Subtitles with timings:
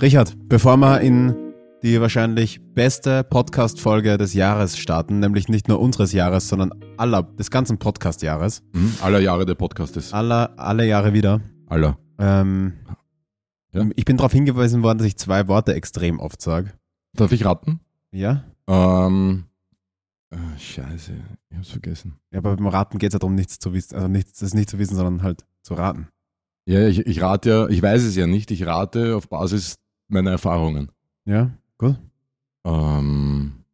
[0.00, 1.34] Richard, bevor wir in
[1.82, 7.50] die wahrscheinlich beste Podcast-Folge des Jahres starten, nämlich nicht nur unseres Jahres, sondern aller, des
[7.50, 8.62] ganzen Podcast-Jahres.
[8.74, 8.94] Mhm.
[9.00, 10.12] Aller Jahre der Podcast ist.
[10.12, 11.40] Aller, alle Jahre wieder.
[11.66, 11.98] Aller.
[12.18, 12.74] Ähm,
[13.72, 13.86] Ja.
[13.96, 16.72] Ich bin darauf hingewiesen worden, dass ich zwei Worte extrem oft sage.
[17.14, 17.80] Darf ich raten?
[18.12, 18.44] Ja?
[18.66, 19.44] Ähm,
[20.30, 21.12] äh, scheiße,
[21.50, 22.16] ich hab's vergessen.
[22.32, 24.68] Ja, aber beim Raten geht es ja darum, nichts zu wissen, also nichts, das nicht
[24.68, 26.08] zu wissen, sondern halt zu raten.
[26.66, 29.76] Ja, ich, ich rate ja, ich weiß es ja nicht, ich rate auf Basis
[30.08, 30.90] meiner Erfahrungen.
[31.24, 31.50] Ja?
[31.78, 31.96] Gut.
[32.64, 33.64] Ähm,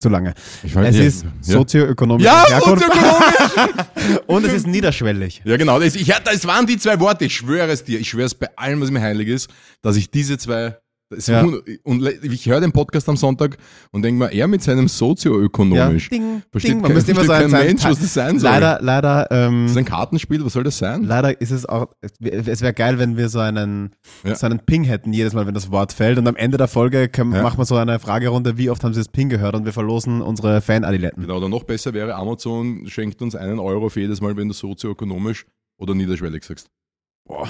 [0.00, 0.34] Zu lange.
[0.62, 1.30] Es ja, ist ja.
[1.42, 4.18] sozioökonomische Ja, sozioökonomisch!
[4.26, 5.42] Und es ist niederschwellig.
[5.44, 8.26] ja, genau, das, ich, das waren die zwei Worte, ich schwöre es dir, ich schwöre
[8.26, 9.50] es bei allem, was mir heilig ist,
[9.82, 10.78] dass ich diese zwei,
[11.26, 11.44] Ja.
[11.82, 13.56] und, ich höre den Podcast am Sonntag
[13.90, 16.08] und denke mir, er mit seinem sozioökonomisch.
[16.08, 16.80] ding, Versteht ding.
[16.80, 18.50] Man kein, müsste immer so ein, kein Mensch, was das sein soll.
[18.50, 21.02] Leider, leider, ähm, Das ist ein Kartenspiel, was soll das sein?
[21.04, 23.90] Leider ist es auch, es wäre geil, wenn wir so einen,
[24.24, 24.34] Ja.
[24.36, 26.18] so einen Ping hätten, jedes Mal, wenn das Wort fällt.
[26.18, 27.42] Und am Ende der Folge können, Ja.
[27.42, 29.54] machen wir so eine Fragerunde, wie oft haben Sie das Ping gehört?
[29.56, 31.22] Und wir verlosen unsere Fan-Adiletten.
[31.22, 34.54] Genau, oder noch besser wäre, Amazon schenkt uns einen Euro für jedes Mal, wenn du
[34.54, 35.46] sozioökonomisch
[35.78, 36.68] oder niederschwellig sagst.
[37.26, 37.48] Boah.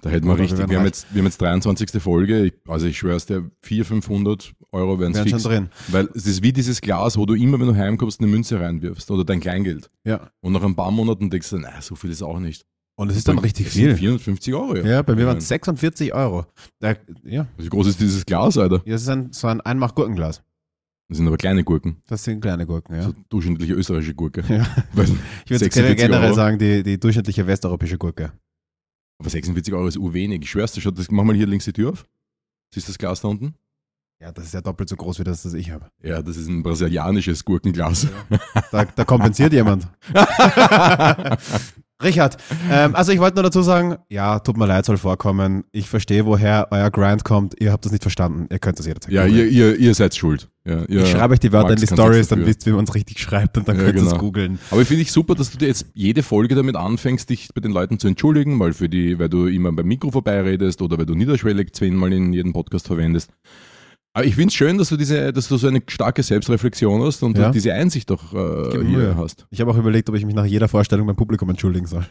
[0.00, 2.00] Da hätten wir Oder wir richtig, werden wir haben, jetzt, wir haben jetzt 23.
[2.00, 5.68] Folge, ich, also ich schwör's dir, 400, 500 Euro wären es schon drin.
[5.88, 9.10] Weil es ist wie dieses Glas, wo du immer, wenn du heimkommst, eine Münze reinwirfst
[9.10, 9.90] oder dein Kleingeld.
[10.04, 10.30] Ja.
[10.40, 12.64] Und nach ein paar Monaten denkst du, na, so viel ist auch nicht.
[12.94, 13.96] Und es ist dann richtig Das sind viel.
[13.96, 14.84] 450 Euro, ja.
[14.86, 16.46] Ja, bei mir waren es 46 Euro.
[16.80, 18.80] Da, ja, Wie groß ist dieses Glas, Alter?
[18.86, 20.42] das ist ein, so ein Einmach-Gurkenglas.
[21.08, 22.02] Das sind aber kleine Gurken.
[22.06, 23.02] Das sind kleine Gurken, ja.
[23.02, 24.42] So durchschnittliche österreichische Gurke.
[24.48, 24.62] ja.
[24.92, 25.12] Ich würde
[25.46, 26.34] 46 generell Euro.
[26.34, 28.32] sagen, die, die durchschnittliche westeuropäische Gurke.
[29.18, 30.42] Aber 46 Euro ist urwenig.
[30.42, 32.06] Ich schwör's dir schon, das, mach mal hier links die Tür auf.
[32.72, 33.54] Siehst du das Glas da unten?
[34.20, 35.90] Ja, das ist ja doppelt so groß wie das, das ich habe.
[36.02, 38.08] Ja, das ist ein brasilianisches Gurkenglas.
[38.72, 39.88] Da, da kompensiert jemand.
[42.02, 42.36] Richard,
[42.70, 45.64] ähm, also ich wollte nur dazu sagen, ja, tut mir leid, soll vorkommen.
[45.72, 47.60] Ich verstehe, woher euer Grind kommt.
[47.60, 48.46] Ihr habt das nicht verstanden.
[48.52, 50.48] Ihr könnt das jederzeit ja, ihr, ihr, ihr seid schuld.
[50.64, 52.76] Ja, ihr, Ich schreibe euch die Wörter Max in die Stories, dann wisst ihr, wie
[52.76, 54.20] man es richtig schreibt und dann Ja, könnt ihr es genau.
[54.20, 54.60] googeln.
[54.70, 57.60] Aber ich finde ich super, dass du dir jetzt jede Folge damit anfängst, dich bei
[57.60, 61.06] den Leuten zu entschuldigen, mal für die, weil du immer beim Mikro vorbeiredest oder weil
[61.06, 63.30] du niederschwellig zehnmal in jedem Podcast verwendest.
[64.14, 67.22] Aber ich finde es schön, dass du diese, dass du so eine starke Selbstreflexion hast
[67.22, 67.50] und Ja.
[67.50, 69.46] diese Einsicht doch äh, hier hast.
[69.50, 72.06] Ich habe auch überlegt, ob ich mich nach jeder Vorstellung beim Publikum entschuldigen soll.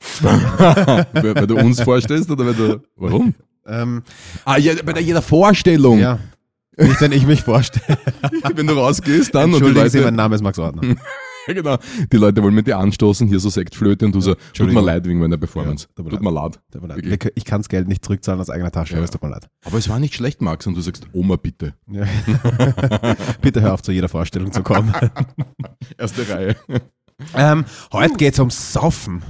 [0.22, 2.82] weil, du uns vorstellst oder weil du.
[2.96, 3.34] Warum?
[3.66, 4.02] Ähm,
[4.44, 5.98] Ah, ja, bei der jeder Vorstellung.
[5.98, 6.18] ja.
[6.78, 7.96] Nicht, wenn ich mich vorstelle.
[8.54, 10.82] Wenn du rausgehst, dann und Entschuldigen Sie, Leute, mein Name ist Max Ordner.
[11.46, 11.78] Ja, genau.
[12.12, 15.06] Die Leute wollen mit dir anstoßen, hier so Sektflöte und du so, tut mir leid
[15.06, 15.86] wegen meiner Performance.
[15.98, 16.60] Ja, tut mir leid.
[16.70, 17.32] Tut mir leid.
[17.34, 18.98] Ich kann das Geld nicht zurückzahlen aus eigener Tasche, Ja.
[18.98, 19.48] aber es tut mir leid.
[19.64, 21.74] Aber es war nicht schlecht, Max, und du sagst, Oma, bitte.
[21.90, 22.04] Ja.
[23.40, 24.92] Bitte hör auf, zu jeder Vorstellung zu kommen.
[25.98, 26.56] Erste Reihe.
[27.34, 29.22] ähm, heute geht's ums Saufen.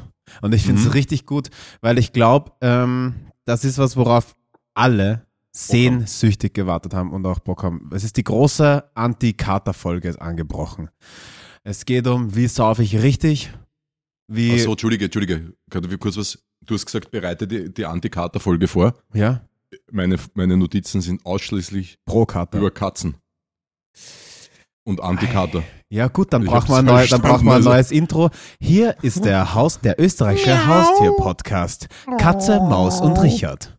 [0.42, 0.92] Und ich finde es Mhm.
[0.92, 1.50] richtig gut,
[1.80, 4.34] weil ich glaube, ähm, das ist was, worauf
[4.74, 7.88] alle sehnsüchtig gewartet haben und auch Bock haben.
[7.94, 10.88] Es ist die große Anti-Kater-Folge angebrochen.
[11.68, 13.50] Es geht um, wie saufe ich richtig,
[14.28, 15.52] wie, Achso, Entschuldige, Entschuldige.
[15.68, 16.38] Kann ich kurz was?
[16.64, 18.94] Du hast gesagt, bereite die, die Anti-Kater-Folge vor.
[19.12, 19.40] ja,
[19.90, 22.58] Meine, meine Notizen sind ausschließlich pro Kater.
[22.58, 23.16] über Katzen.
[24.84, 25.64] Und Anti-Kater.
[25.88, 27.70] Ja gut, dann braucht man, neu, dann braucht man ein also.
[27.70, 28.30] neues Intro.
[28.60, 31.88] Hier ist der Haus, der österreichische Haustier-Podcast.
[32.16, 33.76] Katze, Maus und Richard.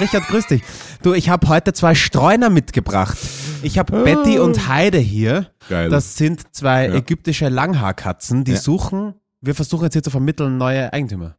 [0.00, 0.62] Richard, grüß dich.
[1.02, 3.18] Du, ich habe heute zwei Streuner mitgebracht.
[3.64, 5.50] Ich habe Betty und Heide hier.
[5.68, 5.88] Geil.
[5.90, 6.94] Das sind zwei Ja.
[6.94, 8.58] ägyptische Langhaarkatzen, die Ja.
[8.58, 11.36] suchen, wir versuchen jetzt hier zu vermitteln, neue Eigentümer.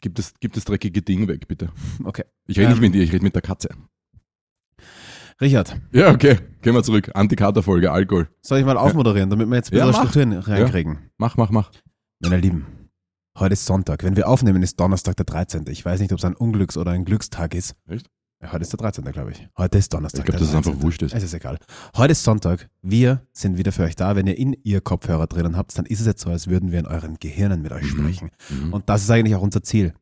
[0.00, 1.70] Gib das, gib das dreckige Ding weg, bitte.
[2.04, 2.24] Okay.
[2.46, 2.72] Ich rede Ähm.
[2.72, 3.68] nicht mit dir, ich rede mit der Katze.
[5.40, 6.38] Richard, Ja, okay.
[6.62, 7.10] Gehen wir zurück.
[7.14, 8.28] Anti-Kater-Folge, Alkohol.
[8.40, 10.08] soll ich mal aufmoderieren, damit wir jetzt ein Ja, bisschen.
[10.08, 11.10] Strukturen reinkriegen?
[11.18, 11.70] Mach, mach, mach.
[12.20, 12.66] Meine Lieben,
[13.38, 14.02] heute ist Sonntag.
[14.02, 15.66] Wenn wir aufnehmen, ist Donnerstag der 13.
[15.68, 17.74] Ich weiß nicht, ob es ein Unglücks- oder ein Glückstag ist.
[17.86, 18.06] Echt?
[18.52, 19.04] Heute ist der 13.
[19.04, 19.48] glaube ich.
[19.56, 20.20] Heute ist Donnerstag.
[20.20, 20.82] Ich glaube, dass es einfach 13..
[20.82, 21.14] wurscht ist.
[21.14, 21.58] Es ist egal.
[21.96, 22.68] Heute ist Sonntag.
[22.82, 24.16] Wir sind wieder für euch da.
[24.16, 26.78] Wenn ihr in ihr Kopfhörer drinnen habt, dann ist es jetzt so, als würden wir
[26.78, 27.88] in euren Gehirnen mit euch Mhm.
[27.98, 28.30] sprechen.
[28.50, 28.72] Mhm.
[28.72, 29.94] Und das ist eigentlich auch unser Ziel.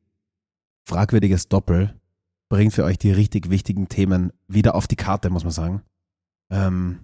[0.86, 1.94] Fragwürdiges Doppel
[2.48, 5.82] bringt für euch die richtig wichtigen Themen wieder auf die Karte, muss man sagen.
[6.50, 7.00] Ähm,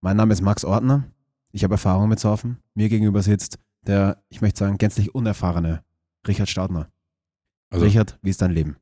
[0.00, 1.04] mein Name ist Max Ordner.
[1.52, 2.58] Ich habe Erfahrung mit Saufen.
[2.74, 5.82] Mir gegenüber sitzt der, ich möchte sagen, gänzlich unerfahrene
[6.26, 6.88] Richard Staudner.
[7.70, 8.76] Also, Richard, wie ist dein Leben?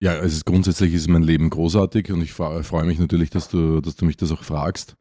[0.00, 3.80] Ja, es ist grundsätzlich ist mein Leben großartig und ich freue mich natürlich, dass du,
[3.80, 4.94] dass du mich das auch fragst.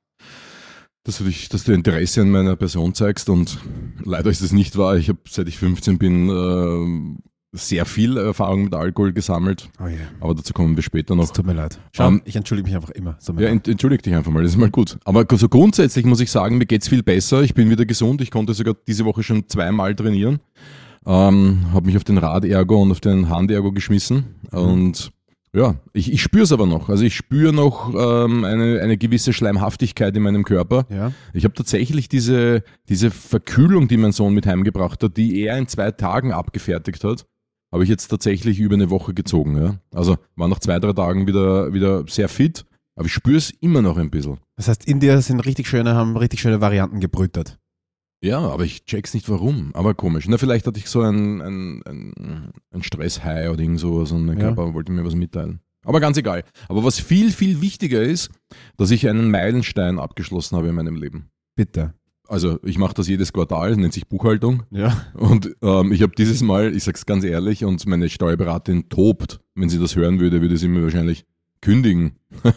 [1.06, 3.58] Dass du, dich, dass du Interesse an meiner Person zeigst und
[4.04, 4.98] leider ist es nicht wahr.
[4.98, 7.20] Ich habe, seit ich 15 bin, ähm,
[7.52, 9.98] sehr viel Erfahrung mit Alkohol gesammelt, Oh je.
[10.20, 11.32] aber dazu kommen wir später Es noch.
[11.32, 11.80] tut mir leid.
[11.94, 13.16] Schau, Ähm, ich entschuldige mich einfach immer.
[13.20, 15.00] So Ja, ent, entschuldig dich einfach mal, das ist mal gut.
[15.06, 17.42] Aber so grundsätzlich muss ich sagen, mir geht's viel besser.
[17.42, 18.22] Ich bin wieder gesund.
[18.22, 20.42] Ich konnte sogar diese Woche schon zweimal trainieren.
[21.06, 24.36] Ähm, habe mich auf den Radergo und auf den Handergo geschmissen.
[24.52, 25.12] Und
[25.54, 26.90] ja, ich, ich spüre es aber noch.
[26.90, 30.86] Also ich spüre noch ähm, eine, eine gewisse Schleimhaftigkeit in meinem Körper.
[30.90, 31.12] Ja.
[31.34, 35.68] Ich habe tatsächlich diese, diese Verkühlung, die mein Sohn mit heimgebracht hat, die er in
[35.68, 37.26] zwei Tagen abgefertigt hat,
[37.72, 39.58] habe ich jetzt tatsächlich über eine Woche gezogen.
[39.58, 39.76] Ja?
[39.92, 43.82] Also war nach zwei, drei Tagen wieder, wieder sehr fit, aber ich spüre es immer
[43.82, 44.38] noch ein bisschen.
[44.56, 47.58] Das heißt, in dir sind richtig schöne, haben richtig schöne Varianten gebrütet.
[48.22, 49.72] Ja, aber ich check's nicht warum.
[49.74, 50.28] Aber komisch.
[50.28, 54.38] Na, vielleicht hatte ich so ein, ein, ein, ein Stresshigh oder irgend sowas und mein
[54.38, 54.48] Ja.
[54.54, 55.62] Körper wollte mir was mitteilen.
[55.86, 56.44] Aber ganz egal.
[56.68, 58.30] Aber was viel, viel wichtiger ist,
[58.78, 61.30] dass ich einen Meilenstein abgeschlossen habe in meinem Leben.
[61.56, 61.94] Bitte.
[62.28, 64.64] Also ich mache das jedes Quartal, nennt sich Buchhaltung.
[64.70, 65.06] Ja.
[65.14, 69.70] Und ähm, ich habe dieses Mal, ich sag's ganz ehrlich, und meine Steuerberaterin tobt, wenn
[69.70, 71.26] sie das hören würde, würde sie mir wahrscheinlich
[71.62, 72.18] kündigen.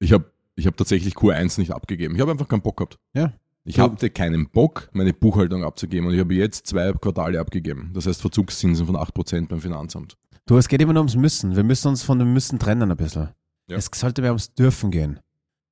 [0.00, 2.14] ich habe ich hab tatsächlich Q1 nicht abgegeben.
[2.14, 2.98] Ich habe einfach keinen Bock gehabt.
[3.14, 3.32] Ja.
[3.68, 7.90] Ich hatte keinen Bock, meine Buchhaltung abzugeben und ich habe jetzt zwei Quartale abgegeben.
[7.94, 10.16] Das heißt Verzugszinsen von 8% beim Finanzamt.
[10.46, 11.56] Du, es geht immer nur ums Müssen.
[11.56, 13.30] Wir müssen uns von dem Müssen trennen ein bisschen.
[13.68, 13.76] Ja.
[13.76, 15.18] Es sollte mehr ums Dürfen gehen.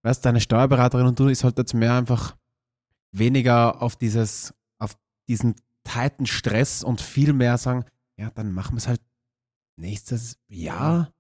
[0.02, 2.35] Weißt deine Steuerberaterin und du, ihr solltet jetzt mehr einfach
[3.12, 4.96] weniger auf dieses, auf
[5.29, 5.55] diesen
[5.85, 7.85] tighten Stress und viel mehr sagen,
[8.17, 9.00] ja, dann machen wir es halt
[9.76, 11.12] nächstes Jahr.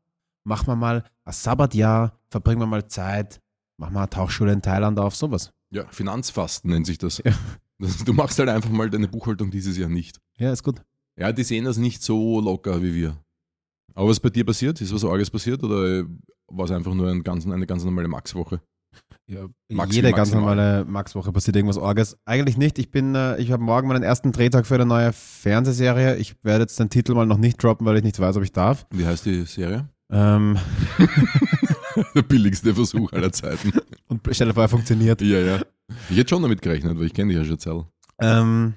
[0.42, 3.40] Machen wir mal ein Sabbatjahr, verbringen wir mal Zeit,
[3.76, 5.52] machen wir eine Tauchschule in Thailand auf, sowas.
[5.74, 7.20] Ja, Finanzfasten nennt sich das.
[7.24, 7.32] Ja.
[8.04, 10.20] Du machst halt einfach mal deine Buchhaltung dieses Jahr nicht.
[10.38, 10.80] Ja, ist gut.
[11.18, 13.16] Ja, die sehen das nicht so locker wie wir.
[13.94, 14.80] Aber was ist bei dir passiert?
[14.80, 16.04] Ist was Arges passiert oder
[16.46, 18.60] war es einfach nur ein ganz, eine ganz normale Max-Woche?
[19.26, 22.16] Ja, Maxi- jede ganz normale Max-Woche passiert irgendwas Orges.
[22.24, 22.78] Eigentlich nicht.
[22.78, 26.16] Ich bin, äh, ich habe morgen meinen ersten Drehtag für eine neue Fernsehserie.
[26.16, 28.52] Ich werde jetzt den Titel mal noch nicht droppen, weil ich nicht weiß, ob ich
[28.52, 28.86] darf.
[28.92, 29.88] Wie heißt die Serie?
[30.10, 30.58] Ähm,
[32.14, 33.72] Der billigste Versuch aller Zeiten.
[34.08, 35.20] und stell dir vor, er funktioniert.
[35.20, 35.60] ja, ja.
[36.08, 37.84] Ich hätte schon damit gerechnet, weil ich kenne dich ja schon Zell.
[38.20, 38.74] Ähm,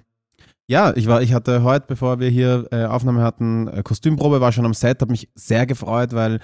[0.68, 4.52] ja, ich war, ich hatte heute, bevor wir hier äh, Aufnahme hatten, äh, Kostümprobe, war
[4.52, 6.40] schon am Set, habe mich sehr gefreut, weil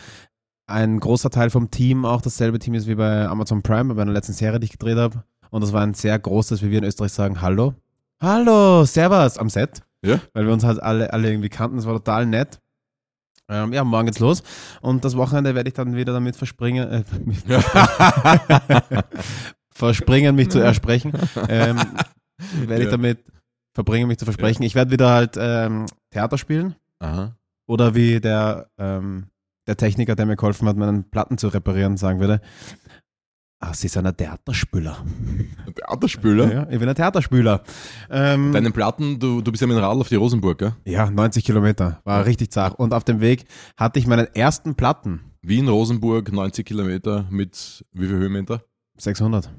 [0.65, 4.13] ein großer Teil vom Team auch dasselbe Team ist wie bei Amazon Prime, bei meiner
[4.13, 5.23] letzten Serie, die ich gedreht habe.
[5.49, 7.73] Und das war ein sehr großes, wie wir in Österreich sagen, Hallo.
[8.21, 9.81] Hallo, Servus am Set.
[10.03, 10.19] Ja?
[10.33, 12.59] Weil wir uns halt alle, alle irgendwie kannten, das war total nett.
[13.49, 14.41] Ähm, ja, morgen geht's los.
[14.81, 17.43] Und das Wochenende werde ich dann wieder damit verspringen, äh, mich-
[19.73, 21.13] verspringen, mich zu ersprechen.
[21.49, 21.77] Ähm,
[22.65, 22.91] werde ich Ja.
[22.91, 23.23] damit
[23.75, 24.63] verbringen, mich zu versprechen.
[24.63, 26.75] Ich werde wieder halt ähm, Theater spielen.
[26.99, 27.35] Aha.
[27.67, 29.27] Oder wie der, ähm,
[29.67, 32.41] der Techniker, der mir geholfen hat, meinen Platten zu reparieren, sagen würde.
[33.65, 34.97] Ah, sie ist ein Theaterspüler.
[35.65, 36.53] Ein Theaterspüler?
[36.53, 37.63] Ja, ich bin ein Theaterspüler.
[38.09, 40.73] Ähm, Deinen Platten, du, du bist ja mit dem Radl auf die Rosenburg, gell?
[40.83, 42.01] ja, 90 Kilometer.
[42.03, 42.77] War richtig zart.
[42.77, 43.45] Und auf dem Weg
[43.77, 45.21] hatte ich meinen ersten Platten.
[45.41, 48.65] Wien, Rosenburg, 90 Kilometer mit wie viel Höhenmeter?
[48.97, 49.49] 600.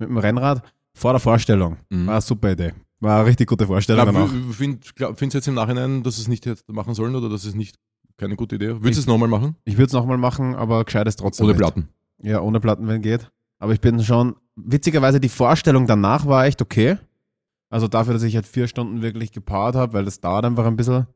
[0.00, 1.76] Mit dem Rennrad vor der Vorstellung.
[1.90, 2.08] Mhm.
[2.08, 2.72] War eine super Idee.
[2.98, 4.30] War eine richtig gute Vorstellung dann auch.
[4.52, 7.76] Findest du jetzt im Nachhinein, dass es nicht hätte machen sollen oder dass es nicht
[8.16, 8.82] keine gute Idee?
[8.82, 9.54] Würdest du es nochmal machen?
[9.64, 11.44] Ich würde es nochmal machen, aber gescheit ist trotzdem.
[11.44, 11.60] Ohne nicht.
[11.60, 11.88] Platten?
[12.20, 13.30] Ja, ohne Platten, wenn geht.
[13.58, 16.98] Aber ich bin schon, witzigerweise, die Vorstellung danach war echt okay.
[17.70, 20.76] Also dafür, dass ich halt vier Stunden wirklich gepowert habe, weil das dauert einfach ein
[20.76, 21.06] bisschen.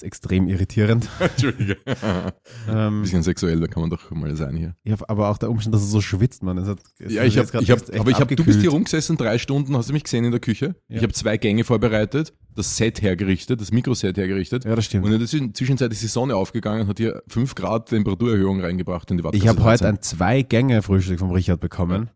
[0.00, 1.08] Ist extrem irritierend.
[1.18, 1.76] Entschuldige.
[1.84, 2.32] Ein
[2.68, 4.74] Ähm, bisschen sexuell, da kann man doch mal sein hier.
[4.90, 6.64] hab aber auch der Umstand, dass es so schwitzt, man.
[6.66, 9.18] Hat, Ja, ich jetzt hab, grad ich hab, aber ich hab, du bist hier rumgesessen,
[9.18, 10.74] drei Stunden, hast du mich gesehen in der Küche?
[10.88, 10.96] Ja.
[10.96, 14.64] Ich habe zwei Gänge vorbereitet, das Set hergerichtet, das Mikroset hergerichtet.
[14.64, 15.04] Ja, das stimmt.
[15.04, 18.60] Und in der Zwischen- Zwischenzeit ist die Sonne aufgegangen und hat hier 5 Grad Temperaturerhöhung
[18.62, 22.08] reingebracht in die Ich habe heute ein ein Zwei-Gänge-Frühstück vom Richard bekommen.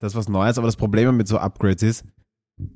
[0.00, 2.04] Das ist was Neues, aber das Problem mit so Upgrades ist,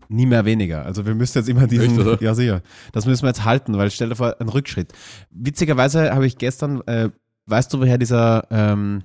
[0.09, 0.85] nie mehr weniger.
[0.85, 3.90] Also wir müssen jetzt immer diesen, Echt, ja sicher, das müssen wir jetzt halten, weil
[3.90, 4.92] stell dir vor, ein Rückschritt.
[5.30, 7.11] Witzigerweise habe ich gestern, äh,
[7.47, 9.02] weißt du, woher dieser ähm,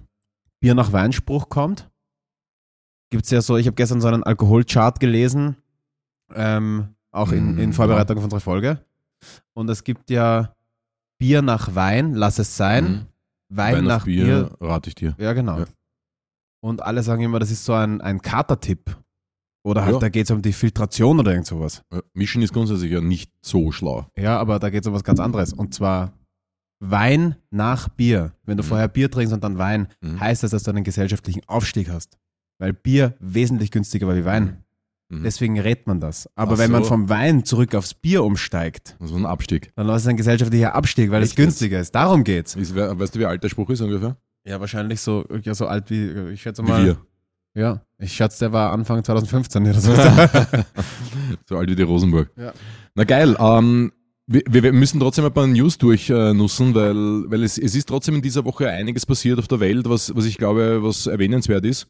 [0.59, 1.89] Bier nach Weinspruch kommt?
[3.09, 5.57] Gibt's ja so, ich habe gestern so einen Alkoholchart gelesen,
[6.33, 8.79] ähm, auch in, in Mm, Vorbereitung auf unsere Folge.
[9.53, 10.55] Und es gibt ja
[11.19, 12.85] Bier nach Wein, lass es sein.
[12.85, 13.07] Mhm.
[13.49, 15.13] Wein, Wein nach Bier, Bier, rate ich dir.
[15.19, 15.59] ja, genau.
[15.59, 15.65] Ja.
[16.61, 18.97] Und alle sagen immer, das ist so ein, ein Katertipp.
[19.63, 19.99] Oder halt, Ja.
[19.99, 21.83] da geht es um die Filtration oder irgend sowas.
[21.93, 24.07] Ja, Mischen ist grundsätzlich ja nicht so schlau.
[24.17, 25.53] Ja, aber da geht es um was ganz anderes.
[25.53, 26.13] Und zwar
[26.79, 28.33] Wein nach Bier.
[28.43, 28.67] Wenn du Mhm.
[28.67, 30.19] vorher Bier trinkst und dann Wein, Mhm.
[30.19, 32.17] heißt das, dass du einen gesellschaftlichen Aufstieg hast.
[32.59, 34.63] Weil Bier wesentlich günstiger war wie Wein.
[35.09, 35.23] Mhm.
[35.23, 36.27] Deswegen rät man das.
[36.35, 36.89] Aber Ach wenn man so.
[36.89, 39.71] vom Wein zurück aufs Bier umsteigt, Das war ein Abstieg.
[39.75, 41.93] dann ist es ein gesellschaftlicher Abstieg, weil es Echt günstiger ist.
[41.93, 42.55] Darum geht's.
[42.55, 44.17] Ist, we- weißt du, wie alt der Spruch ist ungefähr?
[44.43, 46.83] Ja, wahrscheinlich so, ja, so alt wie, ich schätze Wie mal.
[46.85, 46.97] wir.
[47.53, 49.93] Ja, ich schätze, der war Anfang 2015 oder so.
[51.45, 52.31] so alt wie die Rosenburg.
[52.35, 52.53] Ja.
[52.95, 53.35] Na geil.
[53.39, 53.91] Ähm,
[54.27, 56.95] wir, wir müssen trotzdem ein paar News durchnussen, weil,
[57.29, 60.25] weil es, es ist trotzdem in dieser Woche einiges passiert auf der Welt, was, was
[60.25, 61.87] ich glaube, was erwähnenswert ist,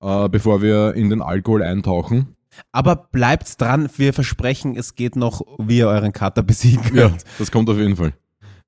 [0.00, 2.36] äh, bevor wir in den Alkohol eintauchen.
[2.72, 7.24] Aber bleibt dran, wir versprechen, es geht noch, wie ihr euren Kater besiegen Ja, könnt.
[7.38, 8.12] das kommt auf jeden Fall.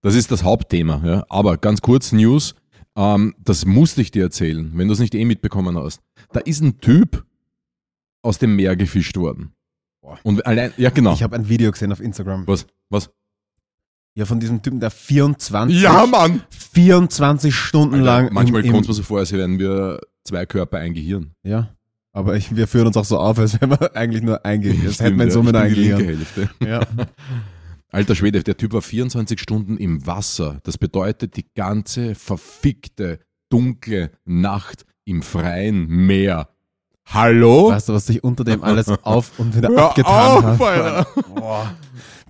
[0.03, 1.03] Das ist das Hauptthema.
[1.05, 1.25] Ja.
[1.29, 2.55] Aber ganz kurz News,
[2.97, 6.01] ähm, das musste ich dir erzählen, wenn du es nicht eh mitbekommen hast.
[6.33, 7.25] Da ist ein Typ
[8.23, 9.53] aus dem Meer gefischt worden.
[10.01, 10.19] Boah.
[10.23, 11.13] Und allein, ja genau.
[11.15, 12.47] Ich habe ein Video gesehen auf Instagram.
[12.47, 12.67] Was?
[12.89, 13.11] Was?
[14.15, 16.43] Ja, von diesem Typen, der 24, Ja, Mann!
[16.51, 18.33] 24 Stunden Alter, lang.
[18.33, 21.33] manchmal kommt es mir so vor, als wären wir zwei Körper, ein Gehirn.
[21.43, 21.75] Ja.
[22.13, 24.85] Aber ich, wir führen uns auch so auf, als wären wir eigentlich nur ein Gehirn.
[24.85, 25.31] Das hätten wir in.
[25.31, 26.01] Summe ein Gehirn.
[26.05, 26.51] Hälfte.
[26.61, 26.87] Ja.
[27.93, 30.61] Alter Schwede, der Typ war 24 Stunden im Wasser.
[30.63, 33.19] Das bedeutet die ganze verfickte,
[33.49, 36.49] dunkle Nacht im freien Meer.
[37.07, 37.71] Hallo?
[37.71, 40.61] Weißt du, was sich unter dem alles auf und wieder Hör abgetan auf, hat?
[40.61, 41.07] Alter.
[41.35, 41.75] Boah.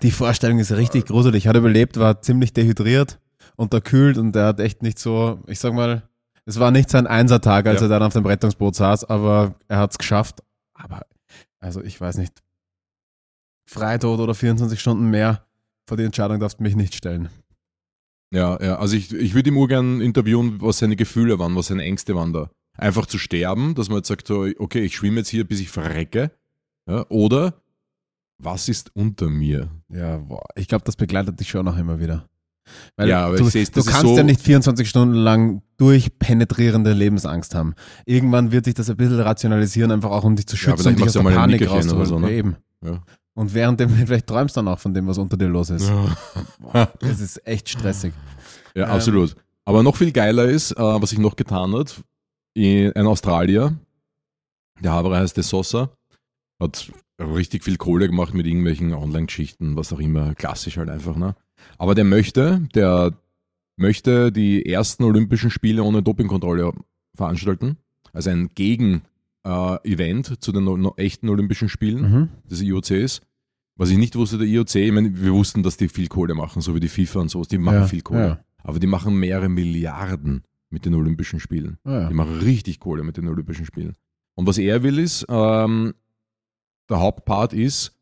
[0.01, 1.47] Die Vorstellung ist richtig gruselig.
[1.47, 3.19] Hat überlebt, war ziemlich dehydriert,
[3.55, 6.03] unterkühlt und er hat echt nicht so, ich sag mal,
[6.45, 7.85] es war nicht sein Einsertag, als Ja.
[7.85, 10.41] er dann auf dem Rettungsboot saß, aber er hat es geschafft.
[10.73, 11.01] Aber,
[11.59, 12.41] also ich weiß nicht,
[13.67, 15.45] Freitod oder 24 Stunden mehr,
[15.87, 17.29] vor die Entscheidung darfst du mich nicht stellen.
[18.33, 21.83] Ja, ja, also ich, ich würde ihm urgern interviewen, was seine Gefühle waren, was seine
[21.83, 22.49] Ängste waren da.
[22.77, 25.69] Einfach zu sterben, dass man jetzt sagt, so, okay, ich schwimme jetzt hier, bis ich
[25.69, 26.31] verrecke.
[26.87, 27.53] Ja, oder
[28.37, 29.69] was ist unter mir?
[29.89, 32.27] Ja, boah, ich glaube, das begleitet dich schon noch immer wieder.
[32.95, 36.93] Weil Ja, aber du, ich seh's, du kannst so- ja nicht 24 Stunden lang durchpenetrierende
[36.93, 37.75] Lebensangst haben.
[38.05, 40.93] Irgendwann wird sich das ein bisschen rationalisieren, einfach auch um dich zu Ja, schützen dann
[40.93, 42.05] und dich aus der ja Panik rauszuholen.
[42.07, 42.31] so, ne?
[42.31, 42.55] Ja, eben.
[42.83, 43.03] Ja.
[43.33, 45.89] Und währenddem vielleicht träumst du dann auch von dem, was unter dir los ist.
[46.73, 46.87] Ja.
[46.99, 48.13] Das ist echt stressig.
[48.75, 48.91] Ja, Ähm.
[48.91, 49.35] absolut.
[49.65, 52.01] Aber noch viel geiler ist, äh, was sich noch getan hat,
[52.57, 53.77] ein Australier,
[54.81, 55.89] der Haber heißt De Sosa,
[56.59, 61.15] hat richtig viel Kohle gemacht mit irgendwelchen Online-Geschichten, was auch immer, klassisch halt einfach.
[61.15, 61.35] Ne?
[61.77, 63.13] Aber der möchte, der
[63.77, 66.71] möchte die ersten Olympischen Spiele ohne Dopingkontrolle
[67.15, 67.77] veranstalten.
[68.13, 72.29] Also ein Gegen-Event zu den no- echten Olympischen Spielen Mhm.
[72.49, 73.21] des IOCs.
[73.77, 76.61] Was ich nicht wusste, der IOC, ich meine, wir wussten, dass die viel Kohle machen,
[76.61, 78.27] so wie die FIFA und so, die machen Ja, viel Kohle.
[78.27, 78.39] ja.
[78.63, 81.77] Aber die machen mehrere Milliarden mit den Olympischen Spielen.
[81.83, 82.07] Ah, ja.
[82.09, 83.95] Die machen richtig Kohle mit den Olympischen Spielen.
[84.35, 85.93] Und was er will ist, ähm,
[86.89, 87.97] der Hauptpart ist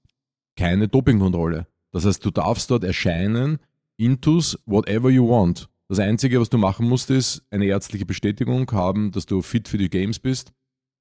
[0.56, 1.68] keine Dopingkontrolle.
[1.92, 3.60] Das heißt, du darfst dort erscheinen,
[3.98, 5.70] intus whatever you want.
[5.88, 9.80] Das Einzige, was du machen musst, ist eine ärztliche Bestätigung haben, dass du fit für
[9.80, 10.52] die Games bist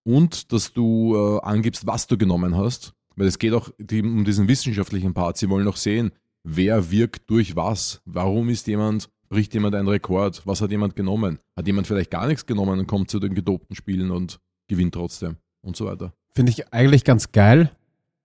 [0.05, 2.95] und dass du äh, angibst, was du genommen hast.
[3.15, 5.37] Weil es geht auch die, um diesen wissenschaftlichen Part.
[5.37, 8.01] Sie wollen auch sehen, wer wirkt durch was.
[8.07, 10.43] Warum ist jemand, bricht jemand einen Rekord?
[10.47, 11.39] Was hat jemand genommen?
[11.57, 15.37] Hat jemand vielleicht gar nichts genommen und kommt zu den gedopten Spielen und gewinnt trotzdem
[15.63, 16.13] und so weiter.
[16.35, 17.71] Finde ich eigentlich ganz geil.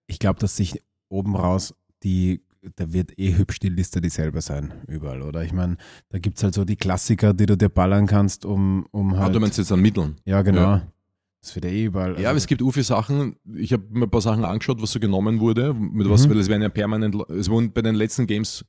[0.07, 2.41] Ich glaube, dass sich oben raus die,
[2.75, 5.43] da wird eh hübsch die Liste dieselbe sein, überall, oder?
[5.43, 5.77] Ich meine,
[6.09, 9.19] da gibt es halt so die Klassiker, die du dir ballern kannst, um, um Ah,
[9.19, 9.35] halt.
[9.35, 10.15] du meinst jetzt an Mitteln?
[10.25, 10.61] ja, genau.
[10.61, 10.87] Ja.
[11.41, 12.17] Das wird eh überall.
[12.21, 13.35] Ja, aber es gibt u viele Sachen.
[13.53, 15.73] Ich habe mir ein paar Sachen angeschaut, was so genommen wurde.
[15.73, 16.31] Mit was, Mhm.
[16.31, 18.63] weil es werden ja permanent, es wurden bei den letzten Games,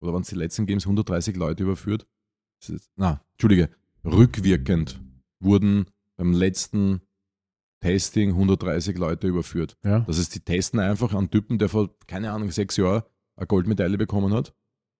[0.00, 2.06] oder waren es die letzten Games, 130 Leute überführt.
[2.66, 3.68] Ist, na, Entschuldige,
[4.04, 5.00] rückwirkend
[5.40, 5.86] wurden
[6.16, 7.00] beim letzten
[7.80, 9.76] Testing 130 Leute überführt.
[9.84, 10.00] ja.
[10.00, 13.02] Das heißt, die testen einfach einen Typen, der vor, keine Ahnung, sechs Jahren
[13.36, 14.52] eine Goldmedaille bekommen hat.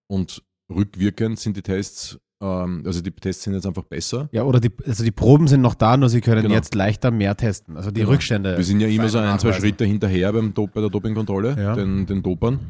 [0.07, 4.28] Und rückwirkend sind die Tests, ähm, also die Tests sind jetzt einfach besser.
[4.31, 6.55] ja, oder die, also die Proben sind noch da, nur sie können Genau.
[6.55, 7.76] jetzt leichter mehr testen.
[7.76, 8.12] Also die Genau.
[8.12, 8.57] Rückstände.
[8.57, 9.52] Wir sind ja immer so ein, zwei.
[9.55, 11.75] Schritte hinterher beim bei der Dopingkontrolle, Ja.
[11.75, 12.61] den, den Dopern.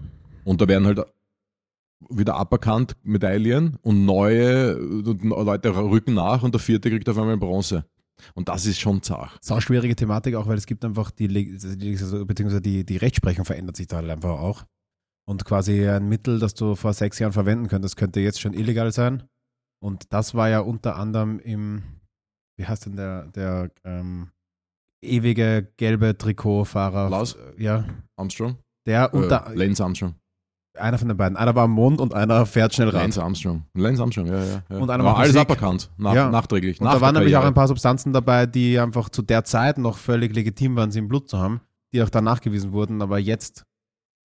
[0.45, 1.01] Und da werden halt
[2.09, 7.37] wieder aberkannt Medaillen und neue und Leute rücken nach und der vierte kriegt auf einmal
[7.37, 7.85] Bronze.
[8.35, 9.39] Und das ist schon zart.
[9.41, 13.45] Sau schwierige Thematik auch, weil es gibt einfach die, Leg- die beziehungsweise die, die Rechtsprechung
[13.45, 14.65] verändert sich da halt einfach auch.
[15.29, 18.91] Und quasi ein Mittel, das du vor sechs Jahren verwenden könntest, könnte jetzt schon illegal
[18.93, 19.25] sein.
[19.81, 21.83] Und das war ja unter anderem im,
[22.57, 24.31] wie heißt denn der, der ähm,
[25.05, 27.11] ewige gelbe Trikotfahrer?
[27.11, 27.37] Lars?
[27.57, 27.85] Ja,
[28.17, 28.57] Armstrong?
[28.87, 30.15] der unter, äh, Lance Armstrong.
[30.79, 31.37] Einer von den beiden.
[31.37, 33.03] Einer war am Mond und einer fährt schnell Rad.
[33.03, 33.65] Lance Armstrong.
[33.75, 34.63] Lance Armstrong, ja, ja.
[34.71, 34.77] ja.
[34.79, 35.41] Und einer macht alles Musik.
[35.43, 36.31] aberkannt, nach, Ja.
[36.31, 36.81] nachträglich.
[36.81, 39.79] Und nach da waren nämlich auch ein paar Substanzen dabei, die einfach zu der Zeit
[39.79, 41.61] noch völlig legitim waren, sie im Blut zu haben,
[41.93, 43.65] die auch dann nachgewiesen wurden, aber jetzt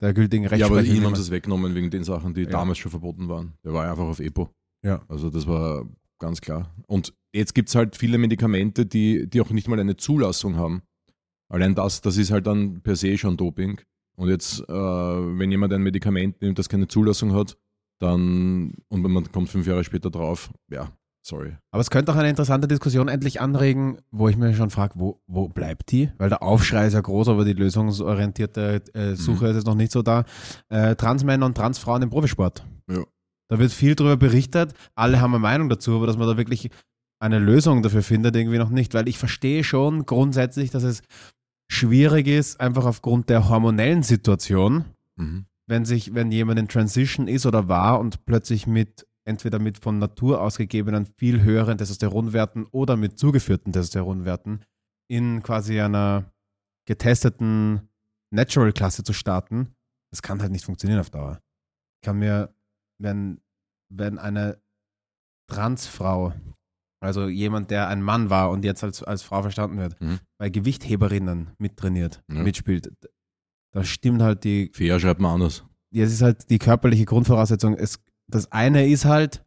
[0.00, 0.86] der gültigen Ja, aber Rechtsprechung.
[0.86, 2.50] ihm nicht haben sie es weggenommen wegen den Sachen, die Ja.
[2.50, 3.54] damals schon verboten waren.
[3.64, 4.50] Der war einfach auf EPO.
[4.84, 5.02] Ja.
[5.08, 5.84] Also das war
[6.18, 6.74] ganz klar.
[6.86, 10.82] Und jetzt gibt es halt viele Medikamente, die, die auch nicht mal eine Zulassung haben.
[11.48, 13.80] Allein das, das ist halt dann per se schon Doping.
[14.16, 17.56] Und jetzt, äh, wenn jemand ein Medikament nimmt, das keine Zulassung hat,
[18.00, 20.90] dann, und man kommt fünf Jahre später drauf, ja,
[21.22, 21.56] sorry.
[21.70, 25.20] Aber es könnte auch eine interessante Diskussion endlich anregen, wo ich mir schon frage, wo,
[25.26, 26.10] wo bleibt die?
[26.18, 29.50] Weil der Aufschrei ist ja groß, aber die lösungsorientierte äh, Suche Mhm.
[29.50, 30.24] ist jetzt noch nicht so da.
[30.68, 32.64] Äh, Transmänner und Transfrauen im Profisport.
[32.90, 33.04] Ja.
[33.48, 36.70] Da wird viel darüber berichtet, alle haben eine Meinung dazu, aber dass man da wirklich
[37.20, 38.92] eine Lösung dafür findet, irgendwie noch nicht.
[38.94, 41.02] Weil ich verstehe schon grundsätzlich, dass es
[41.68, 44.84] schwierig ist, einfach aufgrund der hormonellen Situation,
[45.16, 45.46] Mhm.
[45.66, 49.98] wenn sich, wenn jemand in Transition ist oder war und plötzlich mit entweder mit von
[49.98, 54.64] Natur ausgegebenen viel höheren Testosteronwerten oder mit zugeführten Testosteronwerten
[55.08, 56.30] in quasi einer
[56.86, 57.88] getesteten
[58.30, 59.74] Natural-Klasse zu starten,
[60.10, 61.40] das kann halt nicht funktionieren auf Dauer.
[62.00, 62.54] Ich kann mir,
[62.98, 63.40] wenn,
[63.88, 64.60] wenn eine
[65.48, 66.32] Transfrau,
[67.04, 70.18] also jemand, der ein Mann war und jetzt als, als Frau verstanden wird, Mhm.
[70.38, 72.42] bei Gewichtheberinnen mittrainiert, Ja.
[72.42, 72.90] mitspielt,
[73.72, 75.64] da stimmt halt die Fair schreibt man anders.
[75.90, 77.74] ja, es ist halt die körperliche Grundvoraussetzung.
[77.74, 79.44] Es, das eine ist halt,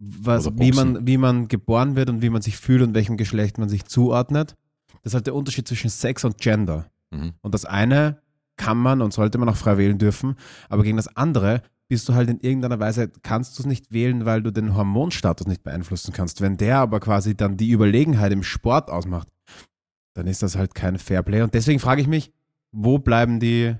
[0.00, 3.58] was, wie, man, wie man geboren wird und wie man sich fühlt und welchem Geschlecht
[3.58, 4.54] man sich zuordnet.
[5.02, 6.86] Das ist halt der Unterschied zwischen Sex und Gender.
[7.10, 7.32] Mhm.
[7.40, 8.20] Und das eine
[8.56, 10.36] kann man und sollte man auch frei wählen dürfen,
[10.68, 14.24] aber gegen das andere bist du halt in irgendeiner Weise, kannst du es nicht wählen,
[14.26, 16.40] weil du den Hormonstatus nicht beeinflussen kannst.
[16.40, 19.28] Wenn der aber quasi dann die Überlegenheit im Sport ausmacht,
[20.14, 21.42] dann ist das halt kein Fairplay.
[21.42, 22.32] Und deswegen frage ich mich,
[22.72, 23.74] wo bleiben die,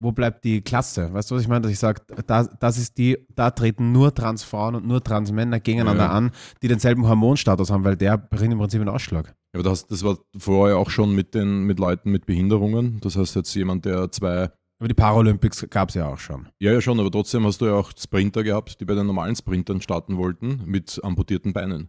[0.00, 1.12] wo bleibt die Klasse?
[1.12, 1.62] Weißt du, was ich meine?
[1.62, 6.04] Dass ich sage, da, das ist die, da treten nur Transfrauen und nur Transmänner gegeneinander
[6.04, 6.10] Ja.
[6.10, 6.30] an,
[6.62, 9.34] die denselben Hormonstatus haben, weil der bringt im Prinzip einen Ausschlag.
[9.52, 12.98] Aber das, das war vorher auch schon mit den mit Leuten mit Behinderungen.
[13.02, 14.50] Das heißt jetzt jemand, der zwei,
[14.84, 16.46] Aber die Paralympics gab es ja auch schon.
[16.58, 19.34] ja ja schon, aber trotzdem hast du ja auch Sprinter gehabt, die bei den normalen
[19.34, 21.88] Sprintern starten wollten mit amputierten Beinen.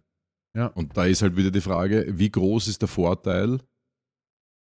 [0.56, 0.68] Ja.
[0.68, 3.60] Und da ist halt wieder die Frage, wie groß ist der Vorteil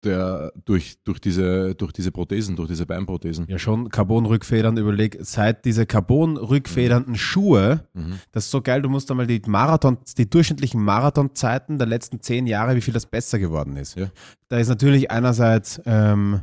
[0.03, 3.47] der durch, durch, diese, durch diese Prothesen, durch diese Beinprothesen?
[3.49, 8.19] Ja, schon Carbon-Rückfedern, überleg, seit diese Carbon-rückfedernden Schuhe, Mhm.
[8.31, 12.45] das ist so geil, du musst einmal die Marathon, die durchschnittlichen Marathonzeiten der letzten zehn
[12.45, 13.95] Jahre, wie viel das besser geworden ist.
[13.95, 14.07] Ja.
[14.49, 16.41] Da ist natürlich einerseits ähm,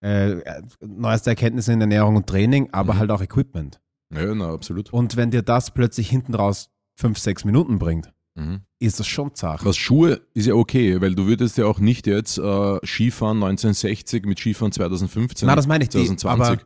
[0.00, 0.36] äh,
[0.80, 2.98] neueste Erkenntnisse in Ernährung und Training, aber Mhm.
[2.98, 3.80] halt auch Equipment.
[4.14, 4.92] Ja, na, absolut.
[4.92, 8.60] Und wenn dir das plötzlich hinten raus fünf, sechs Minuten bringt, Mhm.
[8.78, 9.64] ist das schon zart.
[9.64, 14.24] Was Schuhe ist ja okay, weil du würdest ja auch nicht jetzt äh, Skifahren 1960
[14.26, 16.62] mit Skifahren 2015, Na, das meine ich, die, 2020 aber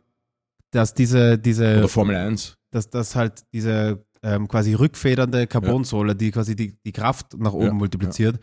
[0.71, 2.55] dass diese, diese oder Formel 1.
[2.71, 7.65] dass das halt diese ähm, quasi rückfedernde Carbonsohle, die quasi die, die Kraft nach oben
[7.65, 8.39] Ja, multipliziert,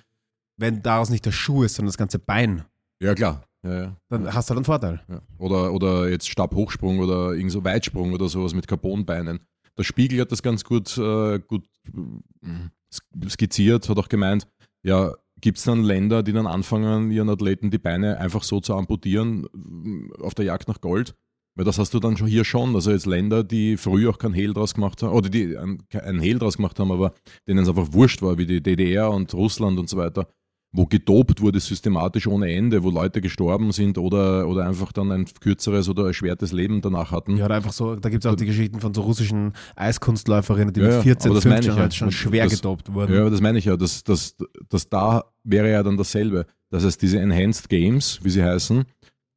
[0.58, 2.64] wenn daraus nicht der Schuh ist, sondern das ganze Bein,
[3.00, 3.44] Ja, klar.
[3.62, 3.96] Ja, ja.
[4.08, 5.00] dann hast du halt einen Vorteil.
[5.08, 5.20] Ja.
[5.38, 9.40] Oder, oder jetzt Stabhochsprung oder irgend so Weitsprung oder sowas mit Carbonbeinen.
[9.76, 14.46] Der Spiegel hat das ganz gut, äh, gut äh, skizziert, hat auch gemeint,
[14.82, 18.74] ja, gibt es dann Länder, die dann anfangen, ihren Athleten die Beine einfach so zu
[18.74, 21.14] amputieren äh, auf der Jagd nach Gold?
[21.56, 22.74] Weil das hast du dann schon hier schon.
[22.74, 26.20] Also jetzt Länder, die früher auch kein Hehl draus gemacht haben, oder die ein, ein
[26.20, 27.12] Hehl draus gemacht haben, aber
[27.46, 30.28] denen es einfach wurscht war, wie die DDR und Russland und so weiter,
[30.72, 35.24] wo gedopt wurde systematisch ohne Ende, wo Leute gestorben sind oder, oder einfach dann ein
[35.40, 37.36] kürzeres oder erschwertes Leben danach hatten.
[37.36, 40.80] Ja, oder einfach so, da gibt es auch die Geschichten von so russischen Eiskunstläuferinnen, die
[40.80, 41.82] Ja, mit 14, aber das meine 15 ich ja.
[41.82, 43.12] halt schon schwer das- gedopt wurden.
[43.12, 44.36] Ja, aber das meine ich ja, dass, dass,
[44.68, 46.46] dass da wäre ja dann dasselbe.
[46.70, 48.84] Das heißt, diese Enhanced Games, wie sie heißen,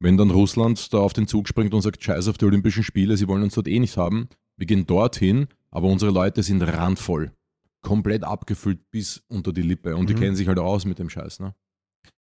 [0.00, 3.16] wenn dann Russland da auf den Zug springt und sagt, scheiß auf die Olympischen Spiele,
[3.16, 7.32] sie wollen uns dort eh nicht haben, wir gehen dorthin, aber unsere Leute sind randvoll.
[7.84, 9.94] Komplett abgefüllt bis unter die Lippe.
[9.96, 10.18] Und die Mhm.
[10.18, 11.54] kennen sich halt aus mit dem Scheiß, ne?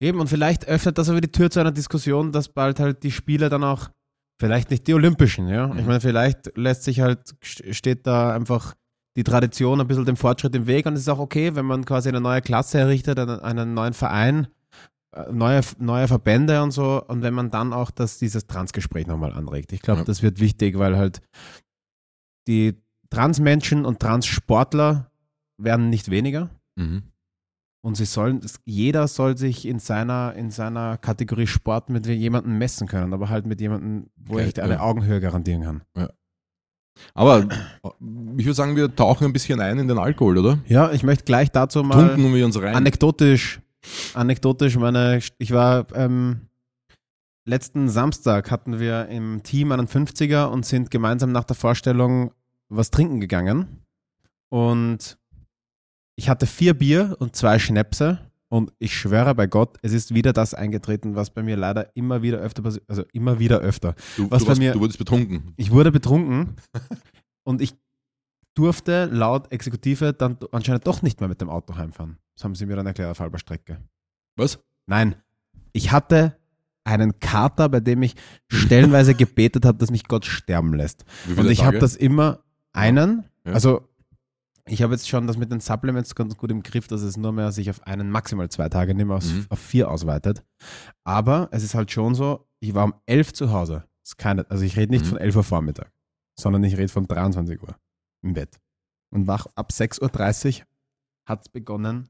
[0.01, 3.11] Eben, und vielleicht öffnet das aber die Tür zu einer Diskussion, dass bald halt die
[3.11, 3.89] Spiele dann auch,
[4.39, 5.67] vielleicht nicht die Olympischen, ja.
[5.75, 5.85] Ich Mhm.
[5.87, 8.75] meine, vielleicht lässt sich halt, steht da einfach
[9.17, 11.85] die Tradition ein bisschen dem Fortschritt im Weg und es ist auch okay, wenn man
[11.85, 14.47] quasi eine neue Klasse errichtet, einen, einen neuen Verein,
[15.13, 19.33] äh, neue, neue Verbände und so und wenn man dann auch das, dieses Transgespräch nochmal
[19.33, 19.73] anregt.
[19.73, 20.05] Ich glaube, Ja.
[20.05, 21.21] das wird wichtig, weil halt
[22.47, 25.10] die Transmenschen und Transsportler
[25.57, 26.49] werden nicht weniger.
[26.75, 27.03] Mhm.
[27.83, 32.87] Und sie sollen, jeder soll sich in seiner, in seiner Kategorie Sport mit jemandem messen
[32.87, 34.79] können, aber halt mit jemandem, wo Okay, ich eine ja.
[34.81, 35.81] Augenhöhe garantieren kann.
[37.15, 37.47] Aber
[38.37, 40.59] ich würde sagen, wir tauchen ein bisschen ein in den Alkohol, oder?
[40.67, 42.75] Ja, ich möchte gleich dazu mal Tunken wir uns rein.
[42.75, 43.61] anekdotisch,
[44.13, 46.41] anekdotisch meine, ich war ähm,
[47.45, 52.31] letzten Samstag hatten wir im Team einen 50er und sind gemeinsam nach der Vorstellung
[52.69, 53.83] was trinken gegangen.
[54.49, 55.17] Und
[56.15, 58.19] ich hatte vier Bier und zwei Schnäpse.
[58.49, 62.21] Und ich schwöre bei Gott, es ist wieder das eingetreten, was bei mir leider immer
[62.21, 63.95] wieder öfter passiert, also immer wieder öfter.
[64.17, 65.53] du, was du, bei warst, mir- du wurdest betrunken.
[65.55, 66.55] Ich wurde betrunken
[67.43, 67.75] und ich
[68.53, 72.17] durfte laut Exekutive dann anscheinend doch nicht mehr mit dem Auto heimfahren.
[72.35, 73.77] Das haben sie mir dann erklärt auf halber Strecke.
[74.35, 74.59] Was?
[74.85, 75.15] Nein,
[75.71, 76.35] ich hatte
[76.83, 78.15] einen Kater, bei dem ich
[78.49, 81.05] stellenweise gebetet habe, dass mich Gott sterben lässt.
[81.37, 82.43] Und ich habe das immer
[82.73, 83.53] einen, Ja.
[83.53, 83.87] also
[84.71, 87.31] ich habe jetzt schon das mit den Supplements ganz gut im Griff, dass es nur
[87.33, 89.45] mehr sich auf einen, maximal zwei Tage nicht mehr aus, Mhm.
[89.49, 90.43] auf vier ausweitet.
[91.03, 93.83] Aber es ist halt schon so, ich war um elf zu Hause.
[94.17, 95.09] Keine, also ich rede nicht Mhm.
[95.09, 95.91] von 11 Uhr Vormittag,
[96.39, 97.75] sondern ich rede von 23 Uhr
[98.23, 98.59] im Bett.
[99.13, 100.65] Und wach ab 6.30 Uhr
[101.27, 102.09] hat es begonnen,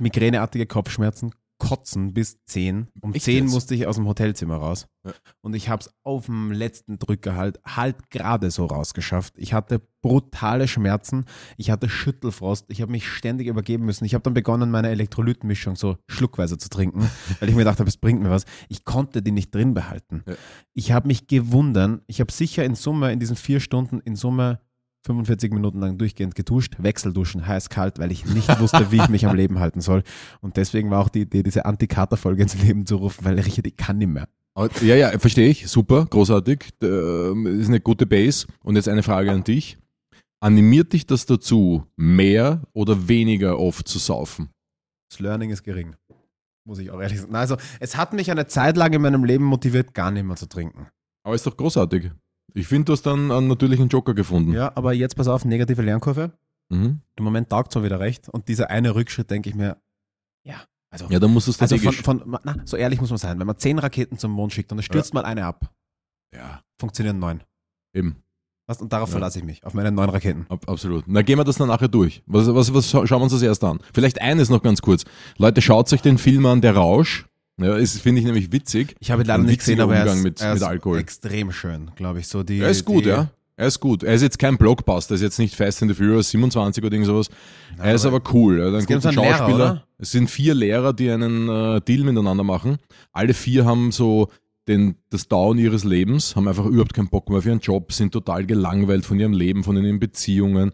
[0.00, 2.88] migräneartige Kopfschmerzen, Kotzen bis 10.
[3.00, 3.52] Um Echt 10 jetzt?
[3.52, 4.86] musste ich aus dem Hotelzimmer raus.
[5.04, 5.12] Ja.
[5.40, 9.34] Und ich habe es auf dem letzten Drücker halt, halt gerade so rausgeschafft.
[9.36, 11.24] Ich hatte brutale Schmerzen.
[11.56, 12.66] Ich hatte Schüttelfrost.
[12.68, 14.04] Ich habe mich ständig übergeben müssen.
[14.04, 17.88] Ich habe dann begonnen, meine Elektrolytenmischung so schluckweise zu trinken, weil ich mir gedacht habe,
[17.88, 18.44] es bringt mir was.
[18.68, 20.22] Ich konnte die nicht drin behalten.
[20.26, 20.34] Ja.
[20.74, 22.02] Ich habe mich gewundert.
[22.06, 24.60] Ich habe sicher in Summe, in diesen vier Stunden, in Summe
[25.08, 29.26] 45 Minuten lang durchgehend geduscht, Wechselduschen, heiß, kalt, weil ich nicht wusste, wie ich mich
[29.26, 30.02] am Leben halten soll.
[30.40, 33.76] Und deswegen war auch die Idee, diese Anti-Kater-Folge ins Leben zu rufen, weil Richard, ich
[33.76, 34.28] kann nicht mehr.
[34.54, 35.66] Aber- Ja, ja, verstehe ich.
[35.68, 36.70] Super, großartig.
[36.82, 38.46] Ähm, Ist eine gute Base.
[38.62, 39.78] Und jetzt eine Frage an dich.
[40.40, 44.50] Animiert dich das dazu, mehr oder weniger oft zu saufen?
[45.10, 45.96] Das Learning ist gering.
[46.66, 47.34] Muss ich auch ehrlich sagen.
[47.34, 50.46] Also, es hat mich eine Zeit lang in meinem Leben motiviert, gar nicht mehr zu
[50.46, 50.86] trinken.
[51.24, 52.10] Aber ist doch großartig.
[52.54, 54.52] Ich finde, du hast dann einen natürlichen Joker gefunden.
[54.52, 56.32] Ja, aber jetzt pass auf, negative Lernkurve.
[56.70, 57.00] Mhm.
[57.16, 58.28] Im Moment taugt mir wieder recht.
[58.28, 59.76] Und dieser eine Rückschritt, denke ich mir,
[60.46, 62.02] ja, also, Ja, dann musst du also von, strategisch.
[62.02, 64.78] von, na, so ehrlich muss man sein, wenn man zehn Raketen zum Mond schickt und
[64.78, 65.70] es stürzt mal eine ab,
[66.34, 67.42] ja, funktionieren neun.
[67.94, 68.22] eben.
[68.66, 68.82] Was?
[68.82, 69.12] Und darauf Ja.
[69.12, 70.44] verlasse ich mich, auf meine neun Raketen.
[70.50, 71.04] Ab, absolut.
[71.06, 72.22] Na, gehen wir das dann nachher durch.
[72.26, 73.80] Was, was, was scha- schauen wir uns das erst an?
[73.94, 75.04] Vielleicht eines noch ganz kurz.
[75.38, 77.26] Leute, schaut euch den Film an, Der Rausch.
[77.58, 78.94] Ja, ist, finde ich nämlich witzig.
[79.00, 80.98] Ich habe ihn leider nicht gesehen, aber er ist, mit- er mit ist Alkohol.
[80.98, 82.28] extrem schön, glaube ich.
[82.28, 83.30] So die, Er ist gut, die, ja.
[83.56, 84.04] Er ist gut.
[84.04, 86.92] Er ist jetzt kein Blockbuster, er ist jetzt nicht Fast and the Furious 27 oder
[86.92, 87.28] irgend sowas.
[87.76, 88.60] er ist aber cool.
[88.60, 89.54] Er hat einen guten Lehrer, Schauspieler.
[89.56, 89.84] oder?
[89.98, 92.78] es sind vier Lehrer, die einen äh, Deal miteinander machen.
[93.12, 94.28] Alle vier haben so
[94.68, 98.12] den, das Down ihres Lebens, haben einfach überhaupt keinen Bock mehr auf ihren Job, sind
[98.12, 100.70] total gelangweilt von ihrem Leben, von ihren Beziehungen.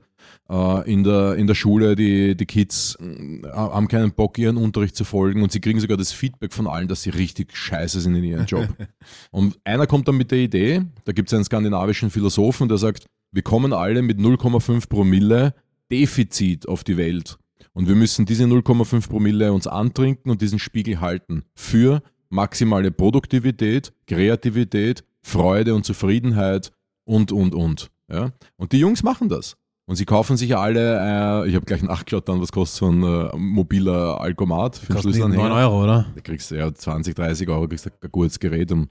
[0.49, 4.95] Äh, in, der, in der Schule, die, die Kids äh, haben keinen Bock, ihren Unterricht
[4.95, 8.15] zu folgen und sie kriegen sogar das Feedback von allen, dass sie richtig scheiße sind
[8.15, 8.69] in ihrem Job.
[9.31, 13.07] und einer kommt dann mit der Idee, da gibt es einen skandinavischen Philosophen, der sagt,
[13.33, 15.55] wir kommen alle mit 0,5 Promille
[15.91, 17.39] Defizit auf die Welt.
[17.73, 23.93] Und wir müssen diese 0,5 Promille uns antrinken und diesen Spiegel halten für maximale Produktivität,
[24.07, 26.73] Kreativität, Freude und Zufriedenheit
[27.05, 27.91] und, und, und.
[28.09, 28.33] Ja?
[28.57, 29.57] Und die Jungs machen das.
[29.87, 33.03] Und sie kaufen sich alle, äh, ich habe gleich nachgeschaut dann, was kostet so ein
[33.03, 35.51] äh, mobiler Alkomat für Schlüsselanhänger.
[35.51, 36.07] 9 Euro, oder?
[36.15, 38.89] Da kriegst du ja 20, 30 Euro, kriegst du ein gutes Gerät, um,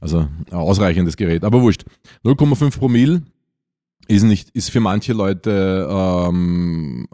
[0.00, 1.44] also ein ausreichendes Gerät.
[1.44, 1.84] Aber wurscht.
[2.24, 3.22] 0,5 Promille
[4.08, 7.06] ist nicht, ist für manche Leute ähm,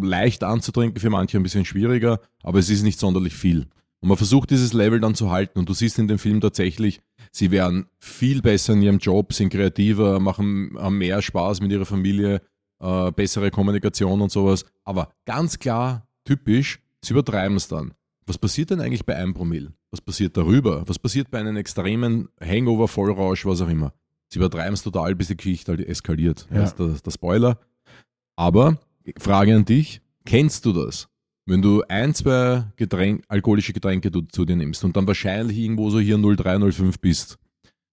[0.00, 3.66] leicht anzutrinken, für manche ein bisschen schwieriger, aber es ist nicht sonderlich viel.
[4.00, 7.00] Und man versucht dieses Level dann zu halten und du siehst in dem Film tatsächlich,
[7.38, 11.86] sie werden viel besser in ihrem Job, sind kreativer, machen haben mehr Spaß mit ihrer
[11.86, 12.42] Familie,
[12.80, 14.64] äh, bessere Kommunikation und sowas.
[14.84, 17.94] Aber ganz klar, typisch, sie übertreiben es dann.
[18.26, 19.72] Was passiert denn eigentlich bei einem Promille?
[19.90, 20.86] Was passiert darüber?
[20.86, 23.94] Was passiert bei einem extremen Hangover, Vollrausch, was auch immer?
[24.30, 26.46] Sie übertreiben es total, bis die Geschichte halt eskaliert.
[26.50, 26.60] Ja.
[26.60, 27.58] Das ist der, der Spoiler.
[28.36, 28.78] Aber,
[29.16, 31.08] Frage an dich, kennst du das?
[31.48, 35.88] Wenn du ein, zwei Getränk, alkoholische Getränke du, zu dir nimmst und dann wahrscheinlich irgendwo
[35.88, 37.38] so hier 03, 05 bist,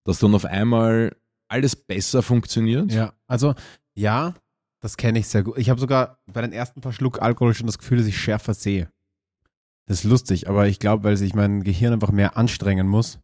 [0.06, 1.16] dass dann auf einmal
[1.48, 2.92] alles besser funktioniert?
[2.92, 3.56] Ja, also
[3.98, 4.34] ja,
[4.82, 5.58] das kenne ich sehr gut.
[5.58, 8.54] Ich habe sogar bei den ersten paar Schluck Alkohol schon das Gefühl, dass ich schärfer
[8.54, 8.90] sehe.
[9.88, 13.20] Das ist lustig, aber ich glaube, weil sich mein Gehirn einfach mehr anstrengen muss,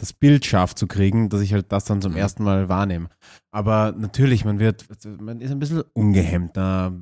[0.00, 2.18] das Bild scharf zu kriegen, dass ich halt das dann zum Mhm.
[2.18, 3.10] ersten Mal wahrnehme.
[3.52, 4.86] Aber natürlich, man wird,
[5.20, 6.98] man ist ein bisschen ungehemmter,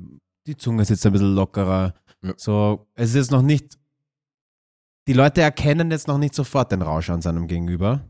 [0.47, 1.93] die Zunge sitzt ein bisschen lockerer.
[2.23, 2.33] Ja.
[2.37, 3.77] So, es ist jetzt noch nicht,
[5.07, 8.09] die Leute erkennen jetzt noch nicht sofort den Rausch an seinem Gegenüber.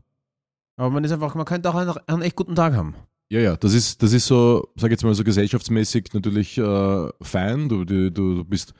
[0.76, 2.94] Aber man ist einfach, man könnte auch einen, einen echt guten Tag haben.
[3.30, 7.68] Ja, ja, das ist, das ist so, sag jetzt mal so gesellschaftsmäßig natürlich äh, fein.
[7.68, 8.74] Du, du, du bist,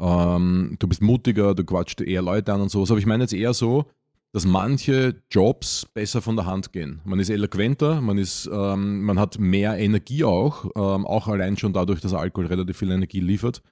[0.00, 2.90] ähm, du bist mutiger, du quatscht eher Leute an und sowas.
[2.90, 3.86] Aber ich meine jetzt eher so,
[4.32, 7.00] dass manche Jobs besser von der Hand gehen.
[7.04, 11.74] Man ist eloquenter, man ist, ähm, man hat mehr Energie auch, ähm, auch allein schon
[11.74, 13.62] dadurch, dass Alkohol relativ viel Energie liefert.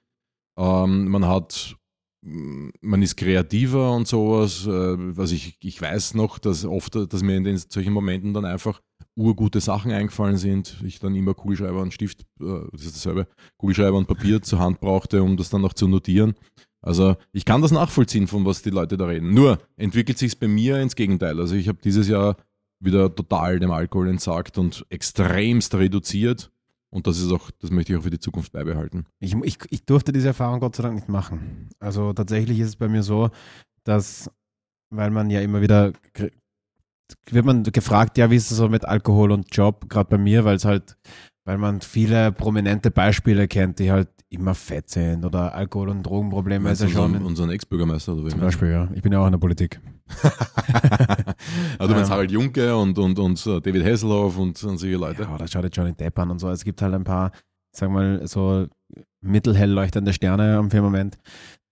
[0.61, 1.75] Ähm, man hat,
[2.21, 4.67] mm, man ist kreativer und sowas.
[4.67, 8.45] Äh, also ich, ich weiß noch, dass oft, dass mir in den, solchen Momenten dann
[8.45, 8.79] einfach
[9.15, 10.77] urgute Sachen eingefallen sind.
[10.85, 14.79] Ich dann immer Kugelschreiber und Stift, äh, das ist dasselbe, Kugelschreiber und Papier zur Hand
[14.79, 16.35] brauchte, um das dann noch zu notieren.
[16.83, 19.33] Also ich kann das nachvollziehen, von was die Leute da reden.
[19.33, 21.39] Nur entwickelt sich es bei mir ins Gegenteil.
[21.39, 22.37] Also ich habe dieses Jahr
[22.79, 26.51] wieder total dem Alkohol entsagt und extremst reduziert.
[26.93, 29.05] Und das ist auch, das möchte ich auch für die Zukunft beibehalten.
[29.19, 31.69] Ich, ich, ich durfte diese Erfahrung Gott sei Dank nicht machen.
[31.79, 33.29] Also tatsächlich ist es bei mir so,
[33.85, 34.29] dass,
[34.93, 35.93] weil man ja immer wieder,
[37.29, 40.43] wird man gefragt, ja, wie ist es so mit Alkohol und Job, gerade bei mir,
[40.43, 40.97] weil es halt,
[41.45, 46.69] weil man viele prominente Beispiele kennt, die halt immer fett sind oder Alkohol- und Drogenprobleme
[46.69, 46.87] ja schon.
[46.87, 48.87] unseren, unseren Ex-Bürgermeister oder wie zum Beispiel, ja.
[48.93, 49.81] Ich bin ja auch in der Politik.
[51.79, 52.13] Also du meinst Ähm.
[52.13, 55.23] Harald Junke und, und, und äh, David Hasselhoff und, und solche Leute.
[55.23, 56.49] Ja, oder schau dir Johnny Depp an und so.
[56.49, 57.31] Es gibt halt ein paar,
[57.75, 58.67] sag mal, so
[59.21, 61.17] mittelhell leuchtende Sterne am Firmament,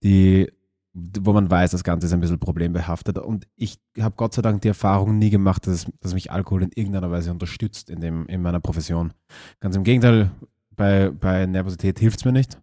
[0.03, 0.49] die
[0.93, 3.17] wo man weiß, das Ganze ist ein bisschen problembehaftet.
[3.17, 6.71] Und ich habe Gott sei Dank die Erfahrung nie gemacht, dass, dass mich Alkohol in
[6.73, 9.13] irgendeiner Weise unterstützt in, dem, in meiner Profession.
[9.59, 10.31] Ganz im Gegenteil,
[10.75, 12.59] bei, bei Nervosität hilft es mir nicht.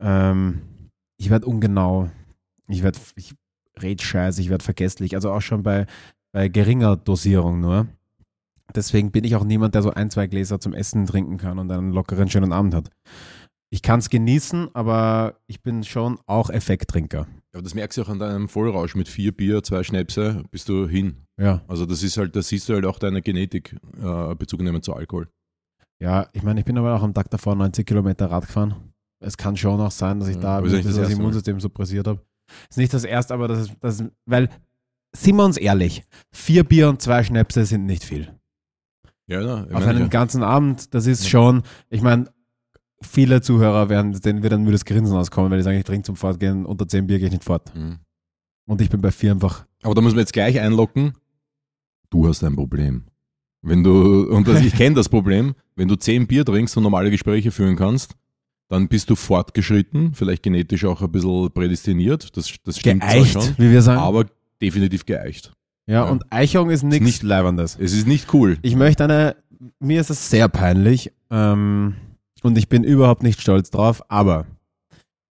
[0.00, 0.62] Ähm,
[1.16, 2.10] ich werde ungenau.
[2.68, 3.34] Ich werde, ich
[3.80, 5.14] rede scheiße, ich werde vergesslich.
[5.14, 5.86] Also auch schon bei,
[6.32, 7.86] bei geringer Dosierung nur.
[8.74, 11.70] Deswegen bin ich auch niemand, der so ein, zwei Gläser zum Essen trinken kann und
[11.70, 12.90] einen lockeren, schönen Abend hat.
[13.76, 17.26] Ich kann es genießen, aber ich bin schon auch Effekttrinker.
[17.52, 20.88] Aber das merkst du auch an deinem Vollrausch mit vier Bier, zwei Schnäpse, bist du
[20.88, 21.26] hin.
[21.38, 21.60] Ja.
[21.68, 24.94] Also das ist halt, da siehst du halt auch deine Genetik äh, Bezug nehmen zu
[24.94, 25.28] Alkohol.
[26.00, 28.94] Ja, ich meine, ich bin aber auch am Tag davor 90 Kilometer Rad gefahren.
[29.20, 31.10] Es kann schon auch sein, dass ich Ja, da das, das das.
[31.10, 32.22] Immunsystem suppressiert habe.
[32.70, 34.48] Ist nicht das erste, aber das ist, das weil,
[35.14, 38.32] sind wir uns ehrlich, vier Bier und zwei Schnäpse sind nicht viel.
[39.26, 39.66] Ja, ja.
[39.68, 40.06] ich Auf einen ja.
[40.06, 42.30] ganzen Abend, das ist schon, ich meine,
[43.02, 46.16] viele Zuhörer werden, denen wird ein müdes Grinsen auskommen, weil die sagen, ich trinke zum
[46.16, 47.74] Fortgehen, unter zehn Bier gehe ich nicht fort.
[47.74, 47.98] Mhm.
[48.66, 51.12] Und ich bin bei vier einfach, Aber da muss man jetzt gleich einlocken,
[52.10, 53.04] du hast ein Problem.
[53.62, 57.10] Wenn du, und das, ich kenne das Problem, wenn du zehn Bier trinkst und normale
[57.10, 58.14] Gespräche führen kannst,
[58.68, 63.32] dann bist du fortgeschritten, vielleicht genetisch auch ein bisschen prädestiniert, das, das stimmt zwar geeicht,
[63.32, 64.00] schon, wie wir sagen.
[64.00, 64.26] aber
[64.60, 65.52] definitiv geeicht.
[65.86, 66.10] ja, ja.
[66.10, 67.76] und Eichung ist nichts nicht- Leibendes.
[67.80, 68.58] Es ist nicht cool.
[68.62, 69.36] Ich möchte eine,
[69.78, 71.94] mir ist es sehr peinlich ähm,
[72.42, 74.46] und ich bin überhaupt nicht stolz drauf, aber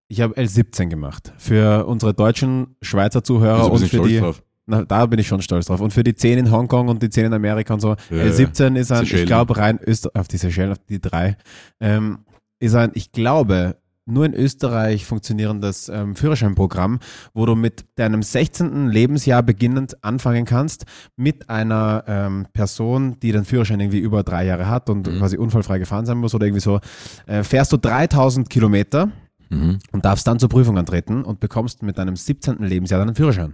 [0.07, 1.33] ich habe L17 gemacht.
[1.37, 4.43] Für unsere deutschen Schweizer Zuhörer Also, und für die, drauf.
[4.67, 5.81] na, da bin ich schon stolz drauf.
[5.81, 7.95] Und für die 10 in Hongkong und die 10 in Amerika und so.
[8.11, 9.25] Ja, L17 ist ein, ich Seychellen.
[9.27, 11.37] glaube, rein Österreich, auf die Seychellen, auf die drei,
[11.79, 12.19] ähm,
[12.59, 16.99] ist ein, ich glaube, nur in Österreich funktionierendes ähm, Führerscheinprogramm,
[17.33, 18.89] wo du mit deinem 16.
[18.89, 24.67] Lebensjahr beginnend anfangen kannst, mit einer ähm, Person, die den Führerschein irgendwie über drei Jahre
[24.67, 25.17] hat und Mhm.
[25.17, 26.79] quasi unfallfrei gefahren sein muss oder irgendwie so,
[27.25, 29.11] äh, fährst du 3000 Kilometer
[29.49, 29.79] Mhm.
[29.91, 32.63] und darfst dann zur Prüfung antreten und bekommst mit deinem 17.
[32.65, 33.53] Lebensjahr deinen Führerschein.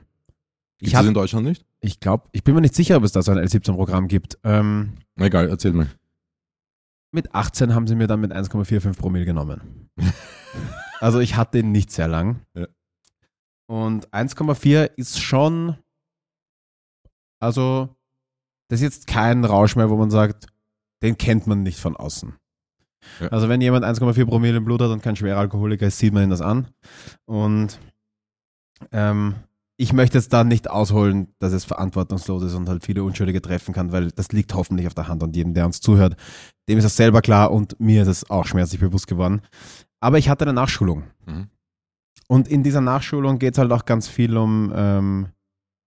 [0.79, 1.63] Gibt Ich, es in Deutschland nicht?
[1.79, 4.37] ich glaube, ich bin mir nicht sicher, ob es da so ein L17-Programm gibt.
[4.43, 5.87] Ähm, Na egal, erzähl mal.
[7.11, 9.89] Mit 18 haben sie mir dann mit 1,45 Promille genommen.
[10.99, 12.41] also ich hatte ihn nicht sehr lang.
[12.53, 12.67] Ja.
[13.67, 15.77] Und 1,4 ist schon,
[17.39, 17.95] also
[18.69, 20.47] das ist jetzt kein Rausch mehr, wo man sagt,
[21.03, 22.35] den kennt man nicht von außen.
[23.19, 23.27] Ja.
[23.29, 26.23] Also wenn jemand 1,4 Promille im Blut hat und kein schwerer Alkoholiker ist, sieht man
[26.23, 26.67] ihn das an.
[27.25, 27.79] Und
[28.91, 29.35] ähm,
[29.81, 33.73] ich möchte jetzt da nicht ausholen, dass es verantwortungslos ist und halt viele Unschuldige treffen
[33.73, 36.15] kann, weil das liegt hoffentlich auf der Hand und jedem, der uns zuhört,
[36.69, 39.41] dem ist das selber klar und mir ist es auch schmerzlich bewusst geworden.
[39.99, 41.05] Aber ich hatte eine Nachschulung.
[41.25, 41.47] Mhm.
[42.27, 45.29] Und in dieser Nachschulung geht es halt auch ganz viel um ähm,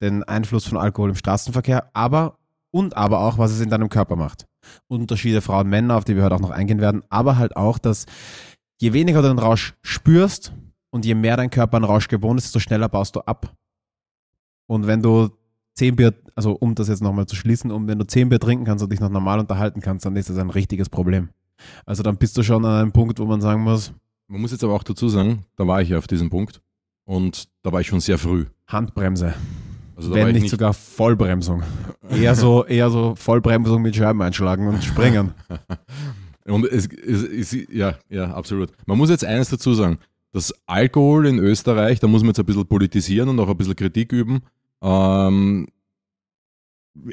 [0.03, 2.39] den Einfluss von Alkohol im Straßenverkehr, aber
[2.73, 4.49] und aber auch, was es in deinem Körper macht.
[4.89, 8.07] Unterschiede Frauen, Männer, auf die wir heute auch noch eingehen werden, aber halt auch, dass
[8.81, 10.53] je weniger du den Rausch spürst
[10.91, 13.55] und je mehr dein Körper an Rausch gewohnt ist, desto schneller baust du ab.
[14.67, 15.31] Und wenn du
[15.75, 18.65] zehn Bier, also um das jetzt nochmal zu schließen, um wenn du zehn Bier trinken
[18.65, 21.29] kannst und dich noch normal unterhalten kannst, dann ist das ein richtiges Problem.
[21.87, 23.93] Also dann bist du schon an einem Punkt, wo man sagen muss,
[24.29, 26.61] Man muss jetzt aber auch dazu sagen, da war ich ja auf diesem Punkt
[27.05, 28.47] und da war ich schon sehr früh.
[28.67, 29.35] Handbremse.
[29.97, 31.63] Also da wenn nicht, nicht sogar Vollbremsung.
[32.11, 35.33] Eher so, eher so Vollbremsung mit Scheiben einschlagen und springen.
[36.47, 38.71] Und es, es, es, ja, ja, absolut.
[38.85, 39.99] Man muss jetzt eines dazu sagen.
[40.35, 43.77] Das Alkohol in Österreich, da muss man jetzt ein bisschen politisieren und auch ein bisschen
[43.77, 44.43] Kritik üben.
[44.83, 45.69] Ähm,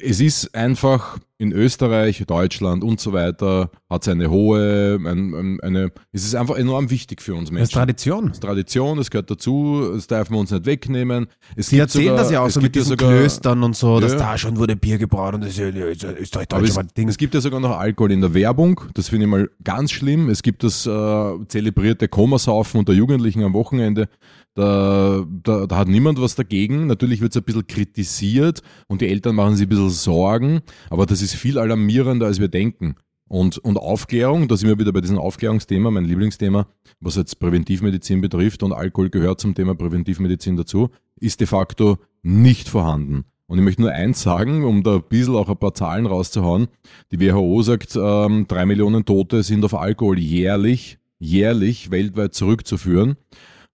[0.01, 5.59] es ist einfach in Österreich, Deutschland und so weiter, hat es eine hohe, ein, ein,
[5.61, 7.73] eine, es ist einfach enorm wichtig für uns Das ist Menschen.
[7.73, 8.25] Tradition.
[8.27, 11.25] Das ist Tradition, das gehört dazu, das darf man uns nicht wegnehmen.
[11.55, 13.75] Es Sie gibt erzählen sogar, das ja auch es so mit diesen sogar- Klöstern und
[13.75, 14.19] so, dass Ja.
[14.19, 16.93] da schon wurde Bier gebraut und das ist ja ist ja Österreich, Aber Deutschland, es,
[16.93, 17.09] Ding.
[17.09, 18.81] es gibt ja sogar noch Alkohol in der Werbung.
[18.93, 20.29] Das finde ich mal ganz schlimm.
[20.29, 24.09] Es gibt das äh, zelebrierte Komasaufen unter Jugendlichen am Wochenende.
[24.53, 26.87] Da, da, da hat niemand was dagegen.
[26.87, 30.61] Natürlich wird es ein bisschen kritisiert und die Eltern machen sich ein bisschen Sorgen.
[30.89, 32.95] Aber das ist viel alarmierender, als wir denken.
[33.31, 36.67] Und, und Aufklärung, da sind wir wieder bei diesem Aufklärungsthema, mein Lieblingsthema,
[36.99, 42.67] was jetzt Präventivmedizin betrifft und Alkohol gehört zum Thema Präventivmedizin dazu, ist de facto nicht
[42.67, 43.23] vorhanden.
[43.47, 46.67] Und ich möchte nur eins sagen, um da ein bisschen auch ein paar Zahlen rauszuhauen.
[47.13, 53.15] Die WHO sagt, ähm, drei Millionen Tote sind auf Alkohol jährlich, jährlich weltweit zurückzuführen.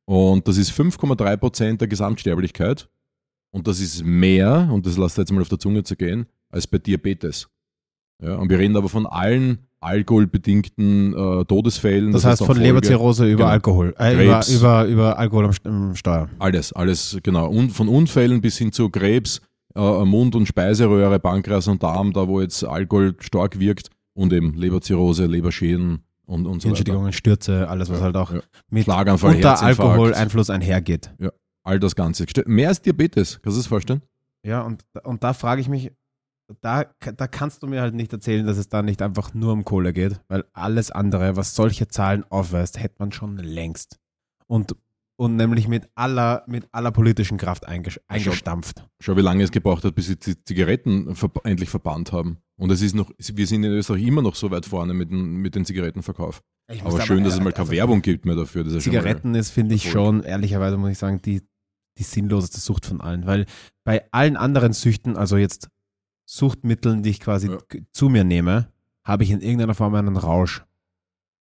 [0.09, 2.87] Und das ist 5,3 Prozent der Gesamtsterblichkeit.
[3.51, 6.77] Und das ist mehr, und das lasst jetzt mal auf der Zunge zergehen, als bei
[6.77, 7.47] Diabetes.
[8.23, 12.11] Ja, und wir reden aber von allen alkoholbedingten äh, Todesfällen.
[12.11, 12.69] das heißt auch von Folge-
[13.33, 13.49] über Genau.
[13.49, 14.53] Alkohol, äh, über, Krebs.
[14.53, 16.29] über, über Alkohol am, St- am Steuer.
[16.39, 17.47] Alles, alles, genau.
[17.49, 19.41] Und von Unfällen bis hin zu Krebs,
[19.75, 24.53] äh, Mund- und Speiseröhre, Pankreas und Darm, da wo jetzt Alkohol stark wirkt und eben
[24.55, 26.67] Leberzirrhose, Leberschäden, und, und so.
[26.67, 28.41] Hirnschädigungen, Stürze, alles, was Ja, halt auch ja.
[28.69, 29.61] mit Schlaganfall, unter.
[29.61, 31.11] Alkoholeinfluss einhergeht.
[31.63, 32.25] All das Ganze.
[32.45, 34.01] Mehr als Diabetes, kannst du das vorstellen?
[34.43, 35.91] Ja, und, und da frage ich mich,
[36.61, 36.85] da,
[37.15, 39.91] da kannst du mir halt nicht erzählen, dass es da nicht einfach nur um Kohle
[39.91, 43.97] geht, weil alles andere, was solche Zahlen aufweist, hätte man schon längst.
[44.45, 44.75] Und,
[45.17, 48.85] und nämlich mit aller, mit aller politischen Kraft eingestampft.
[49.01, 52.37] Schau, wie lange es gebraucht hat, bis sie die Zigaretten verb endlich verbannt haben.
[52.55, 55.37] Und es ist noch, wir sind in Österreich immer noch so weit vorne mit, dem,
[55.37, 56.41] mit dem Zigarettenverkauf.
[56.83, 58.65] Aber schön, dass es mal keine also Werbung gibt mehr dafür.
[58.65, 61.41] Ist ja Zigaretten ist, finde ich schon, ehrlicherweise muss ich sagen, die,
[61.97, 63.25] die sinnloseste Sucht von allen.
[63.25, 63.45] Weil
[63.83, 65.69] bei allen anderen Süchten, also jetzt
[66.25, 67.57] Suchtmitteln, die ich quasi Ja.
[67.91, 68.71] zu mir nehme,
[69.03, 70.63] habe ich in irgendeiner Form einen Rausch.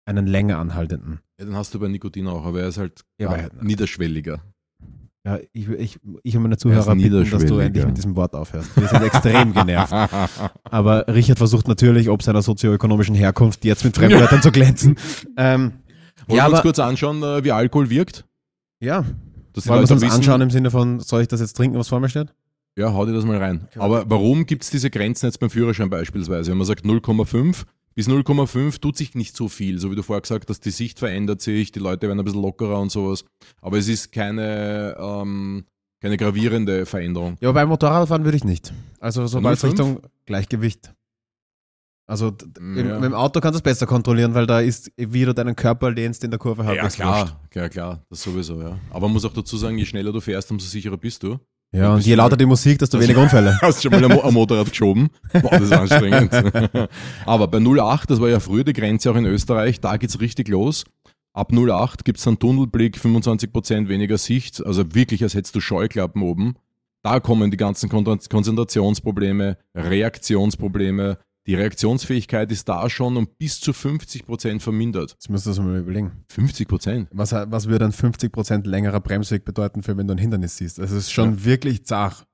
[0.07, 1.21] Einen länger anhaltenden.
[1.39, 4.41] Ja, dann hast du bei Nikotin auch, aber er ist halt Ja, aber- niederschwelliger.
[5.27, 8.33] Ja, ich, ich, ich und meine Er Zuhörer bitten, dass du endlich mit diesem Wort
[8.37, 8.77] aufhörst.
[8.77, 9.93] Wir sind extrem genervt.
[10.71, 14.95] Aber Richard versucht natürlich, ob seiner sozioökonomischen Herkunft, jetzt mit Fremdwörtern zu glänzen.
[15.37, 15.73] Ähm,
[16.29, 18.25] Wollen ja, wir uns kurz anschauen, äh, wie Alkohol wirkt?
[18.81, 19.03] ja,
[19.57, 21.99] die wollen wir uns anschauen im Sinne von, soll ich das jetzt trinken, was vor
[21.99, 22.33] mir steht?
[22.79, 23.69] Ja, hau dir das mal rein.
[23.77, 26.51] Aber warum gibt es diese Grenzen jetzt beim Führerschein beispielsweise?
[26.53, 27.65] Wenn man sagt 0,5,
[27.97, 30.99] bis 0,5 tut sich nicht so viel, so wie du vorher gesagt hast, die Sicht
[31.01, 33.25] verändert sich, die Leute werden ein bisschen lockerer und sowas.
[33.61, 35.65] Aber es ist keine, ähm,
[36.01, 37.37] keine gravierende Veränderung.
[37.41, 38.73] Ja, beim Motorradfahren würde ich nicht.
[39.01, 39.69] Also sobald es 0,5?
[39.71, 40.93] Richtung Gleichgewicht.
[42.09, 42.95] Also d- im, Ja.
[42.97, 45.91] mit dem Auto kannst du es besser kontrollieren, weil da ist, wie du deinen Körper
[45.91, 47.01] lehnst in der Kurve Ja, halbwegs wurscht.
[47.01, 48.79] klar, ja, klar, das sowieso, ja.
[48.91, 51.39] Aber man muss auch dazu sagen, je schneller du fährst, umso sicherer bist du.
[51.73, 53.59] Ja, und je du lauter die Musik, desto weniger Unfälle.
[53.63, 55.09] Hast schon mal ein Mo- ein Motorrad geschoben?
[55.33, 56.33] Boah, das ist anstrengend.
[57.27, 60.49] Aber bei 08, das war ja früher die Grenze auch in Österreich, da geht's richtig
[60.49, 60.85] los.
[61.35, 66.55] Ab 08 gibt's dann Tunnelblick, 25% weniger Sicht, also wirklich, als hättest du Scheuklappen oben.
[67.03, 71.19] Da kommen die ganzen Kon Konzentrationsprobleme, Reaktionsprobleme.
[71.47, 75.13] Die Reaktionsfähigkeit ist da schon um bis zu 50% vermindert.
[75.13, 76.25] Jetzt müsst ihr das mal überlegen.
[76.33, 77.07] 50%?
[77.13, 80.79] Was, was würde ein 50% längerer Bremsweg bedeuten, für wenn du ein Hindernis siehst?
[80.79, 82.27] Das ist schon wirklich zart.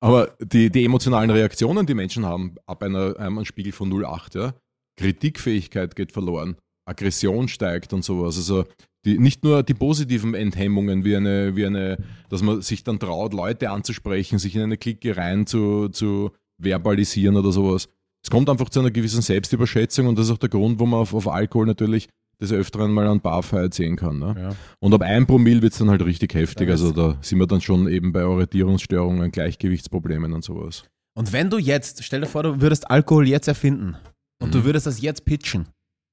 [0.00, 4.54] Aber die, die emotionalen Reaktionen, die Menschen haben, ab einer, einem Spiegel von 0,8, ja,
[4.96, 8.36] Kritikfähigkeit geht verloren, Aggression steigt und sowas.
[8.36, 8.64] Also
[9.04, 13.32] die, nicht nur die positiven Enthemmungen, wie eine, wie eine, dass man sich dann traut,
[13.32, 17.88] Leute anzusprechen, sich in eine Clique rein zu, zu verbalisieren oder sowas.
[18.28, 21.00] Es kommt einfach zu einer gewissen Selbstüberschätzung und das ist auch der Grund, wo man
[21.00, 24.18] auf, auf Alkohol natürlich des Öfteren mal an Barfeier sehen kann.
[24.18, 24.34] Ne?
[24.38, 24.56] Ja.
[24.80, 26.68] Und ab einem Promille wird es dann halt richtig heftig.
[26.68, 30.84] Also da sind wir dann schon eben bei Orientierungsstörungen, Gleichgewichtsproblemen und sowas.
[31.14, 33.96] Und wenn du jetzt, stell dir vor, du würdest Alkohol jetzt erfinden
[34.42, 34.64] und du Mhm.
[34.64, 35.66] würdest das jetzt pitchen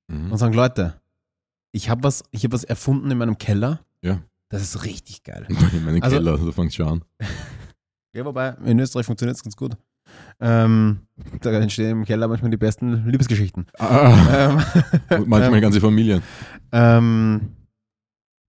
[0.09, 0.31] Mhm.
[0.31, 0.93] und sagen, Leute,
[1.73, 3.81] ich habe was, ich hab was erfunden in meinem Keller.
[4.01, 4.21] Ja.
[4.47, 5.45] Das ist richtig geil.
[5.73, 7.01] In meinem Also- Keller, da fängt schon an.
[8.13, 9.75] Ja, wobei, in Österreich funktioniert es ganz gut.
[10.39, 10.99] Ähm,
[11.41, 13.67] da entstehen im Keller manchmal die besten Liebesgeschichten.
[13.79, 14.59] ähm,
[15.09, 16.21] Und manchmal ganze Familien.
[16.71, 17.53] ähm,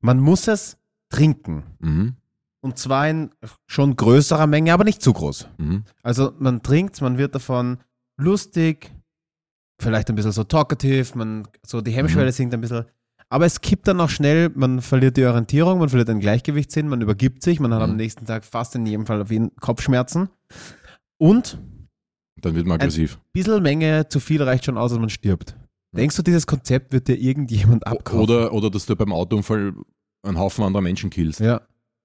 [0.00, 0.76] man muss es
[1.10, 1.62] trinken.
[1.78, 2.14] Mhm.
[2.60, 3.30] Und zwar in
[3.66, 5.48] schon größerer Menge, aber nicht zu groß.
[5.58, 5.84] Mhm.
[6.02, 7.78] Also man trinkt, man wird davon
[8.16, 8.90] lustig,
[9.80, 12.32] vielleicht ein bisschen so talkative, man, so die Hemmschwelle Mhm.
[12.32, 12.84] sinkt ein bisschen.
[13.28, 17.00] Aber es kippt dann auch schnell, man verliert die Orientierung, man verliert den Gleichgewichtssinn, man
[17.00, 17.96] übergibt sich, man hat am Mhm.
[17.96, 20.28] nächsten Tag fast in jedem Fall auf jeden Kopfschmerzen.
[21.18, 21.58] Und
[22.40, 23.18] Dann wird man aggressiv.
[23.32, 25.56] bisschen Menge zu viel reicht schon aus, dass man stirbt.
[25.96, 28.20] Denkst du, dieses Konzept wird dir irgendjemand abkaufen?
[28.20, 29.72] Oder, oder dass du beim Autounfall
[30.22, 31.40] einen Haufen anderer Menschen killst.
[31.40, 31.60] ja.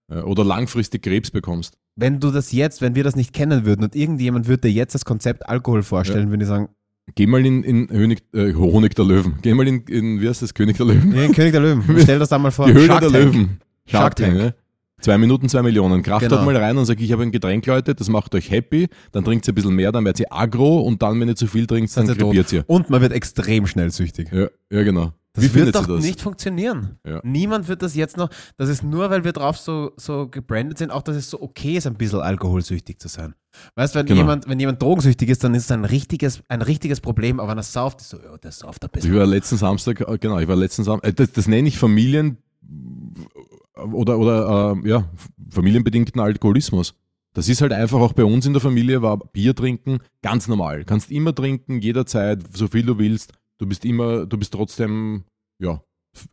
[0.10, 1.78] Ja, Oder langfristig Krebs bekommst.
[1.96, 4.94] Wenn du das jetzt, wenn wir das nicht kennen würden und irgendjemand würde dir jetzt
[4.94, 6.68] das Konzept Alkohol vorstellen, würde ich sagen,
[7.16, 9.36] Geh mal in, in Honig, äh, Honig der Löwen.
[9.42, 11.10] Geh mal in, in, wie heißt das, König der Löwen?
[11.10, 12.68] nee, König der Löwen, stell das da mal vor.
[12.68, 13.34] Die Höhle Shark der Tank.
[13.34, 13.60] Löwen.
[13.86, 14.34] Shark Tank.
[14.34, 14.56] ne?
[15.02, 16.04] Zwei Minuten, zwei Millionen.
[16.04, 16.44] Kracht Genau.
[16.46, 18.88] mal rein und sagt, ich habe ein Getränk, Leute, das macht euch happy.
[19.12, 21.48] Dann trinkt ihr ein bisschen mehr, dann werdet ihr aggro und dann, wenn ihr zu
[21.48, 22.64] viel trinkt, dann krepiert ihr.
[22.68, 24.32] Und man wird extrem schnell süchtig.
[24.32, 25.12] Ja, ja, genau.
[25.34, 26.04] Das Wie wird doch das?
[26.04, 27.00] nicht funktionieren.
[27.08, 27.22] Ja.
[27.24, 28.30] Niemand wird das jetzt noch.
[28.58, 31.78] Das ist nur, weil wir drauf so, so gebrandet sind, auch dass es so okay
[31.78, 33.34] ist, ein bisschen alkoholsüchtig zu sein.
[33.76, 34.20] Weißt du, wenn, Genau.
[34.20, 37.58] jemand, wenn jemand drogensüchtig ist, dann ist es ein richtiges, ein richtiges Problem, aber wenn
[37.58, 39.16] er sauft, ist so, ja, der sauft ein Ich bisschen.
[39.16, 42.38] war letzten Samstag, äh, genau, ich war letzten Samstag, äh, das, das nenne ich Familien
[43.76, 45.10] oder, oder äh, ja,
[45.50, 46.94] familienbedingten Alkoholismus.
[47.34, 50.84] Das ist halt einfach auch bei uns in der Familie, war Bier trinken ganz normal.
[50.84, 53.32] Kannst immer trinken, jederzeit, so viel du willst.
[53.58, 55.24] Du bist immer, du bist trotzdem,
[55.60, 55.82] ja,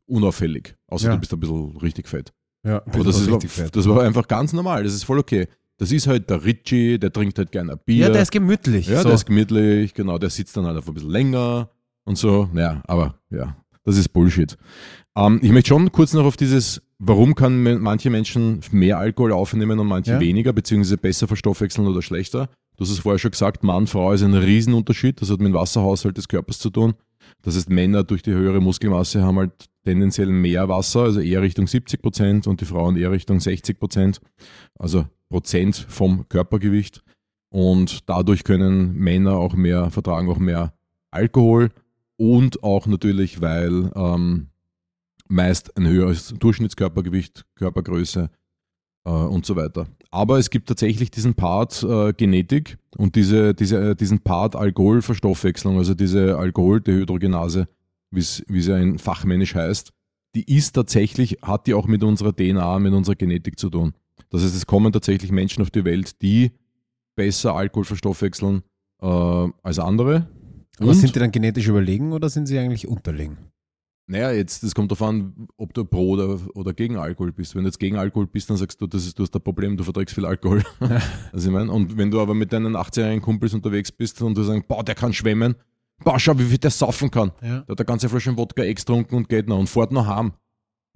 [0.06, 0.74] unauffällig.
[0.88, 1.14] Außer Ja.
[1.14, 2.32] du bist ein bisschen richtig fett.
[2.66, 5.46] Ja, Aber das, ist, das war einfach ganz normal, das ist voll okay.
[5.76, 8.06] Das ist halt der Ritchie, der trinkt halt gerne Bier.
[8.06, 8.88] Ja, der ist gemütlich.
[8.88, 9.04] Ja, so.
[9.04, 11.70] der ist gemütlich, genau, der sitzt dann halt einfach ein bisschen länger
[12.04, 12.48] und so.
[12.52, 14.58] Naja, aber ja, das ist Bullshit.
[15.16, 19.32] Ähm, ich möchte schon kurz noch auf dieses, warum kann man- manche Menschen mehr Alkohol
[19.32, 20.20] aufnehmen und manche Ja.
[20.20, 22.48] weniger, beziehungsweise besser verstoffwechseln oder schlechter.
[22.76, 25.54] Du hast es vorher schon gesagt, Mann, Frau ist ein Riesenunterschied, das hat mit dem
[25.54, 26.94] Wasserhaushalt des Körpers zu tun.
[27.42, 29.52] Das heißt, Männer durch die höhere Muskelmasse haben halt
[29.84, 34.20] tendenziell mehr Wasser, also eher Richtung 70 Prozent und die Frauen eher Richtung 60 Prozent,
[34.78, 37.02] also Prozent vom Körpergewicht.
[37.50, 40.74] Und dadurch können Männer auch mehr vertragen, auch mehr
[41.10, 41.70] Alkohol
[42.16, 44.48] und auch natürlich, weil ähm,
[45.28, 48.30] meist ein höheres Durchschnittskörpergewicht, Körpergröße
[49.04, 49.86] äh, und so weiter.
[50.10, 55.76] Aber es gibt tatsächlich diesen Part äh, Genetik und diese, diese, äh, diesen Part Alkoholverstoffwechslung,
[55.78, 57.68] also diese Alkoholdehydrogenase,
[58.10, 58.22] wie
[58.60, 59.92] sie ein fachmännisch heißt,
[60.34, 63.94] die ist tatsächlich, hat die auch mit unserer DNA, mit unserer Genetik zu tun.
[64.30, 66.52] Das heißt, es kommen tatsächlich Menschen auf die Welt, die
[67.16, 68.62] besser Alkohol verstoffwechseln
[69.02, 69.06] äh,
[69.62, 70.28] als andere.
[70.78, 73.38] Aber sind die dann genetisch überlegen oder sind sie eigentlich unterlegen?
[74.10, 77.54] Naja, jetzt, das kommt darauf an, ob du pro oder, oder gegen Alkohol bist.
[77.54, 79.76] Wenn du jetzt gegen Alkohol bist, dann sagst du, das ist, du hast ein Problem,
[79.76, 80.64] du verträgst viel Alkohol.
[81.32, 84.42] also ich meine, und wenn du aber mit deinen 18-jährigen Kumpels unterwegs bist und du
[84.42, 85.56] sagst, boah, der kann schwemmen,
[86.02, 87.32] boah, schau, wie viel der saufen kann.
[87.42, 87.60] Ja.
[87.60, 90.32] Der hat eine ganze Flasche Wodka extrunken und geht noch und fährt noch heim.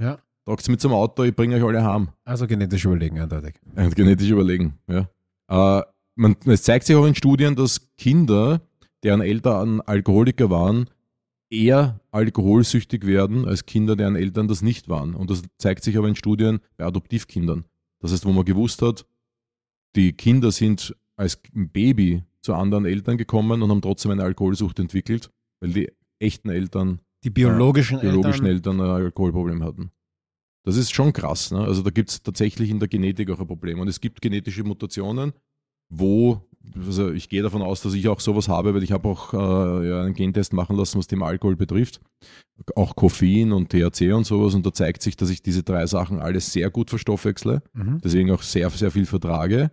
[0.01, 0.19] Ja.
[0.47, 2.09] Tragt mit zum Auto, ich bringe euch alle heim.
[2.25, 3.57] Also genetisch überlegen, eindeutig.
[3.77, 5.09] Ja, genetisch überlegen, ja.
[5.49, 5.83] Äh,
[6.15, 8.63] man, es zeigt sich auch in Studien, dass Kinder,
[9.03, 10.89] deren Eltern Alkoholiker waren,
[11.53, 15.15] eher alkoholsüchtig werden als Kinder, deren Eltern das nicht waren.
[15.15, 17.65] Und das zeigt sich aber in Studien bei Adoptivkindern.
[18.01, 19.07] Das heißt, wo man gewusst hat,
[19.95, 25.31] die Kinder sind als Baby zu anderen Eltern gekommen und haben trotzdem eine Alkoholsucht entwickelt,
[25.61, 29.93] weil die echten Eltern, die biologischen, äh, biologischen Eltern, Eltern ein Alkoholproblem hatten.
[30.65, 31.51] Das ist schon krass.
[31.51, 31.61] Ne?
[31.61, 33.79] Also da gibt es tatsächlich in der Genetik auch ein Problem.
[33.79, 35.33] Und es gibt genetische Mutationen,
[35.89, 39.33] wo also ich gehe davon aus, dass ich auch sowas habe, weil ich habe auch
[39.33, 42.01] äh, ja, einen Gentest machen lassen, was Thema Alkohol betrifft.
[42.77, 44.55] Auch Koffein und THC und sowas.
[44.55, 47.63] Und da zeigt sich, dass ich diese drei Sachen alles sehr gut verstoffwechsle.
[47.73, 48.01] Mhm.
[48.03, 49.71] Deswegen auch sehr, sehr viel vertrage.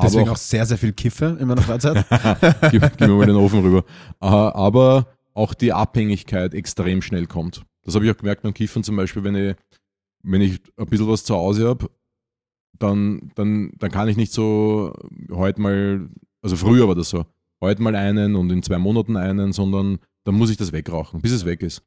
[0.00, 2.06] Deswegen auch, auch, sehr, sehr viel kiffe in meiner Freizeit.
[2.70, 3.84] gib, gib mir mal den Ofen rüber.
[4.20, 7.62] Äh, aber auch die Abhängigkeit extrem schnell kommt.
[7.84, 9.56] Das habe ich auch gemerkt beim Kiffen zum Beispiel, wenn ich,
[10.22, 11.90] wenn ich ein bisschen was zu Hause habe,
[12.78, 14.92] dann, dann, dann kann ich nicht so
[15.30, 16.08] heute mal
[16.42, 17.24] also früher war das so.
[17.60, 21.32] Heute mal einen und in zwei Monaten einen, sondern dann muss ich das wegrauchen, bis
[21.32, 21.82] es weg ist.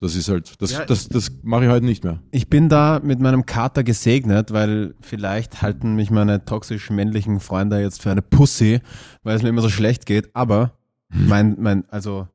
[0.00, 2.20] Das ist halt, das, ja, das, das mache ich heute nicht mehr.
[2.32, 7.80] Ich bin da mit meinem Kater gesegnet, weil vielleicht halten mich meine toxisch männlichen Freunde
[7.80, 8.80] jetzt für eine Pussy,
[9.22, 10.34] weil es mir immer so schlecht geht.
[10.34, 10.76] Aber
[11.12, 11.28] hm.
[11.28, 12.26] mein, mein, also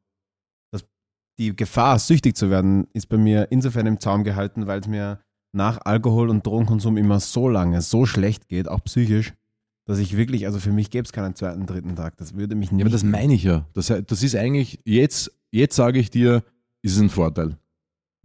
[0.72, 0.86] das,
[1.38, 5.20] die Gefahr, süchtig zu werden, ist bei mir insofern im Zaum gehalten, weil es mir
[5.52, 9.34] nach Alkohol- und Drogenkonsum immer so lange, so schlecht geht, auch psychisch,
[9.88, 12.18] dass ich wirklich, also für mich gäbe es keinen zweiten, dritten Tag.
[12.18, 12.82] Das würde mich nicht.
[12.82, 13.66] Ja, aber das meine ich ja.
[13.74, 16.44] Das, das ist eigentlich, jetzt, jetzt sage ich dir,
[16.82, 17.58] ist es ein Vorteil.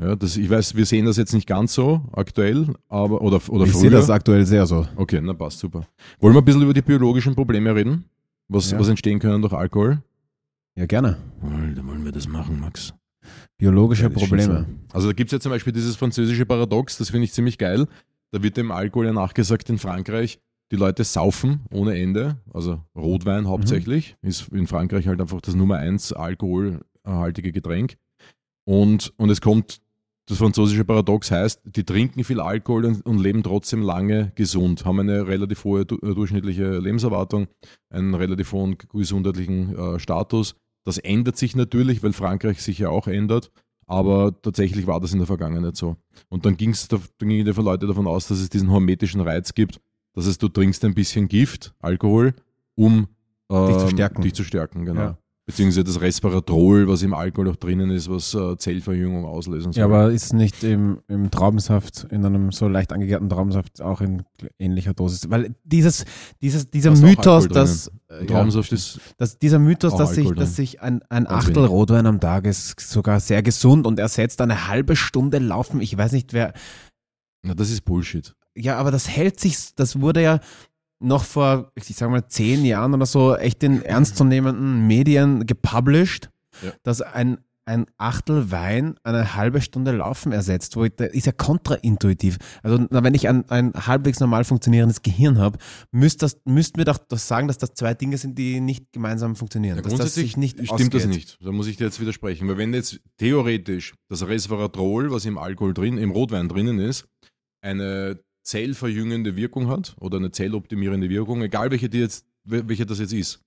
[0.01, 3.65] Ja, das, ich weiß, wir sehen das jetzt nicht ganz so aktuell, aber oder, oder
[3.65, 4.87] ich sehe das aktuell sehr so.
[4.97, 5.87] Okay, na passt, super.
[6.19, 8.07] Wollen wir ein bisschen über die biologischen Probleme reden?
[8.49, 8.81] Was, ja.
[8.81, 10.03] was entstehen können durch Alkohol?
[10.75, 11.19] Ja, gerne.
[11.41, 12.93] Da wollen wir das machen, Max.
[13.57, 14.67] Biologische ja, Probleme.
[14.91, 14.97] So.
[14.97, 17.87] Also da gibt es ja zum Beispiel dieses französische Paradox, das finde ich ziemlich geil.
[18.33, 20.41] Da wird dem Alkohol ja nachgesagt in Frankreich,
[20.73, 24.29] die Leute saufen ohne Ende, also Rotwein hauptsächlich, mhm.
[24.29, 27.97] ist in Frankreich halt einfach das Nummer eins alkoholhaltige Getränk.
[28.65, 29.83] Und, und es kommt,
[30.27, 35.01] das französische Paradox heißt, die trinken viel Alkohol und, und leben trotzdem lange gesund, haben
[35.01, 37.49] eine relativ hohe äh, durchschnittliche Lebenserwartung,
[37.91, 40.55] einen relativ hohen gesundheitlichen äh, Status.
[40.85, 43.51] Das ändert sich natürlich, weil Frankreich sich ja auch ändert.
[43.87, 45.97] Aber tatsächlich war das in der Vergangenheit so.
[46.31, 49.81] Und dann, ging's, dann gingen die Leute davon aus, dass es diesen hormetischen Reiz gibt,
[50.15, 52.35] das heißt, du trinkst ein bisschen Gift, Alkohol,
[52.75, 53.09] um
[53.51, 54.23] ähm, dich zu stärken.
[54.23, 55.01] Dich zu stärken, genau.
[55.01, 55.19] Ja.
[55.45, 59.81] Beziehungsweise das Resveratrol, was im Alkohol auch drinnen ist, was äh, Zellverjüngung auslösen soll.
[59.81, 64.23] Ja, aber ist nicht im, im Traubensaft, in einem so leicht angegärten Traubensaft auch in
[64.61, 65.29] ähnlicher Dosis?
[65.31, 66.05] Weil dieses,
[66.41, 70.81] dieses, dieser Mythos, dass, äh, Traubensaft ja, ist dass dieser Mythos, dass sich, dass sich
[70.81, 75.39] ein, ein Achtel Rotwein am Tag ist sogar sehr gesund und ersetzt eine halbe Stunde
[75.39, 75.81] Laufen.
[75.81, 76.53] Ich weiß nicht, wer.
[77.43, 80.41] Na, das ist Bullshit ja, aber das hält sich, das wurde ja
[81.03, 86.31] noch vor, ich sag mal, zehn Jahren oder so echt in ernstzunehmenden Medien gepublished,
[86.63, 86.73] ja.
[86.83, 91.33] dass ein, ein Achtel Wein eine halbe Stunde Laufen ersetzt, wo ich, das ist ja
[91.33, 92.39] kontraintuitiv.
[92.63, 95.59] Also wenn ich ein, ein halbwegs normal funktionierendes Gehirn habe,
[95.91, 99.37] müsst, das, müsst mir doch das sagen, dass das zwei Dinge sind, die nicht gemeinsam
[99.37, 99.77] funktionieren.
[99.77, 100.95] Ja, dass das sich nicht stimmt ausgeht.
[100.95, 101.39] das nicht.
[101.41, 102.49] Da muss ich dir jetzt widersprechen.
[102.49, 107.07] Weil wenn jetzt theoretisch das Resveratrol, was im Alkohol drin, im Rotwein drinnen ist,
[107.61, 113.13] eine zellverjüngende Wirkung hat oder eine zelloptimierende Wirkung, egal welche, die jetzt, welche das jetzt
[113.13, 113.43] ist.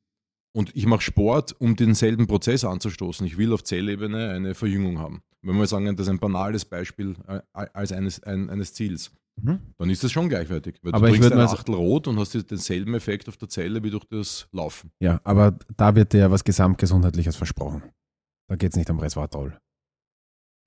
[0.56, 3.28] Und ich mache Sport, um denselben Prozess anzustoßen.
[3.28, 5.22] Ich will auf Zellebene eine Verjüngung haben.
[5.41, 9.60] Wenn wir sagen, das ist ein banales Beispiel äh, als eines, ein, eines Ziels, mhm.
[9.78, 10.78] dann ist das schon gleichwertig.
[10.82, 13.89] Weil aber du trinkst ein Achtel rot und hast denselben Effekt auf der Zelle wie
[13.89, 14.91] durch das Laufen.
[15.02, 17.84] Ja, aber da wird dir ja was Gesamtgesundheitliches versprochen.
[18.48, 19.58] Da geht es nicht um Resveratrol.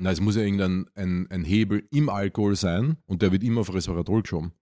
[0.00, 3.62] Na, es muss ja irgendein ein, ein Hebel im Alkohol sein und der wird immer
[3.62, 4.52] auf Resveratrol geschoben.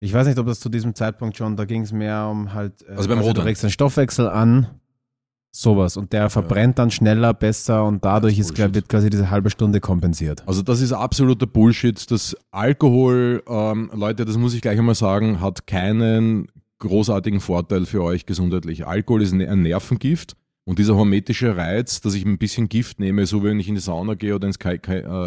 [0.00, 2.82] Ich weiß nicht, ob das zu diesem Zeitpunkt schon, da ging es mehr um halt,
[2.88, 3.44] äh, Also beim du Rotwein.
[3.44, 4.66] regst den Stoffwechsel an,
[5.54, 5.96] sowas.
[5.96, 9.80] Und der verbrennt dann schneller, besser und dadurch ist glaub- wird quasi diese halbe Stunde
[9.80, 10.46] kompensiert.
[10.46, 12.10] Also das ist absoluter Bullshit.
[12.10, 16.48] Das Alkohol, ähm, Leute, das muss ich gleich einmal sagen, hat keinen
[16.78, 18.86] großartigen Vorteil für euch gesundheitlich.
[18.86, 20.36] Alkohol ist ein Nervengift
[20.66, 23.76] und dieser hormetische Reiz, dass ich ein bisschen Gift nehme, so wie wenn ich in
[23.76, 24.78] die Sauna gehe oder ins äh,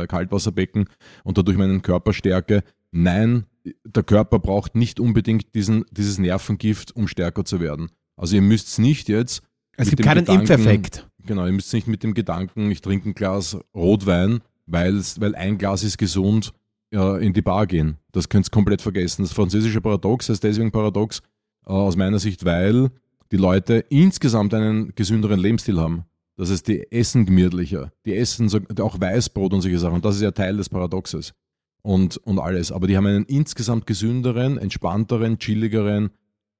[0.07, 0.89] Kaltwasserbecken
[1.23, 2.61] und dadurch meinen Körper stärke.
[2.91, 3.45] Nein,
[3.85, 7.89] der Körper braucht nicht unbedingt diesen, dieses Nervengift, um stärker zu werden.
[8.17, 9.41] Also ihr müsst nicht jetzt
[9.77, 11.07] Es gibt keinen Gedanken- Impfeffekt.
[11.25, 15.01] Genau, ihr müsst nicht mit dem Gedanken, ich trinke ein Glas Rotwein, weil
[15.35, 16.53] ein Glas ist gesund,
[16.91, 17.97] ja, in die Bar gehen.
[18.11, 19.21] Das könnt ihr komplett vergessen.
[19.21, 21.21] Das französische Paradox heißt deswegen Paradox,
[21.65, 22.89] äh, aus meiner Sicht, weil
[23.31, 26.05] die Leute insgesamt einen gesünderen Lebensstil haben.
[26.35, 28.49] Das heißt, die essen gemütlicher, die essen
[28.79, 29.95] auch Weißbrot und solche Sachen.
[29.95, 31.33] Und das ist ja Teil des Paradoxes.
[31.81, 32.71] Und, und alles.
[32.71, 36.11] Aber die haben einen insgesamt gesünderen, entspannteren, chilligeren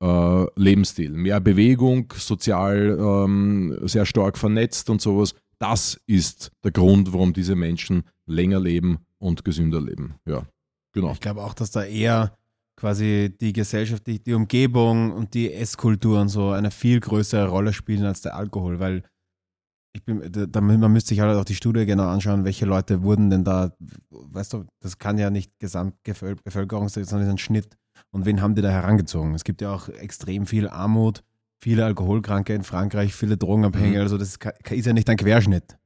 [0.01, 1.11] äh, Lebensstil.
[1.11, 5.33] Mehr Bewegung, sozial ähm, sehr stark vernetzt und sowas.
[5.59, 10.15] Das ist der Grund, warum diese Menschen länger leben und gesünder leben.
[10.25, 10.43] Ja,
[10.93, 11.11] genau.
[11.11, 12.37] Ich glaube auch, dass da eher
[12.79, 17.73] quasi die Gesellschaft, die, die Umgebung und die Esskultur und so eine viel größere Rolle
[17.73, 19.03] spielen als der Alkohol, weil
[19.93, 23.29] ich bin, da, man müsste sich halt auch die Studie genau anschauen, welche Leute wurden
[23.29, 23.75] denn da,
[24.09, 27.75] weißt du, das kann ja nicht Gesamtbevölkerung sein, sondern ist ein Schnitt.
[28.11, 29.33] Und wen haben die da herangezogen?
[29.33, 31.23] Es gibt ja auch extrem viel Armut,
[31.61, 34.03] viele Alkoholkranke in Frankreich, viele Drogenabhängige, Mhm.
[34.03, 35.77] also das ist, ja nicht ein Querschnitt.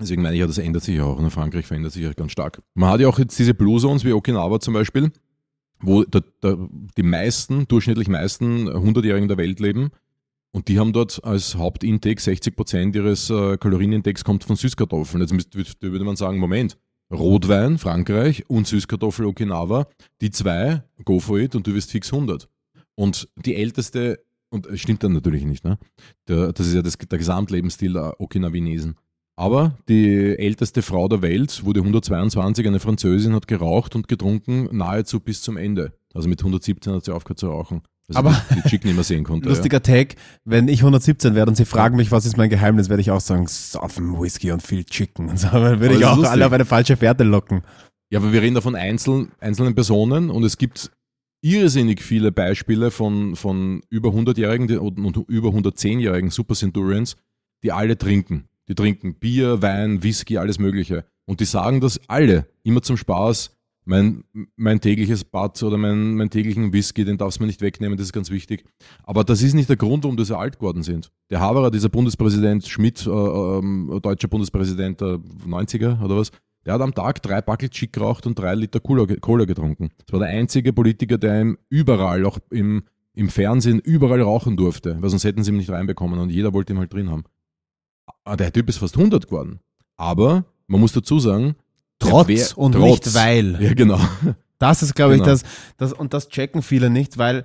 [0.00, 1.18] Deswegen meine ich ja, das ändert sich ja auch.
[1.18, 2.62] Und in Frankreich verändert sich ja ganz stark.
[2.74, 5.10] Man hat ja auch jetzt diese Blue Zones wie Okinawa zum Beispiel,
[5.80, 6.58] wo der, der,
[6.96, 9.90] die meisten, durchschnittlich meisten 100-Jährigen der Welt leben.
[10.50, 15.20] Und die haben dort als Hauptintake 60 Prozent ihres äh, Kalorienintakes kommt von Süßkartoffeln.
[15.20, 16.78] Jetzt müsst, würd- würde man sagen, Moment,
[17.12, 19.86] Rotwein, Frankreich und Süßkartoffel Okinawa,
[20.20, 22.48] die zwei, go for it und du wirst fix 100.
[22.94, 24.20] Und die älteste,
[24.50, 25.78] und es stimmt dann natürlich nicht, ne?
[26.26, 28.96] Der, das ist ja das, der Gesamtlebensstil der Okinawanesen.
[29.38, 35.20] Aber die älteste Frau der Welt wurde 122, eine Französin, hat geraucht und getrunken nahezu
[35.20, 35.92] bis zum Ende.
[36.12, 37.82] Also mit 117 hat sie aufgehört zu rauchen.
[38.08, 39.48] Also Aber- die, Chick nicht mehr sehen konnte.
[39.48, 43.00] Lustiger Tag, wenn ich 117 werde und sie fragen mich, was ist mein Geheimnis, werde
[43.00, 45.28] ich auch sagen, Saufen, Whisky und viel Chicken.
[45.30, 46.44] Und so, weil würde ich auch ist alle lustig.
[46.44, 47.62] auf eine falsche Fährte locken.
[48.10, 50.90] Ja, aber wir reden da von einzelnen, einzelnen Personen und es gibt
[51.42, 57.16] irrsinnig viele Beispiele von, von über 100-Jährigen die- und, und über 110-Jährigen Super Centurions,
[57.62, 58.48] die alle trinken.
[58.68, 61.04] Die trinken Bier, Wein, Whisky, alles Mögliche.
[61.26, 63.54] Und die sagen das alle, immer zum Spaß.
[63.84, 64.24] Mein,
[64.56, 68.08] mein tägliches Bad oder mein, mein täglichen Whisky, den darfst du mir nicht wegnehmen, das
[68.08, 68.64] ist ganz wichtig.
[69.02, 71.10] Aber das ist nicht der Grund, warum die so alt geworden sind.
[71.30, 76.32] Der Haberer, dieser Bundespräsident Schmidt, äh, ähm, deutscher Bundespräsident der 90er oder was,
[76.66, 79.88] der hat am Tag drei Backel Chick geraucht und drei Liter Cola, Cola getrunken.
[80.04, 82.82] Das war der einzige Politiker, der ihm überall, auch im,
[83.14, 86.74] im Fernsehen, überall rauchen durfte, weil sonst hätten sie ihn nicht reinbekommen und jeder wollte
[86.74, 87.24] ihn halt drin haben.
[88.24, 89.60] Ah, Der Typ ist fast 100 geworden.
[89.96, 91.56] Aber man muss dazu sagen,
[91.98, 92.82] Trotz wär- und trotz.
[93.06, 93.62] nicht weil.
[93.62, 93.98] Ja, genau.
[94.58, 95.24] Das ist, glaube Genau.
[95.24, 95.42] ich, das,
[95.76, 97.44] das, und das checken viele nicht, weil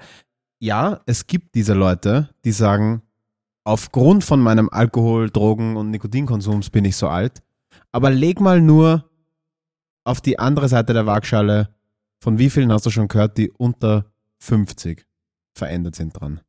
[0.60, 3.02] ja, es gibt diese Leute, die sagen,
[3.64, 7.42] aufgrund von meinem Alkohol, Drogen und Nikotinkonsums bin ich so alt.
[7.92, 9.10] Aber leg mal nur
[10.06, 11.70] auf die andere Seite der Waagschale,
[12.22, 14.06] von wie vielen hast du schon gehört, die unter
[14.40, 15.06] 50
[15.54, 16.42] verändert sind dran.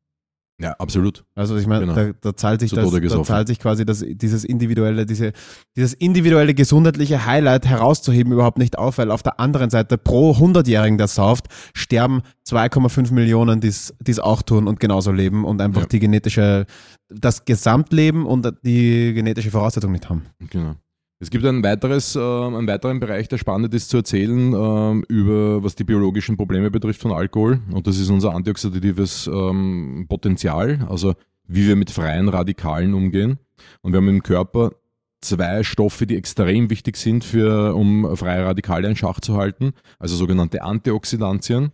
[0.57, 1.25] Ja, absolut.
[1.35, 1.95] Also ich meine, Genau.
[1.95, 5.33] da, da zahlt sich Zu das, da zahlt sich quasi das, dieses individuelle, diese,
[5.75, 10.97] dieses individuelle gesundheitliche Highlight herauszuheben überhaupt nicht auf, weil auf der anderen Seite pro 100-Jährigen,
[10.97, 15.87] der sauft, sterben 2,5 Millionen, die es auch tun und genauso leben und einfach Ja.
[15.87, 16.65] die genetische,
[17.09, 20.23] das Gesamtleben und die genetische Voraussetzung nicht haben.
[20.49, 20.75] Genau.
[21.19, 25.63] Es gibt ein weiteres, äh, einen weiteren Bereich, der spannend ist zu erzählen, ähm, über
[25.63, 27.61] was die biologischen Probleme betrifft von Alkohol.
[27.71, 31.13] Und das ist unser antioxidatives ähm, Potenzial, also
[31.47, 33.39] wie wir mit freien Radikalen umgehen.
[33.81, 34.73] Und wir haben im Körper
[35.21, 40.15] zwei Stoffe, die extrem wichtig sind, für, um freie Radikale in Schach zu halten, also
[40.17, 41.71] sogenannte Antioxidantien.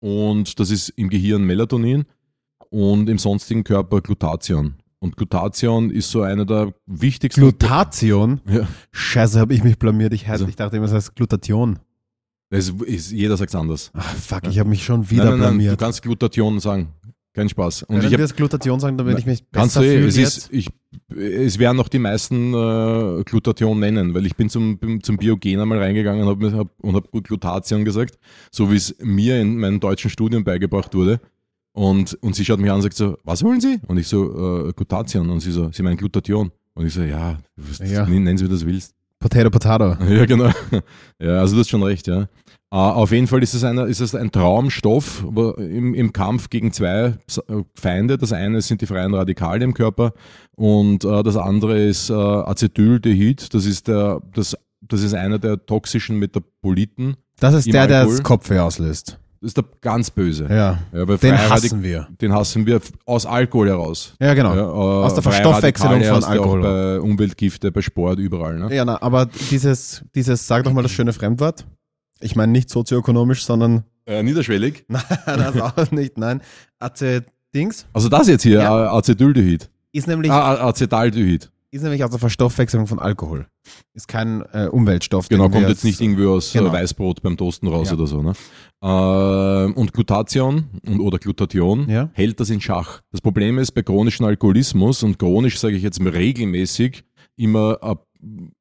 [0.00, 2.04] Und das ist im Gehirn Melatonin
[2.68, 4.74] und im sonstigen Körper Glutathion.
[5.04, 7.42] Und Glutathion ist so einer der wichtigsten.
[7.42, 8.40] Glutation?
[8.48, 8.66] Ja.
[8.90, 10.14] Scheiße, habe ich mich blamiert.
[10.14, 11.78] Ich, Also- ich dachte immer, es heißt Glutation.
[12.48, 13.90] Das ist, jeder sagt anders.
[13.92, 15.78] Ach, fuck, ich habe mich schon wieder nein, nein, nein, du blamiert.
[15.78, 16.88] kannst Glutation sagen.
[17.34, 17.82] Kein Spaß.
[17.82, 20.08] Und Wenn ich wir hab, das Glutation sagen, dann würde ich mich besser du fühlen
[20.08, 20.36] es, jetzt.
[20.38, 20.68] ist, ich,
[21.14, 25.80] es werden noch die meisten äh, Glutation nennen, weil ich bin zum, zum Biogen einmal
[25.80, 28.18] reingegangen hab, hab, und habe Glutation gesagt,
[28.50, 31.20] so wie es mir in meinem deutschen Studium beigebracht wurde.
[31.74, 33.80] Und, und sie schaut mich an und sagt so, was wollen Sie?
[33.88, 35.28] Und ich so, äh, Glutation.
[35.28, 36.52] Und sie so, Sie meinen Glutation.
[36.74, 37.38] Und ich so, ja,
[37.84, 38.06] Ja.
[38.06, 38.94] nenn's wie du das willst.
[39.18, 39.96] Potato, Potato.
[40.08, 40.50] Ja, genau.
[41.20, 42.22] Ja, also du hast schon recht, ja.
[42.22, 42.26] Äh,
[42.76, 45.24] auf jeden Fall ist es, einer, ist es ein Traumstoff
[45.58, 47.14] im, im Kampf gegen zwei
[47.48, 48.18] äh, Feinde.
[48.18, 50.12] Das eine sind die freien Radikale im Körper
[50.56, 53.52] und äh, das andere ist äh, Acetaldehyd.
[53.54, 57.16] Das ist, der, das, das ist einer der toxischen Metaboliten.
[57.40, 58.16] Das ist der, der Alkohol?
[58.16, 59.18] das Kopfweh auslöst.
[59.44, 60.46] Ist der ganz böse.
[60.48, 60.78] Ja.
[60.92, 62.08] Ja, Den hassen wir.
[62.20, 64.14] Den hassen wir aus Alkohol heraus.
[64.18, 64.54] Ja, genau.
[64.54, 66.62] Ja, äh, Aus der Verstoffwechselung von Alkohol.
[66.62, 68.58] Bei Umweltgifte, bei Sport, überall.
[68.58, 68.74] Ne?
[68.74, 71.66] Ja, na, aber dieses, dieses, sag doch mal das schöne Fremdwort.
[72.20, 74.84] Ich meine nicht sozioökonomisch, sondern, Äh, niederschwellig.
[74.88, 76.40] nein, das auch nicht, nein.
[76.78, 78.92] Acetdings Also das jetzt hier, Ja.
[78.92, 79.68] Acetaldehyd.
[79.92, 81.50] ist nämlich, Ah, Acetaldehyd.
[81.74, 83.46] Ist nämlich aus der Verstoffwechselung von Alkohol.
[83.94, 85.28] Ist kein äh, Umweltstoff.
[85.28, 86.70] Genau, kommt jetzt nicht irgendwie aus Genau.
[86.70, 87.94] äh, Weißbrot beim Toasten raus Ja.
[87.94, 88.22] oder so.
[88.22, 88.32] Ne?
[88.82, 92.10] Ähm, und Glutathion und, oder Glutathion Ja.
[92.12, 93.00] hält das in Schach.
[93.10, 97.02] Das Problem ist bei chronischen Alkoholismus und chronisch sage ich jetzt mal regelmäßig
[97.36, 97.96] immer, äh,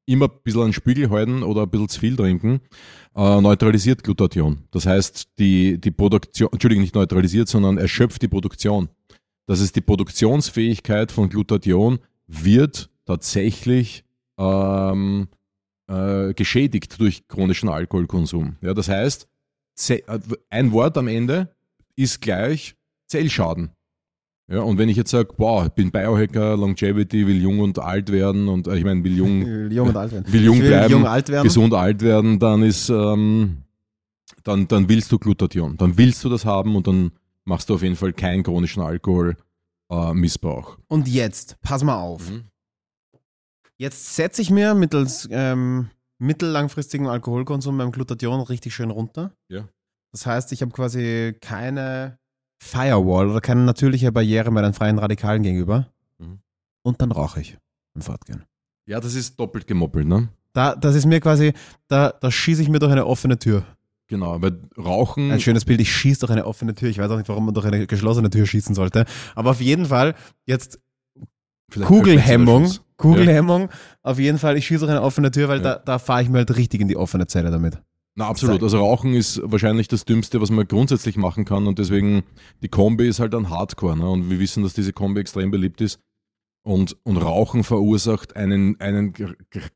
[0.06, 2.62] immer ein bisschen einen Spiegel halten oder ein bisschen zu viel trinken,
[3.16, 4.64] äh, neutralisiert Glutathion.
[4.72, 8.90] Das heißt, die, die Produktion, Entschuldigung, nicht neutralisiert, sondern erschöpft die Produktion.
[9.46, 14.04] Das ist die Produktionsfähigkeit von Glutathion wird tatsächlich
[14.38, 15.28] ähm,
[15.88, 18.58] äh, geschädigt durch chronischen Alkoholkonsum.
[18.62, 19.28] Ja, das heißt,
[19.90, 20.02] äh,
[20.50, 21.54] ein Wort am Ende
[21.96, 22.76] ist gleich
[23.08, 23.72] Zellschaden.
[24.48, 28.12] Ja, und wenn ich jetzt sage, boah, ich bin Biohacker, Longevity, will jung und alt
[28.12, 29.42] werden und äh, ich meine, will jung,
[29.72, 30.34] jung und alt werden.
[30.34, 31.44] will jung will bleiben, jung alt werden.
[31.46, 33.64] gesund alt werden, dann ist, ähm,
[34.44, 35.78] dann, dann willst du Glutathion.
[35.78, 37.12] Dann willst du das haben und dann
[37.46, 40.78] machst du auf jeden Fall keinen chronischen Alkoholmissbrauch.
[40.78, 40.82] Äh.
[40.88, 42.30] Und jetzt, pass mal auf.
[42.30, 42.44] Mhm.
[43.78, 49.32] Jetzt setze ich mir mittels ähm, mittellangfristigem Alkoholkonsum beim Glutathion richtig schön runter.
[49.50, 49.68] Ja.
[50.12, 52.18] Das heißt, ich habe quasi keine
[52.62, 55.88] Firewall oder keine natürliche Barriere mehr den freien Radikalen gegenüber.
[56.20, 56.40] Mhm.
[56.84, 57.58] Und dann rauche ich
[57.96, 58.44] im Fortgehen.
[58.86, 60.30] Ja, das ist doppelt gemoppelt, ne?
[60.54, 61.54] Da, das ist mir quasi,
[61.88, 63.66] da, da schieße ich mir durch eine offene Tür.
[64.08, 65.32] Genau, weil Rauchen.
[65.32, 66.90] Ein schönes Bild, ich schieße durch eine offene Tür.
[66.90, 69.06] Ich weiß auch nicht, warum man durch eine geschlossene Tür schießen sollte.
[69.34, 70.14] Aber auf jeden Fall,
[70.46, 70.80] jetzt
[71.72, 72.72] vielleicht Kugelhemmung.
[72.98, 73.70] Kugelhemmung.
[74.02, 75.76] Auf jeden Fall, ich schieße durch eine offene Tür, weil Ja.
[75.76, 77.82] da, da fahre ich mir halt richtig in die offene Zelle damit.
[78.16, 78.62] Na, absolut.
[78.62, 82.24] Also Rauchen ist wahrscheinlich das Dümmste, was man grundsätzlich machen kann und deswegen
[82.62, 83.98] die Kombi ist halt ein Hardcore.
[83.98, 84.08] Ne?
[84.08, 86.00] Und wir wissen, dass diese Kombi extrem beliebt ist.
[86.66, 89.14] Und, und Rauchen verursacht einen, einen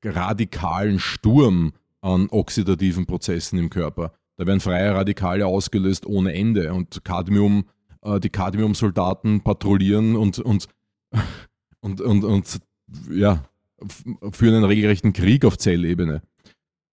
[0.06, 4.14] radikalen Sturm an oxidativen Prozessen im Körper.
[4.38, 7.66] Da werden freie Radikale ausgelöst ohne Ende und Cadmium,
[8.04, 10.68] äh, die Cadmium-Soldaten patrouillieren und, und,
[11.82, 12.60] und, und, und
[13.12, 13.44] ja,
[13.82, 16.22] f- führen einen regelrechten Krieg auf Zellebene.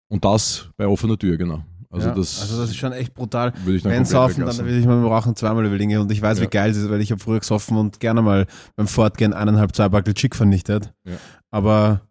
[0.07, 1.63] Und das bei offener Tür, genau.
[1.89, 3.53] Also, ja, das, also das ist schon echt brutal.
[3.63, 5.97] würde ich dann Wenn saufen, dann will ich mal Rauchen zweimal überlegen.
[5.97, 6.49] Und ich weiß, wie Ja.
[6.49, 9.87] geil es ist, weil ich habe früher gesoffen und gerne mal beim Fortgehen eineinhalb, zwei
[9.87, 10.93] Backel Chick vernichtet.
[11.05, 11.15] Ja.
[11.51, 12.01] Aber,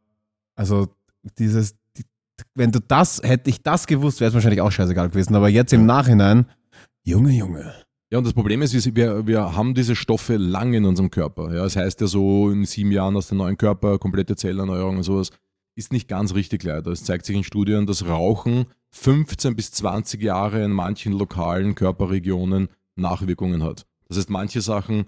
[0.57, 0.89] also,
[1.39, 2.05] dieses, die,
[2.55, 5.35] wenn du das, hätte ich das gewusst, wäre es wahrscheinlich auch scheißegal gewesen.
[5.35, 6.47] Aber jetzt im Nachhinein,
[7.05, 7.75] Junge, Junge.
[8.15, 11.53] Ja, und das Problem ist, wir, wir haben diese Stoffe lange in unserem Körper.
[11.53, 15.03] Ja, das heißt ja so, in sieben Jahren aus dem neuen Körper, komplette Zellerneuerung und
[15.03, 15.31] sowas,
[15.75, 16.93] ist nicht ganz richtig leider.
[16.93, 22.69] Es zeigt sich in Studien, dass Rauchen 15 bis 20 Jahre in manchen lokalen Körperregionen
[22.95, 23.85] Nachwirkungen hat.
[24.07, 25.07] Das heißt, manche Sachen,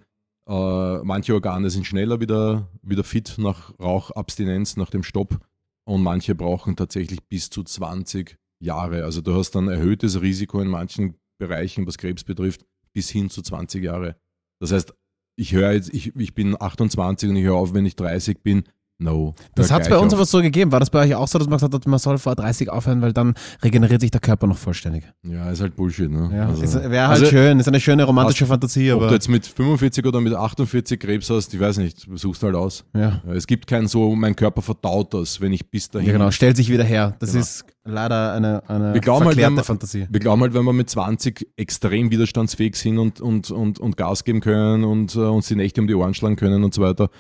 [0.49, 5.39] äh, manche Organe sind schneller wieder, wieder fit nach Rauchabstinenz, nach dem Stopp
[5.85, 9.05] und manche brauchen tatsächlich bis zu 20 Jahre.
[9.05, 12.65] Also du hast dann erhöhtes Risiko in manchen Bereichen, was Krebs betrifft,
[12.97, 14.16] bis hin zu 20 Jahre.
[14.59, 14.94] Das heißt,
[15.38, 18.64] ich höre jetzt, ich, ich bin 28 und ich höre auf, wenn ich 30 bin.
[18.99, 19.34] No.
[19.55, 20.72] Das hat es bei uns aber so gegeben.
[20.72, 23.03] War das bei euch auch so, dass man gesagt hat, man soll vor 30 aufhören,
[23.03, 25.05] weil dann regeneriert sich der Körper noch vollständig?
[25.22, 26.30] Ja, ist halt Bullshit, ne?
[26.34, 29.28] Ja, Also- wäre halt also, schön, ist eine schöne romantische Fantasie, Ob aber du jetzt
[29.28, 32.84] mit 45 oder mit 48 Krebs hast, ich weiß nicht, suchst halt aus.
[32.94, 33.20] ja.
[33.34, 36.07] Es gibt kein so, mein Körper verdaut das, wenn ich bis dahin.
[36.07, 37.16] ja, genau, stellt sich wieder her.
[37.18, 37.42] Das Genau.
[37.42, 40.07] ist leider eine, eine Wir glauben halt, man- Fantasie.
[40.09, 44.24] Wir glauben halt, wenn wir mit 20 extrem widerstandsfähig sind und, und, und, und Gas
[44.24, 47.11] geben können und äh, uns die Nächte um die Ohren schlagen können und so weiter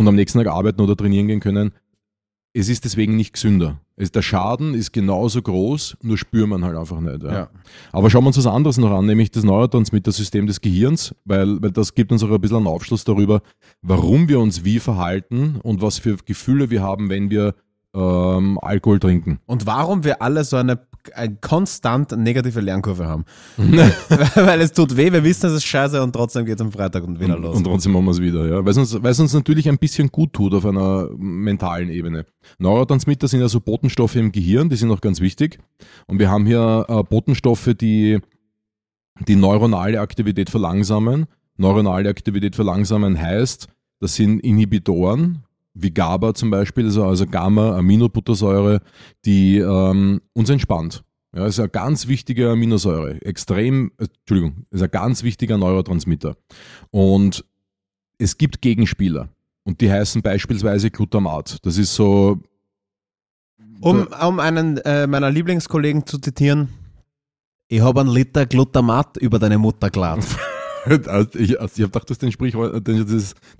[0.00, 1.72] und am nächsten Tag arbeiten oder trainieren gehen können,
[2.54, 3.80] es ist deswegen nicht gesünder.
[3.96, 7.22] Es, der Schaden ist genauso groß, nur spürt man halt einfach nicht.
[7.22, 7.32] Ja.
[7.32, 7.50] Ja.
[7.92, 11.70] Aber schauen wir uns was anderes noch an, nämlich das Neurotransmittersystem des Gehirns, weil, weil
[11.70, 13.42] das gibt uns auch ein bisschen einen Aufschluss darüber,
[13.82, 17.54] warum wir uns wie verhalten und was für Gefühle wir haben, wenn wir
[17.94, 19.40] ähm, Alkohol trinken.
[19.46, 20.80] Und warum wir alle so eine,
[21.14, 23.24] eine konstant negative Lernkurve haben.
[23.56, 27.04] Weil es tut weh, wir wissen, es ist scheiße und trotzdem geht es am Freitag
[27.04, 27.56] und wieder und, los.
[27.56, 28.64] Und trotzdem machen wir es wieder, ja.
[28.64, 32.26] Weil es uns, weil es uns natürlich ein bisschen gut tut auf einer mentalen Ebene.
[32.58, 35.58] Neurotransmitter sind also Botenstoffe im Gehirn, die sind auch ganz wichtig.
[36.06, 38.20] Und wir haben hier äh, Botenstoffe, die
[39.26, 41.26] die neuronale Aktivität verlangsamen.
[41.56, 43.68] Neuronale Aktivität verlangsamen heißt,
[44.00, 45.44] das sind Inhibitoren,
[45.82, 48.80] wie GABA zum Beispiel, also, also Gamma-Aminobuttersäure,
[49.24, 51.04] die ähm, uns entspannt.
[51.34, 56.36] Ja, ist eine ganz wichtige Aminosäure, extrem, äh, Entschuldigung, ist ein ganz wichtiger Neurotransmitter.
[56.90, 57.44] Und
[58.18, 59.28] es gibt Gegenspieler
[59.64, 61.64] und die heißen beispielsweise Glutamat.
[61.64, 62.40] Das ist so.
[63.80, 66.68] Um, um einen äh, meiner Lieblingskollegen zu zitieren,
[67.68, 70.24] ich habe einen Liter Glutamat über deine Mutter geladen.
[71.34, 73.06] ich, ich habe gedacht, du hast den, Sprich, den,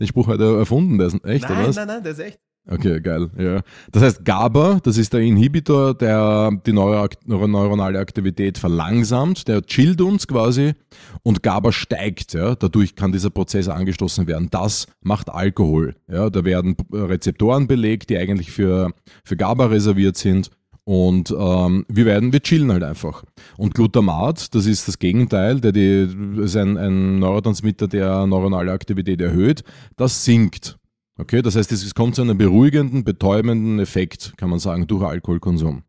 [0.00, 0.98] den Spruch heute erfunden.
[0.98, 1.76] Der ist echt, nein, oder was?
[1.76, 2.38] nein, nein, der ist echt.
[2.68, 3.30] Okay, geil.
[3.38, 3.62] Ja.
[3.90, 10.00] Das heißt, GABA, das ist der Inhibitor, der die neuro neuronale Aktivität verlangsamt, der chillt
[10.00, 10.74] uns quasi
[11.22, 12.34] und GABA steigt.
[12.34, 12.54] Ja.
[12.54, 14.48] Dadurch kann dieser Prozess angestoßen werden.
[14.50, 15.96] Das macht Alkohol.
[16.06, 16.28] Ja.
[16.28, 18.92] Da werden Rezeptoren belegt, die eigentlich für,
[19.24, 20.50] für GABA reserviert sind.
[20.90, 23.22] Und ähm, wir werden, wir chillen halt einfach.
[23.56, 29.20] Und Glutamat, das ist das Gegenteil, der die, ist ein, ein Neurotransmitter, der neuronale Aktivität
[29.20, 29.62] erhöht,
[29.96, 30.78] das sinkt.
[31.16, 35.84] Okay, das heißt, es kommt zu einem beruhigenden, betäubenden Effekt, kann man sagen, durch Alkoholkonsum.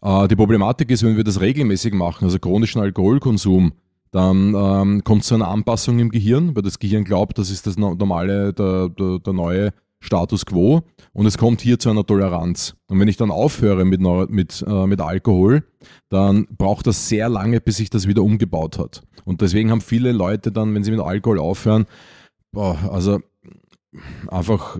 [0.00, 3.72] Äh, die Problematik ist, wenn wir das regelmäßig machen, also chronischen Alkoholkonsum,
[4.12, 7.66] dann ähm, kommt es zu einer Anpassung im Gehirn, weil das Gehirn glaubt, das ist
[7.66, 9.72] das normale, der, der, der neue
[10.06, 10.82] Status quo
[11.12, 12.76] und es kommt hier zu einer Toleranz.
[12.88, 14.00] Und wenn ich dann aufhöre mit,
[14.30, 15.64] mit, äh, mit Alkohol,
[16.08, 19.02] dann braucht das sehr lange, bis sich das wieder umgebaut hat.
[19.24, 21.86] Und deswegen haben viele Leute dann, wenn sie mit Alkohol aufhören,
[22.52, 23.20] boah, also
[24.28, 24.78] einfach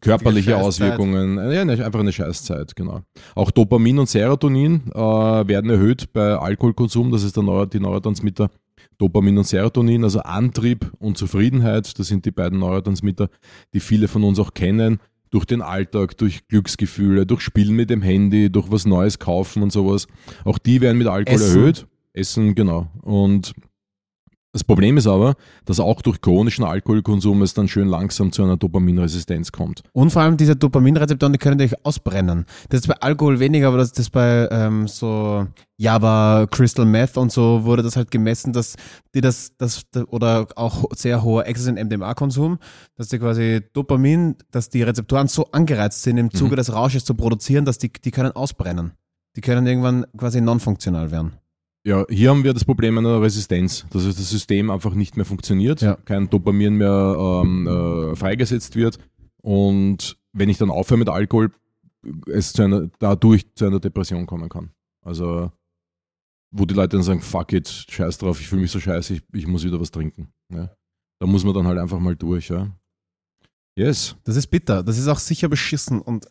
[0.00, 3.00] körperliche Auswirkungen, ja, einfach eine Scheißzeit, genau.
[3.34, 8.50] Auch Dopamin und Serotonin äh, werden erhöht bei Alkoholkonsum, das ist der Neu die Neurotransmitter
[8.98, 13.28] Dopamin und Serotonin, also Antrieb und Zufriedenheit, das sind die beiden Neurotransmitter,
[13.72, 18.02] die viele von uns auch kennen, durch den Alltag, durch Glücksgefühle, durch Spielen mit dem
[18.02, 20.06] Handy, durch was Neues kaufen und sowas.
[20.44, 21.58] Auch die werden mit Alkohol Essen.
[21.58, 21.86] erhöht.
[22.12, 22.86] Essen, genau.
[23.02, 23.52] Und
[24.54, 25.34] das Problem ist aber,
[25.64, 29.82] dass auch durch chronischen Alkoholkonsum es dann schön langsam zu einer Dopaminresistenz kommt.
[29.92, 32.46] Und vor allem diese Dopaminrezeptoren, die können dich ausbrennen.
[32.68, 37.32] Das ist bei Alkohol weniger, aber das ist bei ähm, so Java, Crystal Meth und
[37.32, 38.76] so wurde das halt gemessen, dass
[39.16, 42.58] die das, das oder auch sehr hoher Access in MDMA-Konsum,
[42.94, 46.56] dass die quasi Dopamin, dass die Rezeptoren so angereizt sind, im Zuge mhm.
[46.56, 48.92] des Rausches zu produzieren, dass die, die können ausbrennen.
[49.34, 51.32] Die können irgendwann quasi non-funktional werden.
[51.86, 55.82] Ja, hier haben wir das Problem einer Resistenz, dass das System einfach nicht mehr funktioniert,
[55.82, 55.96] ja.
[55.96, 58.98] kein Dopamin mehr ähm, äh, freigesetzt wird
[59.42, 61.52] und wenn ich dann aufhöre mit Alkohol,
[62.26, 64.70] es zu einer, dadurch zu einer Depression kommen kann.
[65.02, 65.52] Also
[66.50, 69.22] wo die Leute dann sagen, fuck it, scheiß drauf, ich fühle mich so scheiße, ich,
[69.32, 70.28] ich muss wieder was trinken.
[70.50, 70.70] Ja.
[71.18, 72.70] Da muss man dann halt einfach mal durch, ja.
[73.76, 74.16] Yes.
[74.24, 76.28] Das ist bitter, das ist auch sicher beschissen und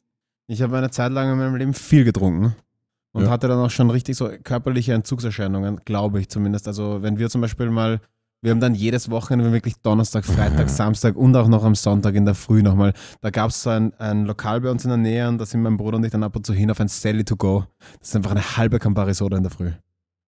[0.47, 2.55] ich habe eine Zeit lang in meinem Leben viel getrunken
[3.13, 3.29] und ja.
[3.29, 6.67] hatte dann auch schon richtig so körperliche Entzugserscheinungen, glaube ich zumindest.
[6.67, 8.01] Also wenn wir zum Beispiel mal,
[8.41, 12.25] wir haben dann jedes Wochenende wirklich Donnerstag, Freitag, Samstag und auch noch am Sonntag in
[12.25, 12.93] der Früh nochmal.
[13.21, 15.61] Da gab es so ein, ein Lokal bei uns in der Nähe und da sind
[15.61, 17.65] mein Bruder und ich dann ab und zu hin auf ein Sally to go.
[17.99, 19.71] Das ist einfach eine halbe Campari Soda in der Früh.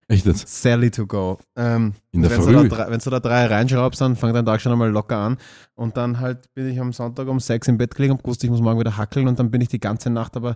[0.07, 0.47] Echt jetzt?
[0.47, 1.39] Sally to go.
[1.55, 2.53] Ähm, in der wenn Früh?
[2.53, 5.37] Du da, wenn du da drei reinschraubst, dann fängt dein Tag schon einmal locker an.
[5.73, 8.51] Und dann halt bin ich am Sonntag um sechs im Bett gelegen und wusste, ich
[8.51, 10.55] muss morgen wieder hackeln und dann bin ich die ganze Nacht aber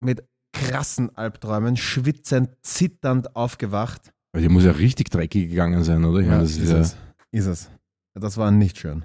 [0.00, 0.22] mit
[0.56, 4.12] krassen Albträumen, schwitzend, zitternd aufgewacht.
[4.34, 6.20] Die muss ja richtig dreckig gegangen sein, oder?
[6.20, 6.96] Ja, ist, ist, es.
[7.30, 7.70] Ist es.
[8.14, 9.04] Das war nicht schön.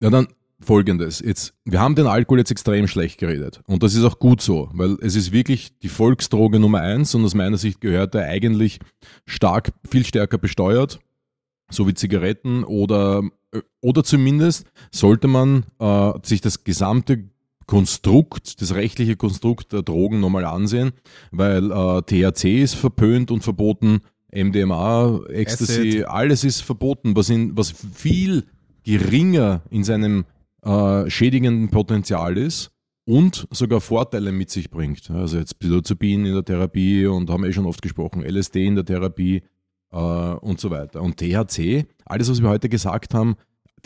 [0.00, 0.28] Ja, dann
[0.60, 1.20] folgendes.
[1.20, 3.60] Jetzt, wir haben den Alkohol jetzt extrem schlecht geredet.
[3.66, 7.24] Und das ist auch gut so, weil es ist wirklich die Volksdroge Nummer eins und
[7.24, 8.80] aus meiner Sicht gehört er eigentlich
[9.26, 11.00] stark, viel stärker besteuert,
[11.70, 13.22] so wie Zigaretten oder,
[13.52, 17.28] äh, oder zumindest sollte man äh, sich das gesamte
[17.66, 20.92] Konstrukt, das rechtliche Konstrukt der Drogen nochmal ansehen,
[21.32, 24.00] weil äh, THC ist verpönt und verboten,
[24.32, 26.04] MDMA, Ecstasy, Acid.
[26.06, 28.44] alles ist verboten, was, in, was viel
[28.84, 30.24] geringer in seinem
[30.62, 32.70] äh, schädigenden Potenzial ist
[33.04, 35.10] und sogar Vorteile mit sich bringt.
[35.10, 38.74] Also jetzt Psilocybin in der Therapie und haben wir eh schon oft gesprochen, LSD in
[38.74, 39.42] der Therapie
[39.92, 41.02] äh, und so weiter.
[41.02, 43.36] Und THC, alles was wir heute gesagt haben,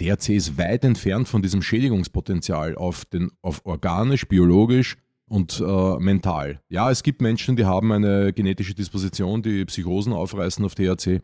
[0.01, 4.96] THC ist weit entfernt von diesem Schädigungspotenzial auf, den, auf organisch, biologisch
[5.28, 6.61] und äh, mental.
[6.70, 11.20] Ja, es gibt Menschen, die haben eine genetische Disposition, die Psychosen aufreißen auf THC,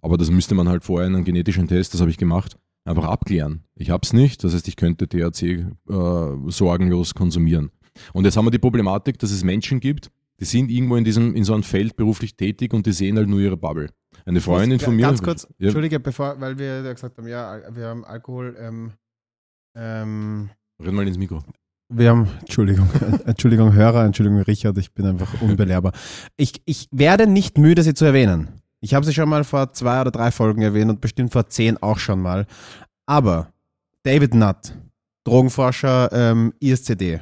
[0.00, 3.04] aber das müsste man halt vorher in einem genetischen Test, das habe ich gemacht, einfach
[3.04, 3.64] abklären.
[3.74, 5.66] Ich habe es nicht, das heißt, ich könnte THC äh,
[6.46, 7.70] sorgenlos konsumieren.
[8.12, 10.10] Und jetzt haben wir die Problematik, dass es Menschen gibt,
[10.40, 13.28] die sind irgendwo in diesem, in so einem Feld beruflich tätig und die sehen halt
[13.28, 13.90] nur ihre Bubble.
[14.24, 15.02] Eine Freundin von mir.
[15.02, 15.66] Ganz kurz, ja.
[15.66, 18.56] Entschuldige, bevor, weil wir ja gesagt haben, ja, wir haben Alkohol.
[18.58, 18.92] Ähm,
[19.76, 20.50] ähm,
[20.82, 21.42] Red mal ins Mikro.
[21.92, 22.88] Wir haben, Entschuldigung,
[23.26, 25.92] Entschuldigung, Hörer, Entschuldigung, Richard, ich bin einfach unbelehrbar.
[26.36, 28.60] Ich, ich werde nicht müde, sie zu erwähnen.
[28.80, 31.76] Ich habe sie schon mal vor zwei oder drei Folgen erwähnt und bestimmt vor zehn
[31.82, 32.46] auch schon mal.
[33.06, 33.52] Aber
[34.04, 34.74] David Nutt,
[35.24, 37.20] Drogenforscher ähm, ISCD.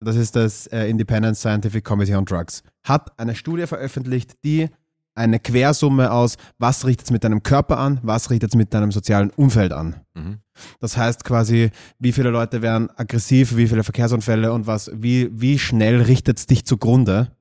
[0.00, 2.62] Das ist das äh, Independent Scientific Committee on Drugs.
[2.84, 4.68] Hat eine Studie veröffentlicht, die
[5.14, 8.92] eine Quersumme aus, was richtet es mit deinem Körper an, was richtet es mit deinem
[8.92, 9.96] sozialen Umfeld an.
[10.14, 10.38] Mhm.
[10.78, 15.58] Das heißt quasi, wie viele Leute werden aggressiv, wie viele Verkehrsunfälle und was, wie, wie
[15.58, 17.32] schnell richtet es dich zugrunde.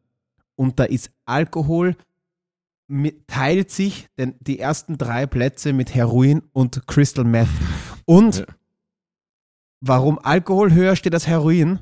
[0.55, 1.95] Und da ist Alkohol,
[2.87, 7.47] mit, teilt sich denn die ersten drei Plätze mit Heroin und Crystal Meth.
[8.05, 8.45] Und Ja.
[9.81, 11.79] warum Alkohol höher steht als Heroin?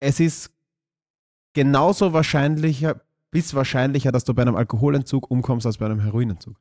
[0.00, 0.50] Es ist
[1.54, 6.56] genauso wahrscheinlicher, bis wahrscheinlicher, dass du bei einem Alkoholentzug umkommst als bei einem Heroinentzug.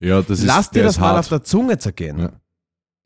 [0.00, 1.18] Ja, das ist, Lass dir das mal hart.
[1.20, 2.18] auf der Zunge zergehen.
[2.18, 2.30] Ja.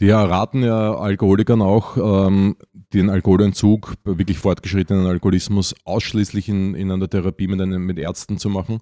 [0.00, 2.56] Die raten ja Alkoholikern auch, ähm,
[2.92, 8.48] den Alkoholentzug wirklich fortgeschrittenen Alkoholismus ausschließlich in, in einer Therapie mit, einem, mit Ärzten zu
[8.48, 8.80] machen.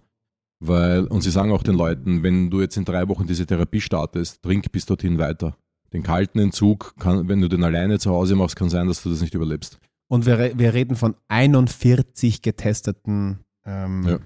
[0.61, 3.81] Weil, und sie sagen auch den Leuten, wenn du jetzt in drei Wochen diese Therapie
[3.81, 5.57] startest, trink bis dorthin weiter.
[5.93, 9.11] Den kalten Entzug, kann, wenn du den alleine zu Hause machst, kann sein, dass du
[9.11, 9.79] das nicht überlebst.
[10.09, 13.41] Und wir, wir reden von 41 getesteten.
[13.65, 14.19] Ähm, Ja.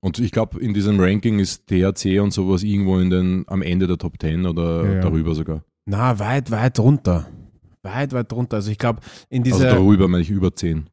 [0.00, 3.88] Und ich glaube, in diesem Ranking ist THC und sowas irgendwo in den, am Ende
[3.88, 5.00] der Top 10 oder Ja, ja.
[5.00, 5.64] darüber sogar.
[5.86, 7.26] Na, weit, weit drunter.
[7.82, 8.56] Weit, weit drunter.
[8.58, 10.88] Also ich glaube, in Also dieser, darüber meine ich über 10.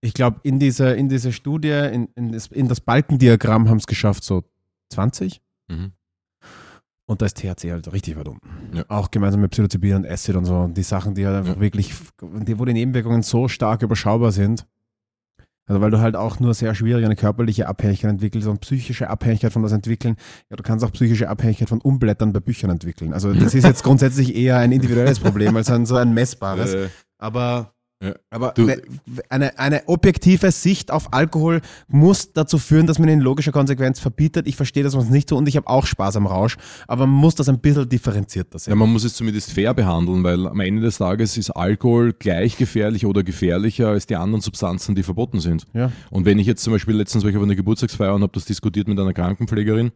[0.00, 3.86] ich glaube, in dieser, in dieser Studie, in, in, das, in das Balkendiagramm haben es
[3.86, 4.42] geschafft, so
[4.90, 5.42] 20.
[5.68, 5.92] Mhm.
[7.08, 8.48] Und da ist THC halt richtig weit unten.
[8.76, 8.84] Ja.
[8.88, 10.56] Auch gemeinsam mit Psilocybin und Acid und so.
[10.56, 11.60] Und die Sachen, die halt einfach Ja.
[11.60, 14.66] wirklich, die, wo die Nebenwirkungen so stark überschaubar sind.
[15.68, 19.52] Also weil du halt auch nur sehr schwierig eine körperliche Abhängigkeit entwickelst und psychische Abhängigkeit
[19.52, 20.14] von was entwickeln.
[20.48, 23.12] Ja, du kannst auch psychische Abhängigkeit von Umblättern bei Büchern entwickeln.
[23.12, 26.76] Also das ist jetzt grundsätzlich eher ein individuelles Problem als ein so ein messbares.
[27.18, 27.72] Aber,
[28.02, 28.14] Ja.
[28.28, 28.68] aber Du-
[29.30, 34.00] eine, eine objektive Sicht auf Alkohol muss dazu führen, dass man ihn in logischer Konsequenz
[34.00, 34.46] verbietet.
[34.46, 37.06] Ich verstehe, dass man es nicht tut und ich habe auch Spaß am Rausch, aber
[37.06, 38.76] man muss das ein bisschen differenzierter Ja, sehen.
[38.78, 43.06] man muss es zumindest fair behandeln, weil am Ende des Tages ist Alkohol gleich gefährlich
[43.06, 45.64] oder gefährlicher als die anderen Substanzen, die verboten sind.
[45.72, 45.90] Ja.
[46.10, 48.44] Und wenn ich jetzt zum Beispiel letztens war ich auf einer Geburtstagsfeier und habe das
[48.44, 49.90] diskutiert mit einer Krankenpflegerin,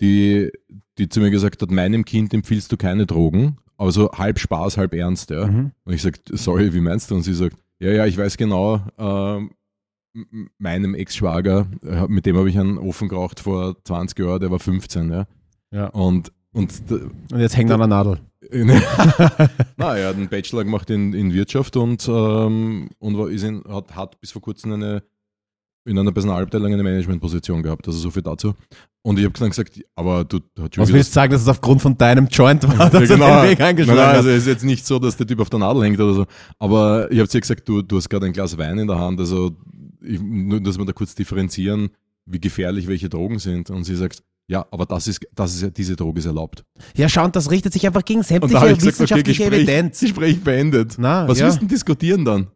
[0.00, 0.50] die,
[0.98, 4.76] die zu mir gesagt hat, meinem Kind empfiehlst du keine Drogen, aber so halb Spaß,
[4.76, 5.30] halb ernst.
[5.30, 5.46] Ja.
[5.46, 5.72] Mhm.
[5.84, 7.14] Und ich sage, sorry, wie meinst du?
[7.14, 9.52] Und sie sagt, ja, ja, ich weiß genau, ähm,
[10.58, 14.58] meinem Ex-Schwager, äh, mit dem habe ich einen offen geraucht vor 20 Jahren, der war
[14.58, 15.10] 15.
[15.10, 15.26] Ja.
[15.70, 15.86] Ja.
[15.86, 16.72] Und, und
[17.32, 18.20] Und jetzt hängt er an der Nadel.
[19.78, 23.64] Na, er hat einen Bachelor gemacht in, in Wirtschaft und, ähm, und war, ist in,
[23.66, 25.02] hat, hat bis vor kurzem eine,
[25.84, 27.86] in einer Personalabteilung eine Managementposition gehabt.
[27.86, 28.54] Also so viel dazu.
[29.02, 31.80] Und ich habe dann gesagt, aber du schon Was willst du sagen, dass es aufgrund
[31.80, 33.26] von deinem Joint war, dass ja, genau.
[33.26, 34.16] er den Weg Nein, eingeschlagen nein, hat?
[34.16, 36.26] also es ist jetzt nicht so, dass der Typ auf der Nadel hängt oder so.
[36.58, 38.98] Aber ich habe zu ihr gesagt, du, du hast gerade ein Glas Wein in der
[38.98, 39.18] Hand.
[39.18, 39.56] Also
[40.02, 41.90] ich, nur, dass wir da kurz differenzieren,
[42.26, 43.70] wie gefährlich welche Drogen sind.
[43.70, 46.64] Und sie sagt, ja, aber das ist, das ist diese Droge ist erlaubt.
[46.96, 49.60] Ja, schau, und das richtet sich einfach gegen sämtliche habe ich gesagt, okay, wissenschaftliche Gespräch,
[49.60, 50.00] Evidenz.
[50.00, 50.96] Gespräch beendet.
[50.98, 51.48] Na, Was ja.
[51.50, 52.48] du denn diskutieren dann?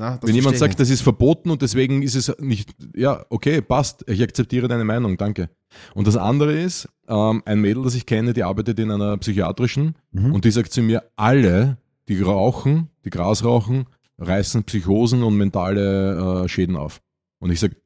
[0.00, 4.02] Na, Wenn jemand sagt, das ist verboten und deswegen ist es nicht, ja, okay, passt,
[4.08, 5.50] ich akzeptiere deine Meinung, danke.
[5.94, 9.94] Und das andere ist, ähm, ein Mädel, das ich kenne, die arbeitet in einer psychiatrischen
[10.12, 10.24] nicht.
[10.24, 10.34] Mhm.
[10.34, 11.76] und die sagt zu mir, alle,
[12.08, 13.84] die rauchen, die Gras rauchen,
[14.18, 17.02] reißen Psychosen und mentale äh, Schäden auf.
[17.38, 17.76] Und ich sage,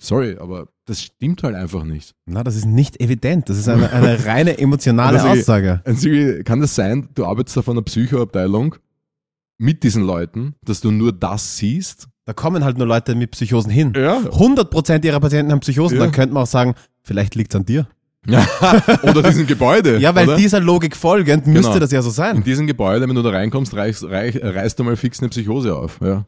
[0.00, 2.14] sorry, aber das stimmt halt einfach nicht.
[2.26, 3.48] Na, das ist nicht evident.
[3.48, 5.82] Das ist eine, eine reine emotionale ist- Aussage.
[5.94, 8.76] Sie- kann das sein, du arbeitest auf einer Psychoabteilung
[9.58, 12.08] mit diesen Leuten, dass du nur das siehst?
[12.24, 13.92] Da kommen halt nur Leute mit Psychosen hin.
[13.96, 14.18] Ja.
[14.18, 16.04] 100% ihrer Patienten haben Psychosen, Ja.
[16.04, 17.86] dann könnte man auch sagen, vielleicht liegt es an dir.
[19.04, 19.98] Oder diesem Gebäude.
[19.98, 20.36] Ja, weil oder?
[20.36, 21.78] dieser Logik folgend müsste Genau.
[21.78, 22.42] das ja so In sein.
[22.42, 26.00] diesem Gebäude, wenn du da reinkommst, reichst, reich, reißt du mal fix eine Psychose auf.
[26.02, 26.26] Ja,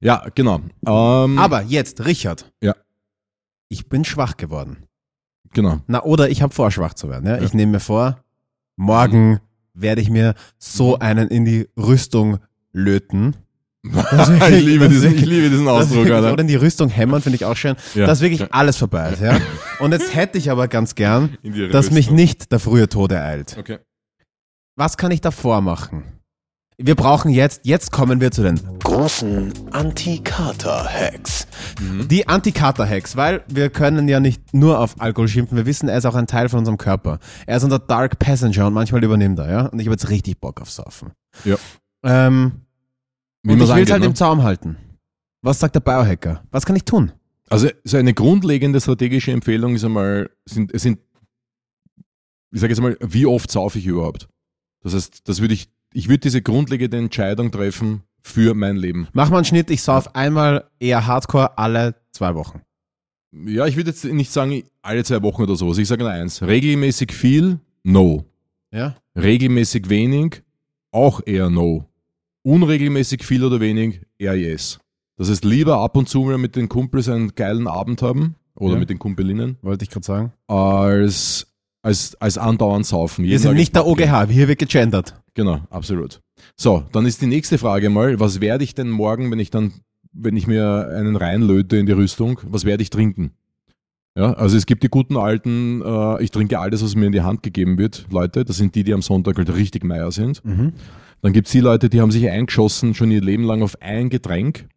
[0.00, 0.60] ja genau.
[0.86, 2.50] Ähm, Aber jetzt, Richard.
[2.62, 2.74] Ja.
[3.68, 4.84] Ich bin schwach geworden.
[5.52, 5.80] Genau.
[5.88, 7.26] Na, oder ich habe vor, schwach zu werden.
[7.26, 7.36] Ja?
[7.36, 7.42] Ja.
[7.42, 8.16] Ich nehme mir vor,
[8.76, 9.38] morgen
[9.74, 12.38] werde ich mir so einen in die Rüstung
[12.76, 13.34] löten.
[13.84, 16.32] ich, liebe diesen, ich liebe diesen Ausdruck, wirklich- Alter.
[16.32, 17.76] Oder in die Rüstung hämmern, finde ich auch schön.
[17.94, 18.06] Ja.
[18.06, 18.48] Dass wirklich Ja.
[18.50, 19.22] alles vorbei ist.
[19.22, 19.38] Ja?
[19.78, 21.36] Und jetzt hätte ich aber ganz gern,
[21.72, 22.16] dass mich Rüstung.
[22.16, 23.56] nicht der frühe Tod ereilt.
[23.58, 23.78] Okay.
[24.76, 26.02] Was kann ich davor machen?
[26.78, 31.46] Wir brauchen jetzt, jetzt kommen wir zu den großen Anti-Kater-Hacks.
[31.80, 32.08] Mhm.
[32.08, 36.04] Die Anti-Kater-Hacks, weil wir können ja nicht nur auf Alkohol schimpfen, wir wissen, er ist
[36.04, 37.18] auch ein Teil von unserem Körper.
[37.46, 39.60] Er ist unser Dark Passenger und manchmal übernimmt er, ja.
[39.66, 41.12] Und ich habe jetzt richtig Bock auf Saufen.
[41.44, 41.56] Ja.
[42.04, 42.65] Ähm,
[43.52, 44.06] und ich will es halt ne?
[44.06, 44.76] im Zaum halten.
[45.42, 46.42] Was sagt der Biohacker?
[46.50, 47.12] Was kann ich tun?
[47.48, 50.98] Also so eine grundlegende strategische Empfehlung ist einmal, sind, es sind,
[52.50, 54.28] ich sage jetzt mal, wie oft saufe ich überhaupt?
[54.82, 59.06] Das heißt, das würde ich, ich würde diese grundlegende Entscheidung treffen für mein Leben.
[59.12, 62.62] Mach mal einen Schnitt, ich sauf einmal eher Hardcore alle zwei Wochen.
[63.32, 65.68] Ja, ich würde jetzt nicht sagen, alle zwei Wochen oder so.
[65.68, 66.42] Also ich sage nur eins.
[66.42, 68.24] Regelmäßig viel, no.
[68.72, 68.96] Ja?
[69.14, 70.42] Regelmäßig wenig,
[70.90, 71.88] auch eher no.
[72.46, 74.78] Unregelmäßig viel oder wenig, eher yes.
[75.16, 78.74] Das heißt, lieber ab und zu mal mit den Kumpels einen geilen Abend haben oder
[78.74, 78.78] Ja.
[78.78, 80.32] mit den Kumpelinnen, Wollte ich gerade sagen.
[80.46, 81.48] als,
[81.82, 83.24] als, als andauernd saufen.
[83.24, 83.86] Wir Jeden sind Tag nicht der.
[83.88, 85.20] OGH, hier wird gegendert.
[85.34, 86.20] Genau, absolut.
[86.56, 89.72] So, dann ist die nächste Frage mal, was werde ich denn morgen, wenn ich dann,
[90.12, 93.32] wenn ich mir einen reinlöte in die Rüstung, was werde ich trinken?
[94.16, 97.22] Ja, also es gibt die guten alten, äh, ich trinke alles, was mir in die
[97.22, 98.44] Hand gegeben wird, Leute.
[98.44, 100.42] Das sind die, die am Sonntag halt richtig Meier sind.
[100.44, 100.72] Mhm.
[101.22, 104.68] Dann gibt's die Leute, die haben sich eingeschossen schon ihr Leben lang auf ein Getränk.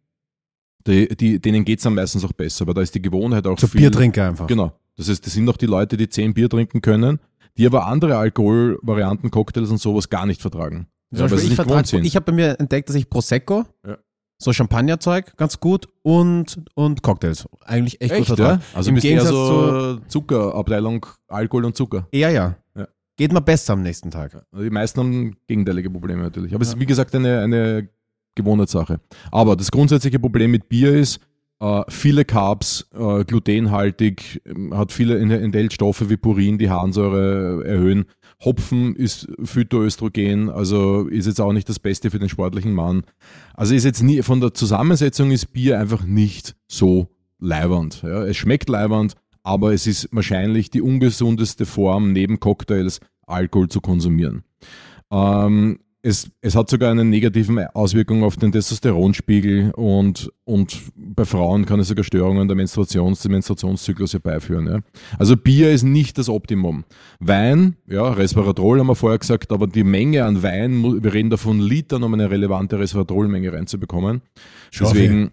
[0.86, 3.68] Die, die, denen geht's am meistens auch besser, aber da ist die Gewohnheit auch Zu
[3.68, 3.82] viel.
[3.82, 4.46] Biertrinker einfach.
[4.46, 4.72] Genau.
[4.96, 7.20] Das heißt, das sind auch die Leute, die zehn Bier trinken können,
[7.58, 10.86] die aber andere Alkoholvarianten, Cocktails und sowas gar nicht vertragen.
[11.12, 13.98] Ja, weil ich, vertrag, ich habe bei mir entdeckt, dass ich Prosecco, Ja.
[14.38, 17.46] so Champagnerzeug, ganz gut und, und Cocktails.
[17.64, 18.62] Eigentlich echt, gut vertragen.
[18.74, 22.06] Also Im bist eher Gegensatz so Zuckerabteilung Alkohol und Zucker.
[22.12, 22.56] Eher ja.
[22.76, 22.88] Ja.
[23.20, 24.46] Geht mir besser am nächsten Tag.
[24.58, 26.54] Die meisten haben gegenteilige Probleme natürlich.
[26.54, 27.90] Aber es ist wie gesagt eine, eine
[28.34, 28.98] Gewohnheitssache.
[29.30, 31.20] Aber das grundsätzliche Problem mit Bier ist,
[31.60, 37.62] äh, viele Carbs, äh, glutenhaltig, ähm, hat viele en- enthält Stoffe wie Purin, die Harnsäure
[37.66, 38.06] erhöhen.
[38.42, 43.02] Hopfen ist Phytoöstrogen, also ist jetzt auch nicht das Beste für den sportlichen Mann.
[43.52, 47.08] Also ist jetzt nie, von der Zusammensetzung ist Bier einfach nicht so
[47.38, 48.00] leibernd.
[48.02, 48.24] Ja.
[48.24, 49.12] Es schmeckt leibernd,
[49.42, 54.44] aber es ist wahrscheinlich die ungesundeste Form, neben Cocktails Alkohol zu konsumieren.
[55.10, 61.66] Ähm, es, es hat sogar eine negative Auswirkung auf den Testosteronspiegel und, und bei Frauen
[61.66, 64.66] kann es sogar Störungen der Menstruations, des Menstruationszyklus herbeiführen.
[64.66, 64.78] Ja.
[65.18, 66.84] Also Bier ist nicht das Optimum.
[67.18, 71.60] Wein, ja, Resveratrol haben wir vorher gesagt, aber die Menge an Wein, wir reden davon
[71.60, 74.22] Litern, um eine relevante Resveratrolmenge reinzubekommen.
[74.78, 75.32] Deswegen,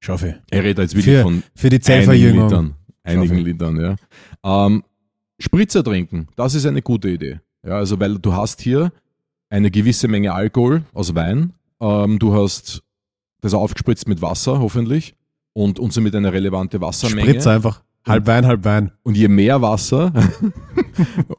[0.00, 0.40] Schaffe.
[0.50, 2.48] er redet jetzt wirklich Für, von für die Zellverjüngung.
[2.48, 2.74] Litern.
[3.04, 3.38] Einigen.
[3.38, 3.96] Litern, ja.
[4.44, 4.84] Ähm,
[5.38, 7.40] Spritzer trinken, das ist eine gute Idee.
[7.66, 8.92] Ja, also weil du hast hier
[9.50, 12.82] eine gewisse Menge Alkohol aus Wein, ähm, du hast
[13.40, 15.14] das aufgespritzt mit Wasser, hoffentlich,
[15.52, 17.28] und, und somit eine relevante Wassermenge.
[17.30, 17.82] Spritz einfach.
[18.06, 18.92] Halb Wein, halb Wein.
[19.02, 20.12] Und je mehr Wasser,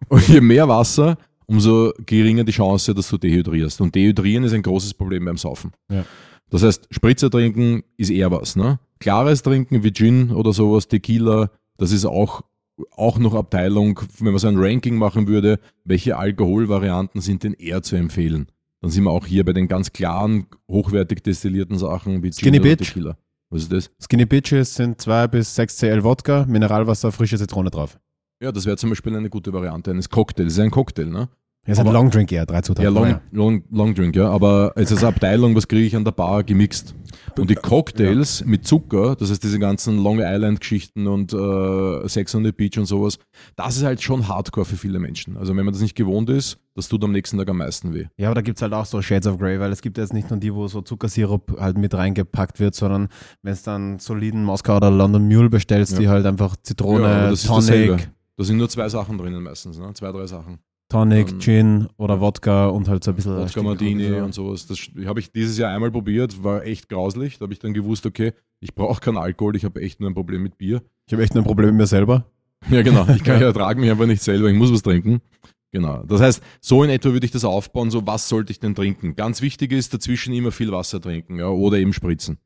[0.07, 3.81] und je mehr Wasser, umso geringer die Chance, dass du dehydrierst.
[3.81, 5.71] Und dehydrieren ist ein großes Problem beim Saufen.
[5.89, 6.05] Ja.
[6.49, 8.55] Das heißt, Spritzer trinken ist eher was.
[8.55, 8.79] Ne?
[8.99, 12.41] Klares Trinken wie Gin oder sowas, Tequila, das ist auch,
[12.91, 17.81] auch noch Abteilung, wenn man so ein Ranking machen würde, welche Alkoholvarianten sind denn eher
[17.81, 18.47] zu empfehlen?
[18.81, 22.59] Dann sind wir auch hier bei den ganz klaren, hochwertig destillierten Sachen wie Gin Skinny
[22.59, 22.87] oder Bitch.
[22.87, 23.17] Tequila.
[23.49, 23.91] Was ist das?
[23.99, 27.99] Skinny Bitches sind 2 bis 6 CL Wodka, Mineralwasser, frische Zitrone drauf.
[28.41, 30.47] Ja, das wäre zum Beispiel eine gute Variante eines Cocktails.
[30.47, 31.29] Das ist ein Cocktail, ne?
[31.65, 32.83] Hier ist ein Long Drink eher, drei Zutaten.
[32.83, 34.29] Ja, long, long, long Drink, ja.
[34.29, 36.93] Aber es ist eine Abteilung, was kriege ich an der Bar gemixt.
[37.39, 42.43] Und die Cocktails mit Zucker, das heißt diese ganzen Long Island-Geschichten und äh, Sex on
[42.43, 43.17] the Beach und sowas,
[43.55, 45.37] das ist halt schon Hardcore für viele Menschen.
[45.37, 48.07] Also wenn man das nicht gewohnt ist, das tut am nächsten Tag am meisten weh.
[48.17, 50.13] Ja, aber da gibt es halt auch so Shades of Grey, weil es gibt jetzt
[50.13, 53.07] nicht nur die, wo so Zuckersirup halt mit reingepackt wird, sondern
[53.41, 55.99] wenn es dann soliden Moskau oder London Mule bestellst, Ja.
[55.99, 57.87] die halt einfach Ja, Zitrone, aber das ist dasselbe.
[57.95, 59.91] Tonic, Da sind nur zwei Sachen drinnen meistens, ne?
[59.93, 60.59] zwei, drei Sachen.
[60.93, 64.15] Tonic, Ähm, Gin oder Wodka und halt so ein bisschen Wodka Martini so.
[64.17, 64.67] und sowas.
[64.67, 67.39] Das habe ich dieses Jahr einmal probiert, war echt grauslich.
[67.39, 70.13] Da habe ich dann gewusst, okay, ich brauche keinen Alkohol, ich habe echt nur ein
[70.13, 70.83] Problem mit Bier.
[71.07, 72.25] Ich habe echt ein Problem mit mir selber.
[72.69, 73.07] Ja, genau.
[73.15, 74.49] Ich kann, ich ertrage mich einfach nicht selber.
[74.49, 75.21] Ich muss was trinken.
[75.71, 76.03] Genau.
[76.03, 77.89] Das heißt, so in etwa würde ich das aufbauen.
[77.89, 79.15] So, was sollte ich denn trinken?
[79.15, 82.37] Ganz wichtig ist, dazwischen immer viel Wasser trinken, ja, oder eben spritzen.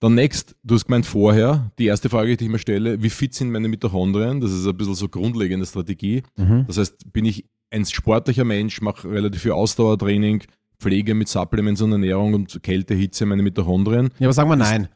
[0.00, 3.32] Dann next, du hast gemeint vorher, die erste Frage, die ich mir stelle, wie fit
[3.34, 4.40] sind meine Mitochondrien?
[4.42, 6.22] Das ist ein bisschen so grundlegende Strategie.
[6.36, 6.64] Mhm.
[6.66, 10.42] Das heißt, bin ich ein sportlicher Mensch, mache relativ viel Ausdauertraining,
[10.78, 14.10] pflege mit Supplements und Ernährung und Kälte, Hitze meine Mitochondrien.
[14.18, 14.88] Ja, aber sagen wir nein.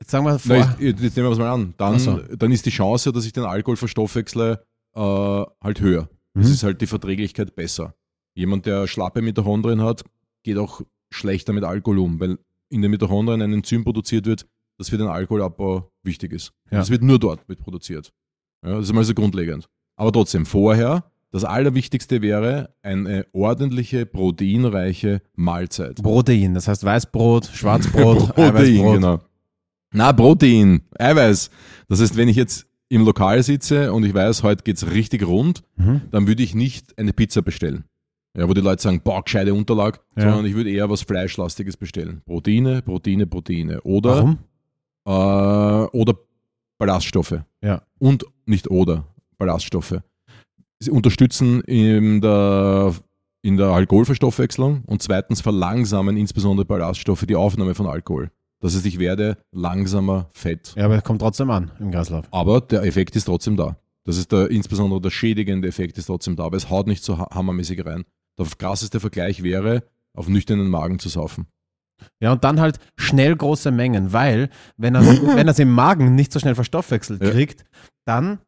[0.00, 0.56] Jetzt sagen wir vor.
[0.56, 1.74] Na, jetzt, jetzt nehmen wir es mal an.
[1.76, 2.18] Dann, so.
[2.18, 4.64] dann ist die Chance, dass ich den Alkohol verstoffwechsle,
[4.94, 6.08] äh, halt höher.
[6.34, 6.42] Mhm.
[6.42, 7.94] Das ist halt die Verträglichkeit besser.
[8.34, 10.04] Jemand, der schlappe Mitochondrien hat,
[10.42, 12.38] geht auch schlechter mit Alkohol um, weil
[12.70, 14.46] in den Mitochondrien ein Enzym produziert wird,
[14.78, 16.52] das für den Alkoholabbau wichtig ist.
[16.70, 16.78] Ja.
[16.78, 18.12] Das wird nur dort mit produziert.
[18.64, 19.68] Ja, das ist mal so grundlegend.
[19.96, 26.02] Aber trotzdem, vorher, das Allerwichtigste wäre eine ordentliche, proteinreiche Mahlzeit.
[26.02, 28.94] Protein, das heißt Weißbrot, Schwarzbrot, Protein, Eiweißbrot.
[28.94, 29.20] genau.
[29.92, 31.50] Na, Protein, Eiweiß.
[31.88, 35.62] Das heißt, wenn ich jetzt im Lokal sitze und ich weiß, heute geht's richtig rund,
[35.76, 36.02] Mhm.
[36.10, 37.84] dann würde ich nicht eine Pizza bestellen.
[38.36, 40.22] Ja, wo die Leute sagen, boah, gescheite Unterlag, Ja.
[40.24, 42.22] sondern ich würde eher was Fleischlastiges bestellen.
[42.26, 43.80] Proteine, Proteine, Proteine.
[43.82, 44.38] Oder, Warum?
[45.06, 46.14] äh, oder
[46.78, 47.42] Ballaststoffe.
[47.62, 47.82] Ja.
[47.98, 49.06] Und nicht oder,
[49.38, 50.00] Ballaststoffe.
[50.82, 52.94] Sie unterstützen in der,
[53.42, 58.30] in der Alkoholverstoffwechslung und zweitens verlangsamen insbesondere Ballaststoffe die Aufnahme von Alkohol.
[58.60, 60.72] Das heißt, ich werde langsamer fett.
[60.76, 62.26] Ja, aber es kommt trotzdem an im Kreislauf.
[62.30, 63.76] Aber der Effekt ist trotzdem da.
[64.04, 67.18] Das ist der, insbesondere der schädigende Effekt ist trotzdem da, aber es haut nicht so
[67.18, 68.04] ha- hammermäßig rein.
[68.38, 69.82] Der krasseste Vergleich wäre,
[70.14, 71.46] auf nüchternen Magen zu saufen.
[72.20, 76.14] Ja, und dann halt schnell große Mengen, weil wenn er wenn er es im Magen
[76.14, 77.30] nicht so schnell verstoffwechselt Ja.
[77.30, 77.64] kriegt,
[78.06, 78.38] dann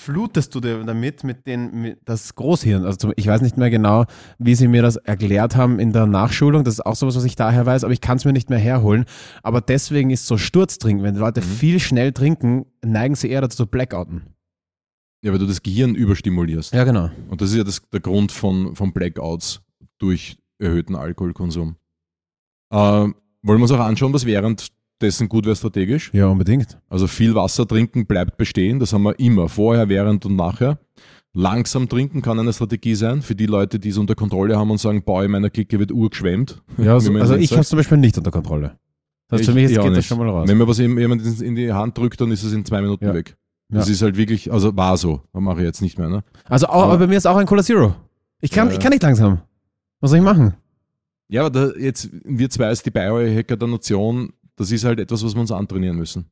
[0.00, 2.84] flutest du dir damit mit den mit das Großhirn.
[2.84, 4.06] Also ich weiß nicht mehr genau,
[4.38, 6.64] wie sie mir das erklärt haben in der Nachschulung.
[6.64, 8.58] Das ist auch sowas, was ich daher weiß, aber ich kann es mir nicht mehr
[8.58, 9.04] herholen.
[9.42, 11.44] Aber deswegen ist so Sturztrinken, wenn die Leute Mhm.
[11.44, 14.22] viel schnell trinken, neigen sie eher dazu zu Blackouten.
[15.22, 16.72] Ja, weil du das Gehirn überstimulierst.
[16.72, 17.10] Ja, genau.
[17.28, 19.60] Und das ist ja das, der Grund von, von Blackouts
[19.98, 21.76] durch erhöhten Alkoholkonsum.
[22.72, 24.24] Ähm, wollen wir uns auch anschauen, was
[25.00, 26.10] währenddessen gut wäre strategisch?
[26.12, 26.78] Ja, unbedingt.
[26.88, 30.78] Also viel Wasser trinken bleibt bestehen, das haben wir immer, vorher, während und nachher.
[31.32, 34.78] Langsam trinken kann eine Strategie sein für die Leute, die es unter Kontrolle haben und
[34.78, 36.60] sagen, boah, in meiner Clique wird urgeschwemmt.
[36.76, 38.76] Ja, also jetzt ich habe es zum Beispiel nicht unter Kontrolle.
[39.28, 40.48] Das heißt, Ich- für mich auch geht das schon mal raus.
[40.48, 43.14] Wenn mir was jemand in die Hand drückt, dann ist es in zwei Minuten Ja.
[43.14, 43.36] weg.
[43.68, 43.92] Das Ja.
[43.94, 46.08] ist halt wirklich, also war so, mache ich jetzt nicht mehr.
[46.08, 46.24] Ne?
[46.48, 47.94] Also auch, aber Aber- bei mir ist auch ein Cola Zero.
[48.40, 48.74] Ich kann, Ja.
[48.74, 49.40] ich kann nicht langsam.
[50.00, 50.54] Was soll ich machen?
[51.28, 55.24] Ja, aber da jetzt, wir zwei als die Biohacker der Nation, das ist halt etwas,
[55.24, 56.30] was wir uns antrainieren müssen.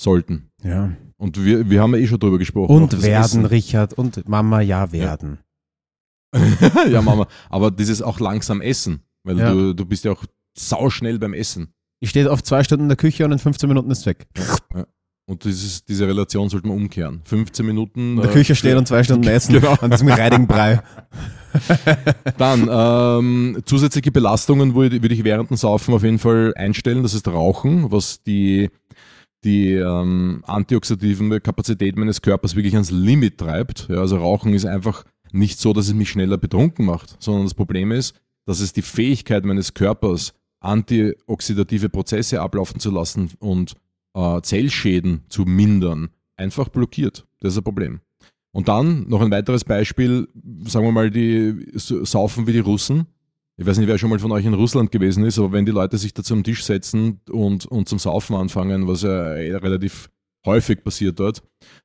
[0.00, 0.50] Sollten.
[0.62, 0.92] Ja.
[1.16, 2.74] Und wir, wir haben ja eh schon drüber gesprochen.
[2.74, 3.44] Und werden, Essen.
[3.46, 3.92] Richard.
[3.94, 5.38] Und Mama, ja, werden.
[6.90, 7.28] ja, Mama.
[7.50, 9.02] Aber dieses auch langsam essen.
[9.24, 9.52] Weil Ja.
[9.52, 10.24] du, du bist ja auch
[10.58, 11.72] sauschnell beim Essen.
[12.00, 14.26] Ich stehe oft zwei Stunden in der Küche und in 15 Minuten ist es weg.
[15.26, 17.22] Und dieses, diese Relation sollte man umkehren.
[17.24, 18.16] 15 Minuten.
[18.16, 19.54] In der äh, Küche stehen und zwei Stunden essen.
[19.54, 19.76] Genau.
[19.80, 20.82] Und das mit reidigen Brei.
[22.38, 27.02] Dann ähm, zusätzliche Belastungen würde, würde ich während dem Saufen auf jeden Fall einstellen.
[27.02, 28.70] Das ist Rauchen, was die,
[29.44, 33.88] die ähm, antioxidative Kapazität meines Körpers wirklich ans Limit treibt.
[33.88, 37.54] Ja, also Rauchen ist einfach nicht so, dass es mich schneller betrunken macht, sondern das
[37.54, 38.14] Problem ist,
[38.44, 43.74] dass es die Fähigkeit meines Körpers, antioxidative Prozesse ablaufen zu lassen und
[44.14, 47.26] äh, Zellschäden zu mindern, einfach blockiert.
[47.40, 48.00] Das ist ein Problem.
[48.52, 50.28] Und dann noch ein weiteres Beispiel,
[50.64, 53.06] sagen wir mal, die saufen wie die Russen.
[53.56, 55.72] Ich weiß nicht, wer schon mal von euch in Russland gewesen ist, aber wenn die
[55.72, 60.10] Leute sich da zum Tisch setzen und, und zum Saufen anfangen, was ja eh relativ
[60.44, 61.42] häufig passiert dort,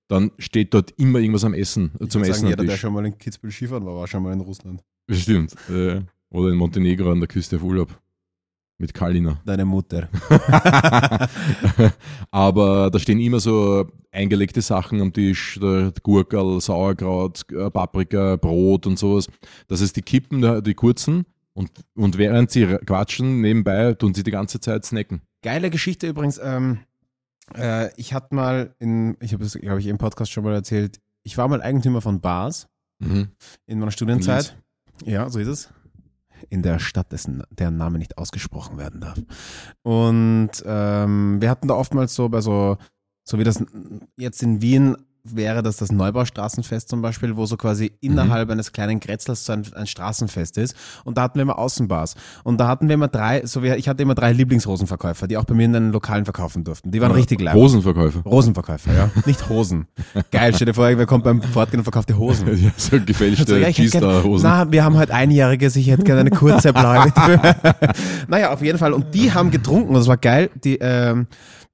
[0.07, 2.81] dann steht dort immer irgendwas am Essen, äh, zum Essen am jeder, der Tisch.
[2.81, 4.83] schon mal in Kitzbühel Skifahren war, war schon mal in Russland.
[5.09, 5.55] Stimmt.
[5.69, 7.97] Äh, oder in Montenegro an der Küste auf Urlaub.
[8.79, 9.41] Mit Kalina.
[9.45, 10.07] Deine Mutter.
[12.31, 15.59] Aber da stehen immer so eingelegte Sachen am Tisch,
[16.03, 19.27] Gurkel, Sauerkraut, äh, Paprika, Brot und sowas.
[19.67, 24.31] Das heißt, die kippen die kurzen und, und während sie quatschen, nebenbei tun sie die
[24.31, 25.21] ganze Zeit snacken.
[25.41, 26.39] Geile Geschichte übrigens.
[26.43, 26.79] Ähm,
[27.55, 30.99] äh, ich hatte mal in, ich habe es, glaube ich, im Podcast schon mal erzählt,
[31.23, 32.67] ich war mal Eigentümer von Bars
[32.99, 33.27] Mhm.
[33.67, 34.57] in meiner Studienzeit.
[35.05, 35.69] Ja, so ist es.
[36.49, 39.19] In der Stadt, dessen deren Name nicht ausgesprochen werden darf.
[39.83, 42.77] Und ähm, wir hatten da oftmals so bei so,
[43.23, 43.63] so wie das
[44.17, 44.97] jetzt in Wien
[45.35, 49.65] wäre das das Neubaustraßenfest zum Beispiel, wo so quasi innerhalb eines kleinen Grätzlers so ein,
[49.73, 50.75] ein Straßenfest ist.
[51.03, 52.15] Und da hatten wir immer Außenbars.
[52.43, 55.45] Und da hatten wir immer drei, so wie, ich hatte immer drei Lieblingsrosenverkäufer, die auch
[55.45, 56.91] bei mir in den Lokalen verkaufen durften.
[56.91, 57.55] Die waren richtig leib.
[57.55, 58.21] Rosenverkäufer.
[58.21, 59.09] Rosenverkäufer, ja.
[59.25, 59.87] Nicht Hosen.
[60.31, 62.47] Geil, stell dir vor, wer kommt beim Fortgehen und verkauft dir Hosen.
[62.63, 64.47] ja, so gefälschte So, ja, G-Star-Hosen.
[64.47, 67.11] Na, wir haben halt einjähriges, ich hätte gerne eine kurze blaue.
[68.27, 68.93] naja, auf jeden Fall.
[68.93, 70.49] Und die haben getrunken, das war geil.
[70.63, 71.27] Die, ähm,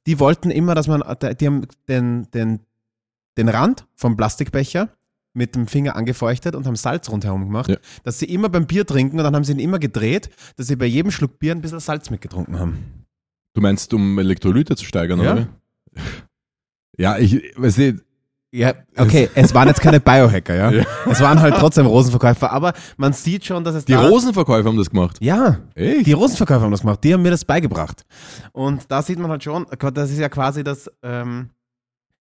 [0.06, 1.04] die wollten immer, dass man,
[1.40, 2.60] die haben den, den,
[3.38, 4.90] den Rand vom Plastikbecher
[5.34, 7.78] mit dem Finger angefeuchtet und haben Salz rundherum gemacht, Ja.
[8.04, 10.76] dass sie immer beim Bier trinken und dann haben sie ihn immer gedreht, dass sie
[10.76, 13.06] bei jedem Schluck Bier ein bisschen Salz mitgetrunken haben.
[13.56, 15.34] Du meinst, um Elektrolyte zu steigern, Ja.
[15.34, 15.48] oder?
[16.98, 18.00] Ja, ich weiß nicht.
[18.56, 20.72] Ja, okay, es waren jetzt keine Biohacker, ja?
[20.72, 20.86] Ja.
[21.10, 24.78] Es waren halt trotzdem Rosenverkäufer, aber man sieht schon, dass es Die da Rosenverkäufer haben
[24.78, 25.18] das gemacht.
[25.22, 26.06] Ja, Echt?
[26.06, 28.06] Die Rosenverkäufer haben das gemacht, die haben mir das beigebracht.
[28.52, 31.50] Und da sieht man halt schon, das ist ja quasi das, ähm,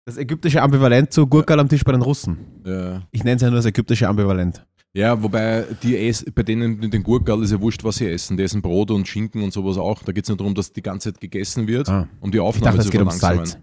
[0.07, 2.39] das ägyptische Ambivalent zu Gurkal am Tisch bei den Russen.
[2.65, 3.03] Ja.
[3.11, 4.65] Ich nenne es ja nur das ägyptische Ambivalent.
[4.95, 8.37] Ja, wobei die ess, bei denen mit den Gurkal ist ja wurscht, was sie essen.
[8.37, 10.03] Die essen Brot und Schinken und sowas auch.
[10.05, 12.09] Da geht es nur darum, dass die ganze Zeit gegessen wird, Ah.
[12.21, 13.47] um die Ich Aufnahme dachte, es zu verlangsamen.
[13.47, 13.59] Salz.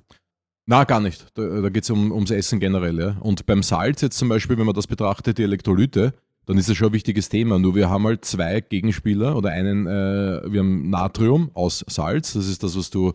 [0.65, 1.25] Na, gar nicht.
[1.33, 2.99] Da, da geht es um, ums Essen generell.
[2.99, 3.17] Ja.
[3.21, 6.13] Und beim Salz jetzt zum Beispiel, wenn man das betrachtet, die Elektrolyte,
[6.45, 7.57] dann ist das schon ein wichtiges Thema.
[7.57, 12.47] Nur wir haben halt zwei Gegenspieler oder einen, äh, wir haben Natrium aus Salz, das
[12.47, 13.13] ist das, was du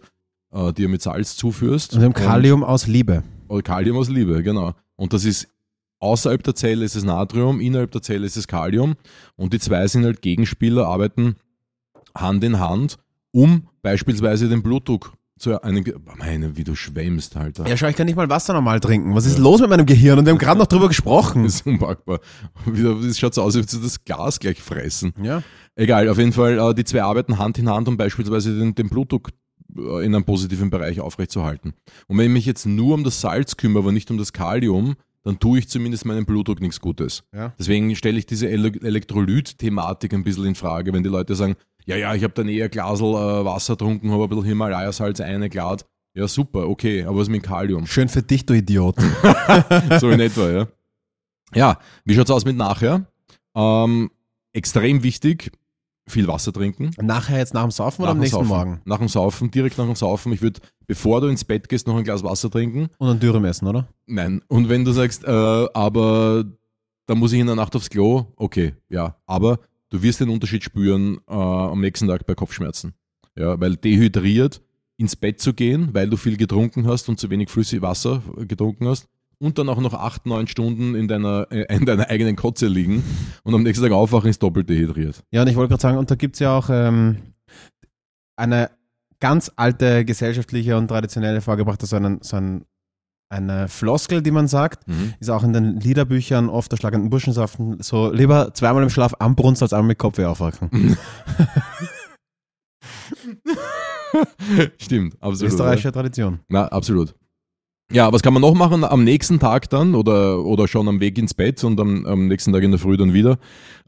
[0.53, 1.97] äh, dir mit Salz zuführst.
[1.97, 3.23] Haben Kalium aus Liebe.
[3.49, 4.73] Oder Kalium aus Liebe, genau.
[4.97, 5.49] Und das ist
[6.01, 8.95] außerhalb der Zelle ist es Natrium, innerhalb der Zelle ist es Kalium.
[9.37, 11.37] Und die zwei sind halt Gegenspieler, arbeiten
[12.16, 12.97] Hand in Hand,
[13.33, 15.85] um beispielsweise den Blutdruck zu einem.
[15.85, 17.66] Ge- Meine, wie du schwemmst, Alter.
[17.69, 19.15] Ja, schau, ich kann nicht mal Wasser normal trinken.
[19.15, 20.19] Was ist los mit meinem Gehirn?
[20.19, 21.43] Und wir haben gerade noch drüber gesprochen.
[21.49, 22.20] Das ist unpackbar.
[22.66, 25.12] Wieder, das schaut so aus, als würdest du das Glas gleich fressen.
[25.23, 25.43] Ja.
[25.77, 28.89] Egal, auf jeden Fall, äh, die zwei arbeiten Hand in Hand, um beispielsweise den, den
[28.89, 29.31] Blutdruck
[29.79, 31.75] in einem positiven Bereich aufrechtzuerhalten.
[32.07, 34.97] Und wenn ich mich jetzt nur um das Salz kümmere, aber nicht um das Kalium,
[35.25, 37.25] dann tue ich zumindest meinem Blutdruck nichts Gutes.
[37.35, 37.53] Ja.
[37.59, 41.97] Deswegen stelle ich diese Ele Elektrolyt-Thematik ein bisschen in Frage, wenn die Leute sagen, ja,
[41.97, 45.87] ja, ich habe dann eher Glasel äh, Wasser getrunken, habe ein bisschen Himalaya-Salz eine Glad.
[46.15, 47.87] Ja, super, okay, aber was mit Kalium?
[47.87, 48.97] Schön für dich, du Idiot.
[50.01, 50.69] so in etwa, ja.
[51.55, 53.07] Ja, wie schaut's aus mit nachher?
[53.55, 54.11] Ähm,
[54.53, 55.53] extrem wichtig,
[56.09, 56.90] viel Wasser trinken.
[57.01, 58.48] Nachher jetzt nach dem Saufen oder am nächsten Saufen.
[58.48, 58.80] Morgen?
[58.85, 60.32] Nach dem Saufen, direkt nach dem Saufen.
[60.32, 62.89] Ich würde, bevor du ins Bett gehst, noch ein Glas Wasser trinken.
[62.98, 63.89] Und ein Dürüm essen, oder?
[64.06, 64.43] Nein.
[64.48, 66.44] Und wenn du sagst, äh, aber
[67.06, 69.16] da muss ich in der Nacht aufs Klo, okay, ja.
[69.26, 69.60] Aber
[69.90, 72.94] du wirst den Unterschied spüren äh, am nächsten Tag bei Kopfschmerzen.
[73.36, 74.60] Ja, weil dehydriert
[74.97, 78.89] ins Bett zu gehen, weil du viel getrunken hast und zu wenig flüssig Wasser getrunken
[78.89, 79.09] hast
[79.39, 83.05] und dann auch noch acht, neun Stunden in deiner, äh, in deiner eigenen Kotze liegen
[83.44, 85.23] und am nächsten Tag aufwachen, ist doppelt dehydriert.
[85.31, 87.19] Ja, und ich wollte gerade sagen, und da gibt es ja auch ähm,
[88.36, 88.70] eine
[89.20, 92.65] ganz alte gesellschaftliche und traditionelle vorgebrachte, so, einen, so ein,
[93.31, 94.85] eine Floskel, die man sagt,
[95.20, 99.62] ist auch in den Liederbüchern oft der schlagenden Burschensaften so lieber zweimal im Schlaf anbrunst
[99.62, 100.97] als einmal mit Kopfweh aufwachen.
[104.78, 105.52] Stimmt, absolut.
[105.52, 106.40] Österreichische Tradition.
[106.48, 107.15] Na, absolut.
[107.90, 111.16] Ja, was kann man noch machen am nächsten Tag dann oder, oder schon am Weg
[111.16, 113.39] ins Bett und am, am nächsten Tag in der Früh dann wieder?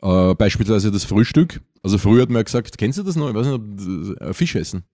[0.01, 1.60] Äh, beispielsweise das Frühstück.
[1.82, 3.28] Also früher hat man ja gesagt, kennst du das noch?
[3.28, 4.85] Ich weiß nicht, äh, Fisch essen.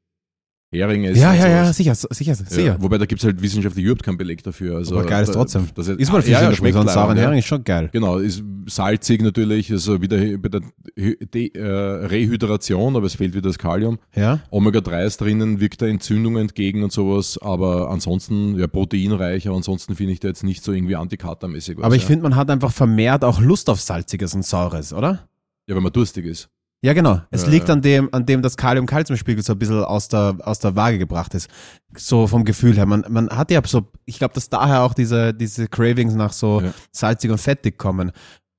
[0.72, 1.22] Hering essen.
[1.22, 2.60] Ja, ja, ja, sicher, sicher, sicher.
[2.60, 4.76] Ja, wobei da gibt es halt wissenschaftlich überhaupt keinen Beleg dafür.
[4.76, 5.68] Also, Aber geil ist trotzdem.
[5.74, 7.16] Das ist, Ist mal Fisch ja, ja, schmeckt so ein sauren.
[7.16, 7.88] Hering ist schon geil.
[7.92, 10.62] Genau, ist salzig natürlich, also wieder bei der
[10.96, 13.98] De äh, Rehydration, aber es fehlt wieder das Kalium.
[14.16, 14.40] Ja?
[14.50, 19.94] Omega-3 ist drinnen, wirkt der Entzündung entgegen und sowas, aber ansonsten, ja, proteinreich, aber ansonsten
[19.94, 21.84] finde ich da jetzt nicht so irgendwie antikatermäßig was.
[21.84, 22.08] Aber ich ja.
[22.08, 25.28] finde, man hat einfach vermehrt auch Lust auf Salziges und Saures, oder?
[25.68, 26.48] Ja, wenn man durstig ist.
[26.86, 27.20] Ja, genau.
[27.32, 27.74] Es Ja, liegt ja.
[27.74, 31.34] an dem, an dem das Kalium-Calcium-Spiegel so ein bisschen aus der, aus der Waage gebracht
[31.34, 31.48] ist.
[31.96, 32.86] So vom Gefühl her.
[32.86, 36.60] Man, man hat ja so, ich glaube, dass daher auch diese, diese Cravings nach so
[36.60, 36.72] Ja.
[36.92, 38.12] salzig und fettig kommen.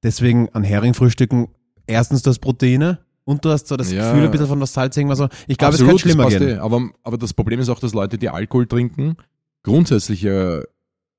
[0.03, 1.47] Deswegen an Heringfrühstücken
[1.85, 4.11] erstens das Proteine und du hast so das Ja.
[4.11, 5.09] Gefühl ein bisschen von was Salzigem.
[5.09, 6.43] Also ich glaube, es kann schlimmer gehen.
[6.49, 6.53] eh.
[6.57, 9.15] Aber, aber das Problem ist auch, dass Leute, die Alkohol trinken,
[9.63, 10.67] grundsätzliche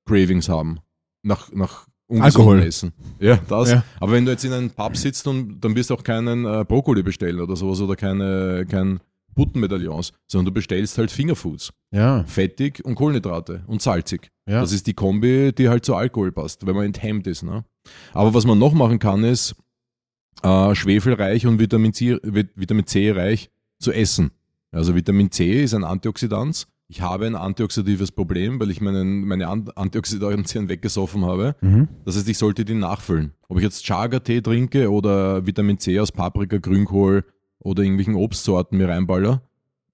[0.05, 0.79] Cravings haben.
[1.23, 2.59] Nach, nach Alkohol.
[2.63, 2.91] Essen.
[3.19, 3.71] Ja, das.
[3.71, 3.83] Ja.
[3.99, 6.65] Aber wenn du jetzt in einem Pub sitzt und dann wirst du auch keinen äh,
[6.67, 8.99] Brokkoli bestellen oder sowas oder keine, kein
[9.35, 11.71] Buttenmedaillons, sondern du bestellst halt Fingerfoods.
[11.91, 14.31] Ja, Fettig und Kohlenhydrate und salzig.
[14.47, 14.59] ja.
[14.61, 17.43] Das ist die Kombi, die halt zu Alkohol passt, wenn man enthemmt ist.
[17.43, 17.63] Ne?
[18.13, 19.55] Aber was man noch machen kann, ist
[20.43, 23.49] äh, schwefelreich und Vitamin C, Vit- Vitamin C reich
[23.79, 24.31] zu essen.
[24.71, 26.67] Also Vitamin C ist ein Antioxidant.
[26.91, 31.55] Ich habe ein antioxidatives Problem, weil ich meinen, meine An- Antioxidantien weggesoffen habe.
[31.61, 31.87] Mhm.
[32.03, 33.33] Das heißt, ich sollte die nachfüllen.
[33.47, 37.23] Ob ich jetzt Chaga-Tee trinke oder Vitamin C aus Paprika, Grünkohl
[37.59, 39.43] oder irgendwelchen Obstsorten mir reinballer.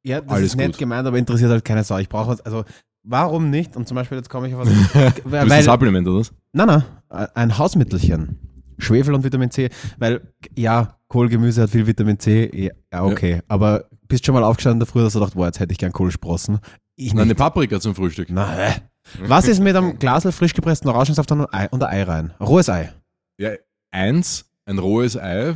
[0.03, 0.77] Ja, das Alles ist nett gut.
[0.77, 1.97] gemeint, aber interessiert halt keine Sau.
[1.97, 2.63] Ich brauche was, also
[3.03, 3.75] warum nicht?
[3.75, 4.69] Und zum Beispiel, jetzt komme ich auf was.
[5.15, 6.31] Du bist ein weil, Supplement, oder was?
[6.53, 8.39] Nein, nein, ein Hausmittelchen.
[8.77, 9.69] Schwefel und Vitamin C.
[9.97, 10.21] Weil,
[10.55, 12.49] ja, Kohlgemüse hat viel Vitamin C.
[12.53, 13.41] Ja, ja, okay.
[13.47, 16.59] Aber bist schon mal aufgestanden Früh, dass du gedacht, boah, jetzt hätte ich gern Kohlsprossen.
[16.95, 17.35] Ich Nein, eine.
[17.35, 18.29] Paprika zum Frühstück.
[18.31, 18.81] Na, hä?
[19.19, 22.33] Was ist mit einem Glas frisch gepressten Orangensaft und ein Ei, und Ei rein?
[22.39, 22.91] Ein rohes Ei.
[23.37, 23.51] Ja,
[23.91, 25.53] eins, ein rohes Ei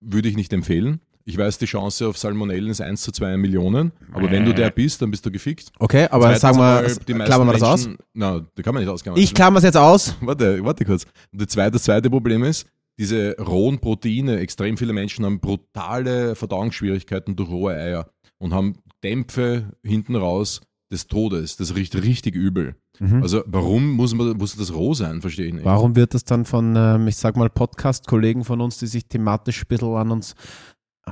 [0.00, 1.00] würde ich nicht empfehlen.
[1.28, 4.70] Ich weiß, die Chance auf Salmonellen ist 1 zu 2 Millionen, aber wenn du der
[4.70, 5.70] bist, dann bist du gefickt.
[5.78, 7.88] Okay, aber Zweitens sagen wir, klammern wir das aus?
[8.14, 9.22] Na, da kann man nicht ausklammern.
[9.22, 10.16] Ich klammer es jetzt aus.
[10.22, 11.04] warte, warte kurz.
[11.30, 12.66] Und das zweite, das zweite Problem ist,
[12.98, 19.74] diese rohen Proteine, extrem viele Menschen haben brutale Verdauungsschwierigkeiten durch rohe Eier und haben Dämpfe
[19.84, 21.58] hinten raus des Todes.
[21.58, 22.74] Das riecht richtig übel.
[23.00, 23.22] Mhm.
[23.22, 25.66] Also warum muss, man, muss das roh sein, verstehe ich nicht.
[25.66, 29.62] Warum wird das dann von, ähm, ich sag mal, Podcast-Kollegen von uns, die sich thematisch
[29.62, 30.34] ein bisschen an uns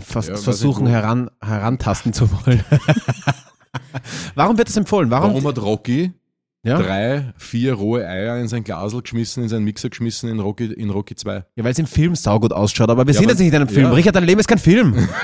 [0.01, 2.62] fast Ja, versuchen heran, herantasten zu wollen?
[4.35, 5.10] Warum wird das empfohlen?
[5.10, 5.31] Warum?
[5.31, 6.12] Warum hat Rocky
[6.62, 6.78] ja?
[6.78, 10.90] drei, vier rohe Eier in sein Glasl geschmissen, in seinen Mixer geschmissen in Rocky, in
[10.90, 11.44] Rocky 2.
[11.55, 13.68] ja, weil es im Film saugut ausschaut, aber wir Ja, sind jetzt nicht in einem
[13.68, 13.93] Film.
[13.93, 15.09] Richard, dein Leben ist kein Film.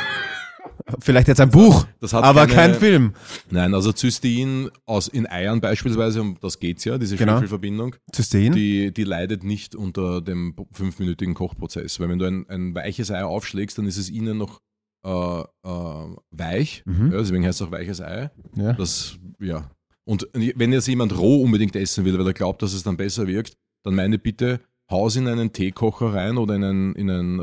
[1.01, 3.13] Vielleicht jetzt ein Buch, Das hat aber keine- kein Film.
[3.51, 7.33] Nein, also Cystein aus, in Eiern beispielsweise, um das geht's ja, diese Genau.
[7.35, 8.53] Schwefelverbindung, Cystein?
[8.53, 12.01] die, die leidet nicht unter dem fünfminütigen Kochprozess.
[12.01, 14.61] Weil wenn du ein, ein weiches Ei aufschlägst, dann ist es innen noch
[15.05, 15.09] äh,
[15.41, 16.83] äh, weich.
[16.87, 17.11] Mhm.
[17.13, 18.31] Ja, deswegen heißt es auch weiches Ei.
[18.57, 18.73] Ja.
[18.75, 19.71] Das, ja.
[20.05, 23.27] Und wenn jetzt jemand roh unbedingt essen will, weil er glaubt, dass es dann besser
[23.27, 24.61] wirkt, dann meine Bitte,
[24.91, 27.43] haus in einen Teekocher rein oder in ein, in ein äh,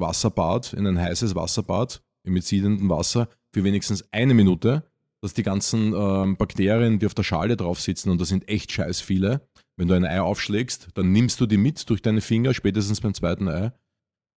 [0.00, 4.84] Wasserbad, in ein heißes Wasserbad mit siedendem Wasser für wenigstens eine Minute,
[5.22, 8.72] dass die ganzen ähm, Bakterien, die auf der Schale drauf sitzen, und das sind echt
[8.72, 12.54] scheiß viele, wenn du ein Ei aufschlägst, dann nimmst du die mit durch deine Finger,
[12.54, 13.72] spätestens beim zweiten Ei,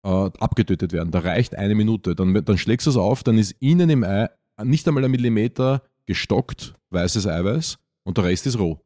[0.06, 1.12] äh, abgetötet werden.
[1.12, 2.16] Da reicht eine Minute.
[2.16, 4.30] Dann, dann schlägst du es auf, dann ist innen im Ei
[4.64, 8.80] nicht einmal ein Millimeter gestockt weißes Eiweiß und der Rest ist roh.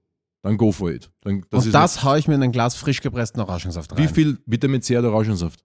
[0.43, 1.11] dann go for it.
[1.21, 3.97] Dann, das und das haue ich mir in ein Glas frisch gepressten Orangensaft rein.
[3.97, 5.63] Wie viel Vitamin C hat Orangensaft?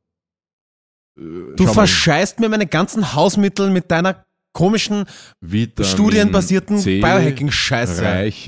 [1.18, 1.22] Äh,
[1.56, 4.24] Du verscheißt mir meine ganzen Hausmittel mit deiner
[4.54, 5.04] komischen,
[5.40, 8.26] Vitamin studienbasierten Biohacking-Scheiße.
[8.26, 8.46] Ich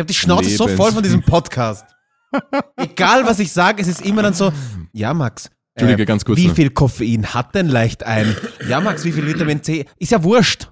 [0.00, 1.84] habe die Schnauze so Lebens- voll von diesem Podcast.
[2.76, 4.52] Egal, was ich sage, es ist immer dann so,
[4.92, 5.46] ja, Max.
[5.46, 6.54] äh, Entschuldige, ganz kurz Wie noch.
[6.54, 8.36] viel Koffein hat denn leicht ein?
[8.68, 9.86] Ja, Max, wie viel Vitamin C?
[9.98, 10.70] Ist ja wurscht.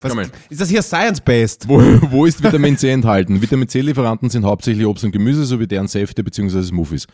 [0.00, 0.12] Was,
[0.50, 1.68] ist das hier science-based?
[1.68, 3.40] Wo, wo ist Vitamin C enthalten?
[3.40, 6.62] Vitamin C-Lieferanten sind hauptsächlich Obst und Gemüse sowie deren Säfte bzw.
[6.62, 7.06] Smoothies.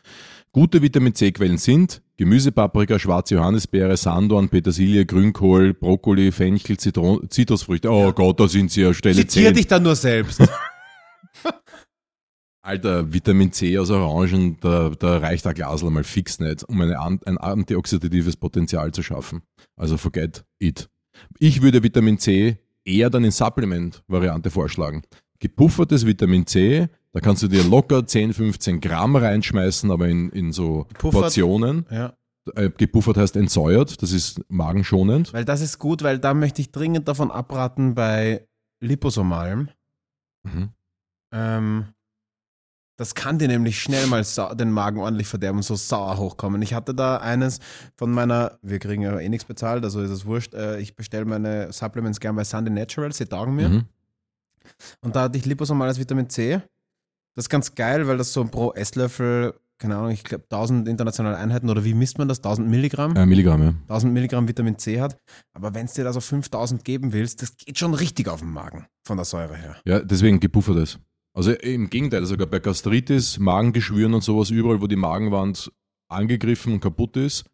[0.54, 7.90] Gute Vitamin C-Quellen sind Gemüse, Paprika, schwarze Johannisbeere, Sanddorn, Petersilie, Grünkohl, Brokkoli, Fenchel, Zitron Zitrusfrüchte.
[7.90, 9.54] Oh Gott, da sind sie ja Stelle Zitier 10.
[9.54, 10.42] dich dann nur selbst.
[12.60, 17.00] Alter, Vitamin C aus Orangen, da, da reicht ein Glas mal fix nicht, um eine,
[17.00, 19.40] ein antioxidatives Potenzial zu schaffen.
[19.74, 20.90] Also forget it.
[21.38, 25.02] Ich würde Vitamin C eher dann in Supplement-Variante vorschlagen.
[25.38, 30.52] Gepuffertes Vitamin C, da kannst du dir locker 10, 15 Gramm reinschmeißen, aber in, in
[30.52, 31.22] so Gepuffert?
[31.22, 31.86] Portionen.
[31.90, 32.14] ja.
[32.56, 35.32] Äh, gepuffert heißt entsäuert, das ist magenschonend.
[35.32, 38.48] Weil das ist gut, weil da möchte ich dringend davon abraten bei
[38.80, 39.68] Liposomalm.
[40.42, 40.70] Mhm.
[41.32, 41.84] Ähm,
[42.98, 44.24] das kann dir nämlich schnell mal
[44.54, 46.62] den Magen ordentlich verderben und so sauer hochkommen.
[46.62, 47.60] Ich hatte da eines
[47.96, 51.24] von meiner, wir kriegen ja eh nichts bezahlt, also ist es wurscht, äh, ich bestelle
[51.24, 53.68] meine Supplements gern bei Sunday Naturals, sie taugen mir.
[53.68, 53.84] Mhm.
[55.00, 56.60] Und da hatte ich liposomales Vitamin C.
[57.34, 61.36] Das ist ganz geil, weil das so pro Esslöffel, keine Ahnung, ich glaube 1000 internationale
[61.36, 62.38] Einheiten oder wie misst man das?
[62.38, 63.16] 1000 Milligramm?
[63.16, 63.74] Äh, Milligramm, ja.
[63.88, 65.18] 1000 Milligramm Vitamin C hat.
[65.54, 68.50] Aber wenn es dir da so 5000 geben willst, das geht schon richtig auf den
[68.50, 69.76] Magen von der Säure her.
[69.84, 70.98] Ja, deswegen gepuffertes.
[71.34, 75.72] Also im Gegenteil, sogar bei Gastritis, Magengeschwüren und sowas, überall, wo die Magenwand
[76.08, 77.44] angegriffen und kaputt ist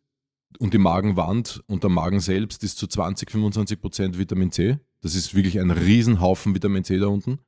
[0.58, 4.78] und die Magenwand und der Magen selbst ist zu 20, 25 Prozent Vitamin C.
[5.00, 7.38] Das ist wirklich ein Riesenhaufen Vitamin C da unten.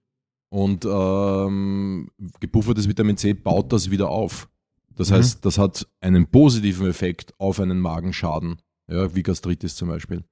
[0.52, 2.10] Und ähm,
[2.40, 4.48] gepuffertes Vitamin C baut das wieder auf.
[4.96, 5.14] Das Mhm.
[5.14, 8.60] heißt, das hat einen positiven Effekt auf einen Magenschaden,
[8.90, 10.24] ja, wie Gastritis zum Beispiel.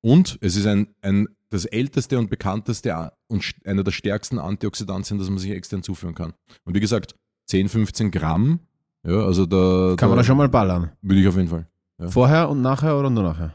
[0.00, 5.18] Und es ist ein, ein, das älteste und bekannteste A- und einer der stärksten Antioxidantien,
[5.18, 6.34] das man sich extern zuführen kann.
[6.64, 8.60] Und wie gesagt, 10, 15 Gramm,
[9.06, 10.92] ja, also da, Kann man da schon mal ballern.
[11.02, 11.66] würde ich auf jeden Fall.
[11.98, 12.08] Ja.
[12.08, 13.52] Vorher und nachher oder nur nachher?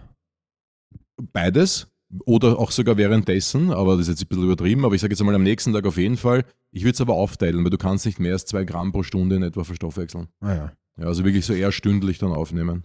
[1.33, 1.87] Beides
[2.26, 5.19] oder auch sogar währenddessen, aber das ist jetzt ein bisschen übertrieben, aber ich sage jetzt
[5.22, 6.44] einmal am nächsten Tag auf jeden Fall.
[6.72, 9.36] Ich würde es aber aufteilen, weil du kannst nicht mehr als zwei Gramm pro Stunde
[9.36, 10.27] in etwa verstoffwechseln.
[10.41, 10.72] Ah ja.
[10.99, 12.84] Ja, also wirklich so eher stündlich dann aufnehmen.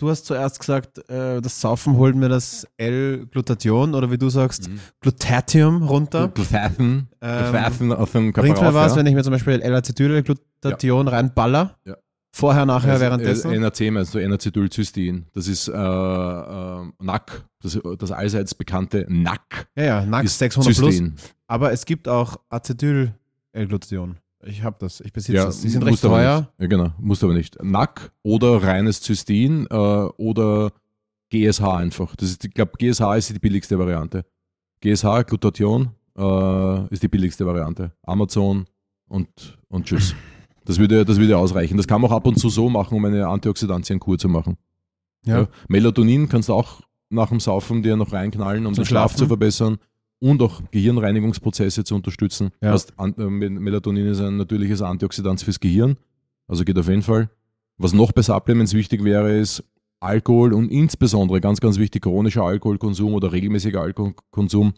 [0.00, 4.68] Du hast zuerst gesagt, äh, das Saufen holt mir das L-Glutathion oder wie du sagst,
[4.68, 4.78] Mhm.
[5.00, 6.28] Glutatium runter.
[6.28, 8.98] Glutathen, Ähm, Glutathen auf dem Körper Bringt mir was, ja.
[8.98, 11.76] wenn ich mir zum Beispiel L-Acetyl-Glutathion reinballer?
[11.84, 11.96] Ja.
[12.30, 13.52] Vorher, nachher, Also, währenddessen?
[13.52, 15.26] äh, NAC meinst du, N-Acetylcystein.
[15.32, 19.68] Das ist äh, äh, NAC, das, das allseits bekannte NAC.
[19.76, 21.02] ja, ja, NAC ist 600 plus.
[21.46, 24.16] Aber es gibt auch Acetyl-L-Glutathion.
[24.44, 25.62] Ich habe das, ich besitze Ja, das.
[25.62, 26.52] Die sind recht aber teuer.
[26.58, 27.60] Ja, genau, musst aber nicht.
[27.62, 30.70] NAC oder reines Cystein äh, oder
[31.30, 32.14] GSH einfach.
[32.14, 34.24] Das ist, ich glaube, GSH ist die billigste Variante.
[34.80, 37.90] GSH, Glutathion, äh, ist die billigste Variante.
[38.02, 38.66] Amazon
[39.08, 40.14] und, und tschüss.
[40.68, 41.78] Das würde, das würde ausreichen.
[41.78, 44.58] Das kann man auch ab und zu so machen, um eine Antioxidantienkur zu machen.
[45.24, 45.48] Ja.
[45.66, 49.18] Melatonin kannst du auch nach dem Saufen dir noch reinknallen, um Zum den Schlaf Schlafen.
[49.18, 49.78] zu verbessern
[50.18, 52.50] und auch Gehirnreinigungsprozesse zu unterstützen.
[52.60, 52.72] Ja.
[52.72, 55.96] Heißt, an, äh, Melatonin ist ein natürliches Antioxidant fürs Gehirn,
[56.46, 57.30] also geht auf jeden Fall.
[57.78, 59.64] Was noch bei Supplements wichtig wäre, ist
[60.00, 64.74] Alkohol und insbesondere ganz, ganz wichtig, chronischer Alkoholkonsum oder regelmäßiger Alkoholkonsum,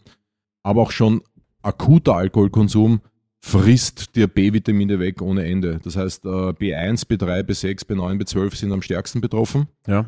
[0.63, 1.21] aber auch schon
[1.61, 3.01] akuter Alkoholkonsum
[3.43, 5.79] frisst dir B-Vitamine weg ohne Ende.
[5.83, 10.05] Das heißt, äh, B1, B3, B6, B9, B12 sind am stärksten betroffen Ja.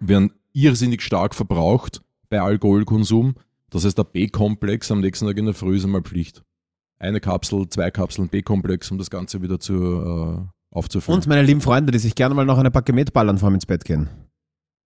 [0.00, 3.36] werden irrsinnig stark verbraucht bei Alkoholkonsum.
[3.70, 6.42] Das heißt, der B-Komplex am nächsten Tag in der Früh ist einmal Pflicht.
[6.98, 11.20] Eine Kapsel, zwei Kapseln B-Komplex, um das Ganze wieder zu, äh, aufzufüllen.
[11.20, 13.84] Und meine lieben Freunde, die sich gerne mal noch eine Paket ballern vorm ins Bett
[13.84, 14.08] gehen.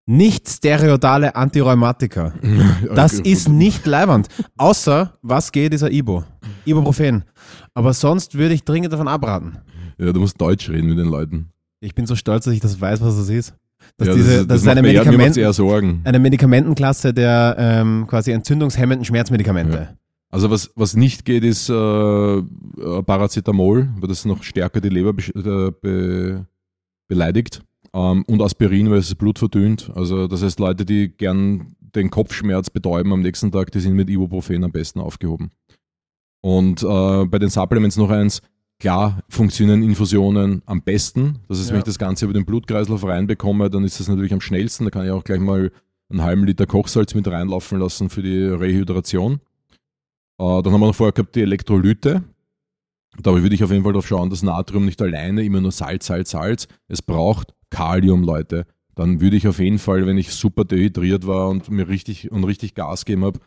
[0.06, 2.32] Nicht stereodale Antirheumatika.
[2.94, 4.28] Das ist nicht leibernd.
[4.56, 6.24] Außer, was geht, ist ein Ibo.
[6.64, 7.24] Ibuprofen.
[7.74, 9.58] Aber sonst würde ich dringend davon abraten.
[9.98, 11.50] Ja, du musst Deutsch reden mit den Leuten.
[11.80, 13.54] Ich bin so stolz, dass ich das weiß, was das ist.
[13.96, 16.00] Dass ja, diese, das, ist macht eine, mir mir Medikament, Sorgen.
[16.04, 19.96] eine Medikamentenklasse der ähm, quasi entzündungshemmenden Schmerzmedikamente.
[20.30, 22.42] Also was, was nicht geht, ist äh,
[23.02, 26.46] Paracetamol, weil das noch stärker die Leber besch- äh, be,
[27.08, 27.62] beleidigt.
[27.94, 29.90] Ähm, und Aspirin, weil es das Blut verdünnt.
[29.94, 34.08] Also das heißt, Leute, die gern den Kopfschmerz betäuben am nächsten Tag, die sind mit
[34.08, 35.50] Ibuprofen am besten aufgehoben.
[36.40, 38.40] Und äh, bei den Supplements noch eins,
[38.80, 41.38] klar funktionieren Infusionen am besten.
[41.48, 41.78] Das heißt, wenn Ja.
[41.80, 44.84] ich das Ganze über den Blutkreislauf reinbekomme, dann ist das natürlich am schnellsten.
[44.84, 45.70] Da kann ich auch gleich mal
[46.10, 49.34] einen halben Liter Kochsalz mit reinlaufen lassen für die Rehydration.
[50.38, 52.24] Äh, dann haben wir noch vorher gehabt die Elektrolyte.
[53.20, 56.06] Da würde ich auf jeden Fall darauf schauen, dass Natrium nicht alleine immer nur Salz,
[56.06, 56.66] Salz, Salz.
[56.88, 58.66] Es braucht Kalium, Leute.
[58.94, 62.44] Dann würde ich auf jeden Fall, wenn ich super dehydriert war und mir richtig und
[62.44, 63.40] richtig Gas gegeben habe,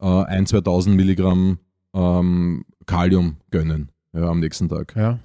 [0.00, 1.58] äh, 1, 2000 Milligramm
[1.94, 4.94] ähm, Kalium gönnen ja, am nächsten Tag.
[4.96, 5.18] Ja.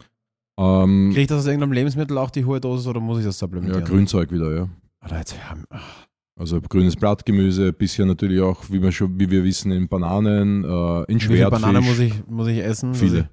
[0.57, 3.35] Ähm, Kriege ich das aus irgendeinem Lebensmittel auch die hohe Dosis oder muss ich das
[3.37, 3.83] ja, supplementieren?
[3.85, 4.69] Grünzeug wieder, ja.
[5.03, 6.05] Oder jetzt, ja, ach,
[6.39, 11.11] Also grünes Blattgemüse, bisschen natürlich auch, wie wir schon, wie wir wissen, in Bananen, äh,
[11.11, 11.61] in wie viele Schwertfisch.
[11.61, 12.93] Bananen muss ich, muss ich essen?
[12.93, 13.29] Viele.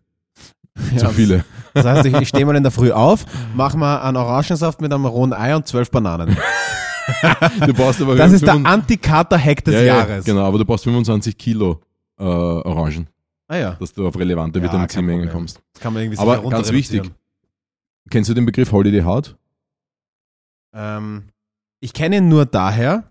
[0.92, 1.44] Ja, Zu viele.
[1.74, 3.24] Das heißt, ich, ich stehe mal in der Früh auf,
[3.54, 6.36] mache mal einen Orangensaft mit einem rohen Ei und zwölf Bananen.
[7.66, 10.24] Du brauchst aber Das ist der 25 Anti-Kater-Hack des ja, ja, Jahres.
[10.24, 11.80] Genau, aber du brauchst 25 Kilo
[12.20, 13.08] äh, Orangen,
[13.48, 15.32] Ah ja, dass du auf relevante Ja, Vitamin kein C-Mengen Problem.
[15.32, 15.60] kommst.
[15.72, 17.10] das kann man irgendwie Aber ganz wichtig.
[18.10, 19.36] Kennst du den Begriff Holiday Hard?
[20.72, 21.24] Ähm,
[21.80, 23.09] ich kenne ihn nur daher,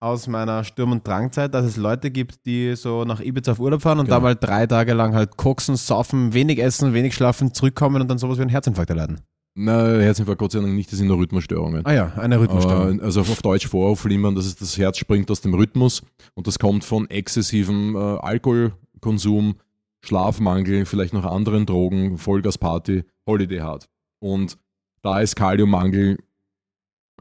[0.00, 3.82] aus meiner Sturm- und Drangzeit, dass es Leute gibt, die so nach Ibiza auf Urlaub
[3.82, 4.16] fahren und Genau.
[4.16, 8.16] da mal drei Tage lang halt koksen, saufen, wenig essen, wenig schlafen, zurückkommen und dann
[8.18, 9.20] sowas wie einen Herzinfarkt erleiden.
[9.54, 11.84] Na, Herzinfarkt Gott sei Dank nicht, das sind nur Rhythmusstörungen.
[11.84, 12.94] Ah ja, eine Rhythmusstörung.
[12.98, 16.02] Aber, also auf Deutsch Voraufflimmern, das ist das Herz springt aus dem Rhythmus
[16.34, 19.56] und das kommt von exzessivem äh, Alkoholkonsum,
[20.02, 23.88] Schlafmangel, vielleicht noch anderen Drogen, Vollgasparty, Holiday Hard.
[24.18, 24.56] Und
[25.02, 26.18] da ist Kaliummangel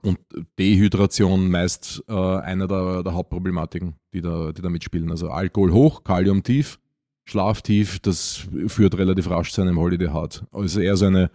[0.01, 0.19] und
[0.57, 5.11] Dehydration meist äh, einer der, der Hauptproblematiken, die da, die da mitspielen.
[5.11, 6.79] Also Alkohol hoch, Kalium tief,
[7.25, 10.45] Schlaf tief, das führt relativ rasch zu einem Holiday Hard.
[10.51, 11.29] Also eher so eine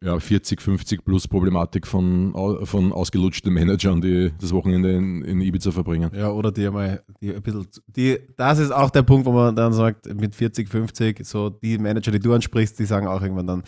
[0.00, 2.32] ja, 40, 50 plus Problematik von,
[2.64, 6.10] von ausgelutschten Managern, die das Wochenende in, in Ibiza verbringen.
[6.14, 9.56] Ja, oder die einmal, die ein bisschen, die, das ist auch der Punkt, wo man
[9.56, 13.46] dann sagt, mit 40, 50, so die Manager, die du ansprichst, die sagen auch irgendwann
[13.46, 13.62] dann,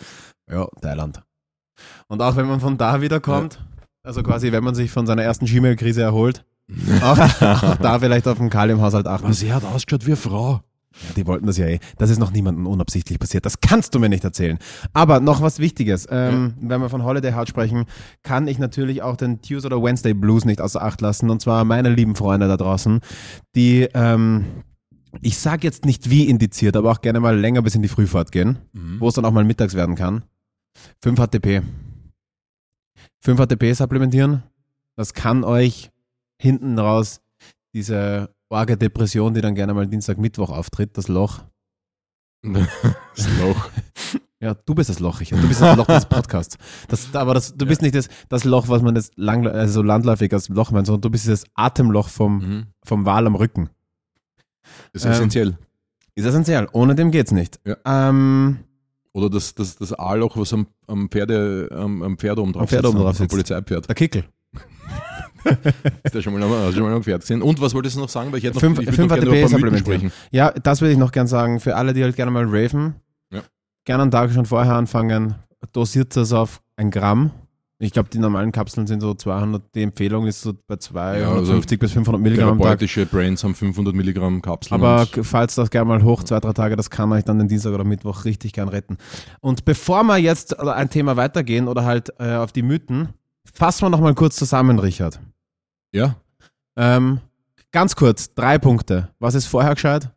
[0.49, 1.21] ja, Thailand.
[2.07, 3.59] Und auch wenn man von da wieder kommt,
[4.03, 6.45] also quasi, wenn man sich von seiner ersten Gmail-Krise erholt,
[7.01, 9.25] auch, auch da vielleicht auf den Kaliumhaushalt achten.
[9.25, 10.61] Aber sie hat ausgeschaut wie eine Frau.
[10.93, 11.79] Ja, die wollten das ja eh.
[11.97, 13.45] Das ist noch niemandem unabsichtlich passiert.
[13.45, 14.59] Das kannst du mir nicht erzählen.
[14.93, 16.07] Aber noch was Wichtiges.
[16.11, 17.85] Ähm, Wenn wir von Holiday Heart sprechen,
[18.23, 21.29] kann ich natürlich auch den Tuesday oder Wednesday Blues nicht außer Acht lassen.
[21.29, 22.99] Und zwar meine lieben Freunde da draußen,
[23.55, 24.45] die, ähm,
[25.21, 28.31] ich sag jetzt nicht wie indiziert, aber auch gerne mal länger bis in die Frühfahrt
[28.31, 28.59] gehen,
[28.99, 30.23] wo es dann auch mal mittags werden kann.
[31.01, 31.61] 5 HTP.
[33.21, 34.43] 5 HTP supplementieren.
[34.95, 35.91] Das kann euch
[36.39, 37.21] hinten raus
[37.73, 41.43] diese orge Depression, die dann gerne mal Dienstag, Mittwoch auftritt, das Loch.
[42.43, 43.69] das Loch.
[44.39, 45.41] Ja, du bist das Loch, Richard.
[45.43, 46.57] Du bist das Loch des Podcasts.
[46.87, 50.33] Das, aber das, du bist nicht das, das Loch, was man jetzt lang, also landläufig
[50.33, 52.65] als Loch meint, sondern du bist das Atemloch vom, Mhm.
[52.83, 53.69] vom Wal am Rücken.
[54.93, 55.57] Ist Ähm, essentiell.
[56.15, 56.67] Ist essentiell.
[56.73, 57.59] Ohne dem geht's nicht.
[57.65, 57.77] Ja.
[57.85, 58.59] Ähm,
[59.13, 62.67] Oder das, das, das A-Loch, was am, am, Pferde, am, am Pferd oben drauf Am
[62.67, 63.29] Pferd oben drauf am sitzt.
[63.29, 63.87] Polizeipferd.
[63.87, 64.23] der Kickel.
[66.03, 67.41] Ist der schon mal, du schon mal am Pferd gesehen?
[67.41, 68.31] Und was wolltest du noch sagen?
[68.31, 70.11] Weil ich hätte noch, Fünf- ich fünf noch gerne über sprechen.
[70.31, 71.59] Ja, das würde ich noch gern sagen.
[71.59, 72.95] Für alle, die halt gerne mal raven,
[73.31, 73.41] Ja.
[73.83, 75.35] gerne einen Tag schon vorher anfangen.
[75.73, 77.31] Dosiert das auf ein Gramm.
[77.83, 79.73] Ich glaube, die normalen Kapseln sind so 200.
[79.73, 82.63] Die Empfehlung ist so bei 250 bis 500 Milligramm am Tag.
[82.63, 84.79] Therapeutische Brains haben 500 Milligramm Kapseln.
[84.79, 87.73] Aber falls das gerne mal hoch, zwei, drei Tage, das kann euch dann den Dienstag
[87.73, 88.97] oder Mittwoch richtig gern retten.
[89.39, 93.09] Und bevor wir jetzt äh, ein Thema weitergehen oder halt äh, auf die Mythen,
[93.51, 95.19] fassen wir noch mal kurz zusammen, Richard.
[95.91, 96.17] ja,
[96.75, 97.19] Ähm,
[97.71, 99.09] ganz kurz, drei Punkte.
[99.17, 100.11] Was ist vorher gescheit?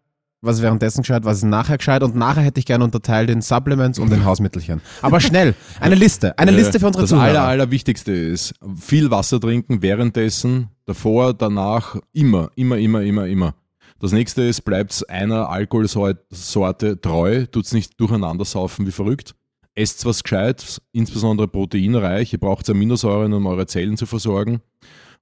[0.45, 1.25] Was ist währenddessen gescheit?
[1.25, 2.03] Was ist nachher gescheit?
[2.03, 4.81] Und nachher hätte ich gerne unterteilt in Supplements und in Hausmittelchen.
[5.03, 6.39] Aber schnell, eine Liste.
[6.39, 7.27] Eine Äh, Liste für unsere Das Zuhörer.
[7.29, 13.55] aller, allerwichtigste ist, viel Wasser trinken währenddessen, davor, danach, immer, immer, immer, immer, immer.
[14.01, 19.35] Das nächste ist, bleibt einer Alkoholsorte treu, tut's nicht durcheinander saufen wie verrückt.
[19.75, 22.33] Esst was Gescheites, insbesondere proteinreich.
[22.33, 24.61] Ihr braucht Aminosäuren, um eure Zellen zu versorgen.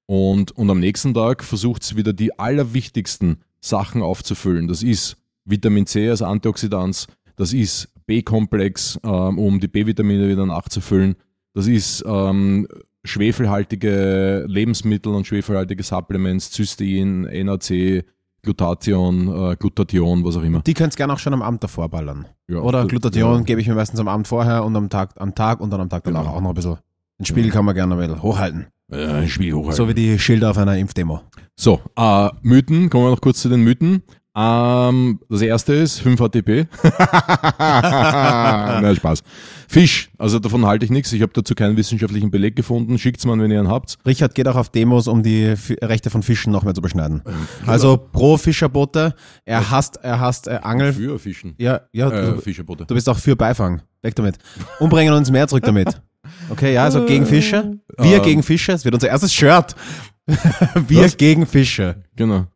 [0.07, 4.69] Und, und am nächsten Tag versucht wieder die allerwichtigsten Sachen aufzufüllen.
[4.69, 7.07] Das ist Vitamin C als Antioxidant,
[7.37, 11.17] das ist B-Komplex, ähm, um die B-Vitamine wieder nachzufüllen.
[11.55, 12.67] Das ist ähm,
[13.05, 18.05] schwefelhaltige Lebensmittel und schwefelhaltige Supplements, Cystein, NAC,
[18.43, 20.61] Glutathion, äh, Glutathion, was auch immer.
[20.63, 22.27] Die könnt ihr gerne auch schon am Abend davor ballern.
[22.49, 23.43] Ja, Oder Glutathion ja.
[23.43, 25.89] gebe ich mir meistens am Abend vorher und am Tag, am Tag und dann am
[25.89, 26.35] Tag danach Genau.
[26.35, 26.79] auch noch ein bisschen.
[27.19, 28.67] Den Spiegel kann man gerne ein bisschen hochhalten.
[28.93, 29.77] Äh, Spiel hochhalten.
[29.77, 31.23] So wie die Schilder auf einer Impfdemo.
[31.57, 34.03] So, äh, Mythen, kommen wir noch kurz zu den Mythen.
[34.35, 36.67] Ähm, das erste ist 5 HTP.
[37.59, 39.23] Nein, Spaß.
[39.69, 41.13] Fisch, also davon halte ich nichts.
[41.13, 42.99] Ich habe dazu keinen wissenschaftlichen Beleg gefunden.
[42.99, 43.99] Schickt's mal, wenn ihr einen habt.
[44.07, 47.23] Richard geht auch auf Demos, um die F Rechte von Fischen noch mehr zu beschneiden.
[47.67, 49.15] Also pro Fischerbote,
[49.45, 50.93] er hasst, er hasst äh, Angel.
[50.93, 51.55] Für Fischen.
[51.59, 52.85] Ja, ja, Äh, du, Fischerbote.
[52.87, 53.83] du bist auch für Beifang.
[54.03, 54.37] Weg damit.
[54.81, 56.01] Umbringen uns mehr zurück damit.
[56.51, 57.79] Okay, ja, also gegen Fische.
[57.99, 58.23] Wir Ähm.
[58.23, 58.73] gegen Fische.
[58.73, 59.75] Es wird unser erstes Shirt.
[60.89, 61.17] Wir Was?
[61.17, 61.97] gegen Fische.
[62.17, 62.47] Genau.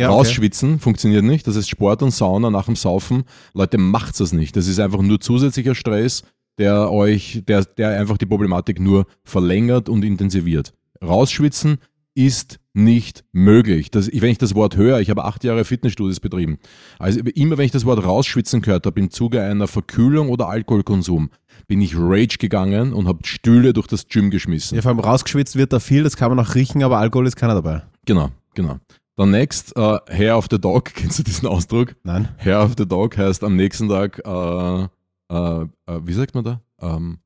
[0.00, 0.16] Ja, okay.
[0.16, 1.46] Rausschwitzen funktioniert nicht.
[1.46, 3.24] Das ist Sport und Sauna nach dem Saufen.
[3.52, 4.56] Leute, macht's das nicht.
[4.56, 6.22] Das ist einfach nur zusätzlicher Stress,
[6.56, 10.72] der euch, der, der einfach die Problematik nur verlängert und intensiviert.
[11.02, 11.78] Rausschwitzen
[12.14, 13.90] ist nicht möglich.
[13.90, 16.58] Das, wenn ich das Wort höre, ich habe acht Jahre Fitnessstudios betrieben.
[16.98, 21.28] Also immer wenn ich das Wort rausschwitzen gehört habe im Zuge einer Verkühlung oder Alkoholkonsum,
[21.66, 24.76] bin ich rage gegangen und habe Stühle durch das Gym geschmissen.
[24.76, 27.36] Ja, vor allem rausgeschwitzt wird da viel, das kann man auch riechen, aber Alkohol ist
[27.36, 27.82] keiner dabei.
[28.06, 28.78] Genau, genau.
[29.16, 31.94] Dann next, äh, Hair of the Dog, kennst du diesen Ausdruck?
[32.04, 32.28] Nein.
[32.38, 35.66] Hair of the Dog heißt am nächsten Tag, äh, äh, äh,
[36.04, 36.60] wie sagt man da?
[36.80, 37.18] Ähm,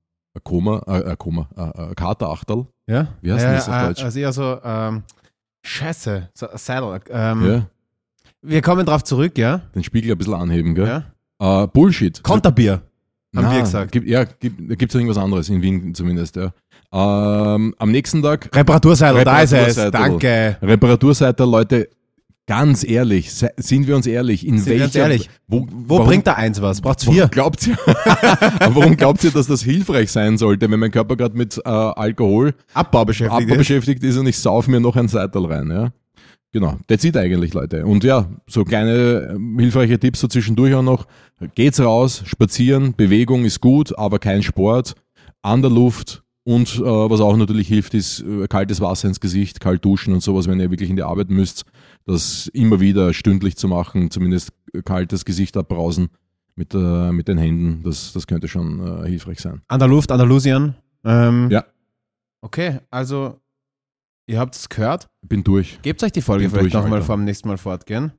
[0.42, 2.66] Koma, äh, Koma, äh, ein Katerachterl.
[2.86, 3.08] Ja?
[3.20, 4.02] Wie heißt ja, das auf ja, Deutsch?
[4.02, 5.02] Also eher so, ähm,
[5.64, 7.00] Scheiße, so, Saddle.
[7.10, 7.66] Ähm, Ja,
[8.42, 9.58] Wir kommen drauf zurück, ja?
[9.74, 11.04] den Spiegel ein bisschen anheben, gell?
[11.38, 11.64] ja?
[11.64, 12.22] Äh, Bullshit.
[12.22, 12.82] Konterbier,
[13.34, 13.92] haben Na, wir gesagt.
[13.92, 16.52] Gibt, ja, gibt, da gibt es irgendwas anderes, in Wien zumindest, ja.
[16.92, 19.74] Ähm, am nächsten Tag Reparaturseidel, da ist es.
[19.90, 20.56] Danke.
[20.62, 21.88] Reparaturseite, Leute,
[22.46, 25.28] ganz ehrlich, sind wir uns ehrlich, in Sind welcher, ehrlich?
[25.48, 26.80] wo, Wo warum, bringt der eins was?
[26.80, 27.26] Braucht's vier?
[27.28, 31.58] glaubt ihr, warum glaubt ihr, dass das hilfreich sein sollte, wenn mein Körper gerade mit
[31.64, 33.42] äh, Alkohol Abbau beschäftigt.
[33.42, 33.58] Abbau ist.
[33.58, 35.92] beschäftigt ist und ich sauf mir noch ein Seital rein, ja.
[36.54, 37.84] Genau, that's it eigentlich, Leute.
[37.84, 41.08] Und ja, so kleine ähm, hilfreiche Tipps so zwischendurch auch noch.
[41.56, 44.94] Geht's raus, spazieren, Bewegung ist gut, aber kein Sport,
[45.42, 49.58] an der Luft und äh, was auch natürlich hilft, ist äh, kaltes Wasser ins Gesicht,
[49.58, 51.64] kalt duschen und sowas, wenn ihr wirklich in die Arbeit müsst,
[52.06, 54.52] das immer wieder stündlich zu machen, zumindest
[54.84, 56.10] kaltes Gesicht abbrausen
[56.54, 59.62] mit, äh, mit den Händen, das, das könnte schon äh, hilfreich sein.
[59.66, 60.76] An der Luft, Andalusien.
[61.04, 61.64] Ähm, Ja.
[62.42, 63.40] Okay, also
[64.26, 65.08] ihr habt es gehört.
[65.22, 65.78] Bin durch.
[65.82, 68.12] Gebt euch die Folge Bin vielleicht nochmal vor dem nächsten Mal fortgehen.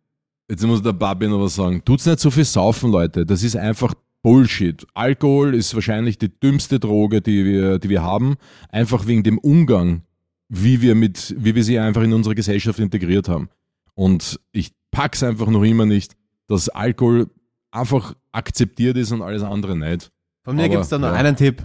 [0.50, 1.82] Jetzt muss der Babi noch was sagen.
[1.84, 3.26] Tut's nicht so viel saufen, Leute.
[3.26, 4.86] Das ist einfach Bullshit.
[4.94, 8.36] Alkohol ist wahrscheinlich die dümmste Droge, die wir, die wir haben.
[8.70, 10.04] Einfach wegen dem Umgang,
[10.50, 13.50] wie wir mit, wie wir sie einfach in unsere Gesellschaft integriert haben.
[13.96, 16.16] Und ich pack's einfach noch immer nicht,
[16.48, 17.28] dass Alkohol
[17.72, 20.12] einfach akzeptiert ist und alles andere nicht.
[20.44, 21.16] Von mir Aber, gibt es da nur ja.
[21.16, 21.64] einen Tipp.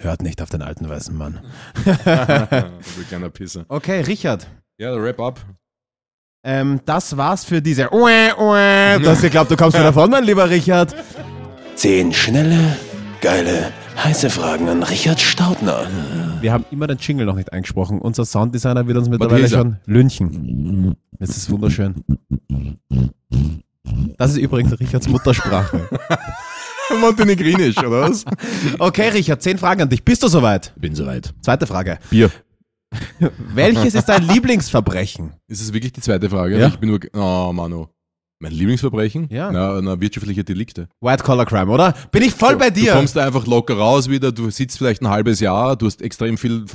[0.00, 1.40] Hört nicht auf den alten weißen Mann.
[1.84, 3.64] du kleiner Pisser.
[3.68, 4.46] Okay, Richard.
[4.76, 5.40] Ja, der Wrap-up.
[6.44, 7.92] Ähm, das war's für diese.
[7.94, 8.98] Uäh, uäh.
[8.98, 10.94] Du hast geglaubt, du kommst wieder davon, mein lieber Richard.
[11.76, 12.76] Zehn schnelle,
[13.20, 15.86] geile, heiße Fragen an Richard Staudner.
[16.40, 18.00] Wir haben immer den Jingle noch nicht eingesprochen.
[18.00, 19.58] Unser Sounddesigner wird uns mittlerweile hier ist er.
[19.58, 20.96] schon lünchen.
[21.18, 22.04] Das ist wunderschön.
[24.18, 25.88] Das ist übrigens Richards Muttersprache.
[27.00, 28.24] Montenegrinisch, oder was?
[28.78, 30.04] Okay, Richard, zehn Fragen an dich.
[30.04, 30.72] Bist du soweit?
[30.76, 31.32] Bin soweit.
[31.40, 31.98] Zweite Frage.
[32.10, 32.30] Bier.
[33.54, 35.32] Welches ist dein Lieblingsverbrechen?
[35.48, 36.58] Ist es wirklich die zweite Frage?
[36.58, 36.68] Ja.
[36.68, 37.00] Ich bin nur.
[37.14, 37.86] Oh, Manu.
[38.40, 39.28] Mein Lieblingsverbrechen?
[39.30, 39.50] Ja.
[39.50, 40.88] Na, na wirtschaftliche Delikte.
[41.00, 41.94] White Collar Crime, oder?
[42.12, 42.92] Bin ich voll bei Du dir.
[42.92, 46.36] kommst da einfach locker raus wieder, du sitzt vielleicht ein halbes Jahr, du hast extrem
[46.36, 46.66] viel.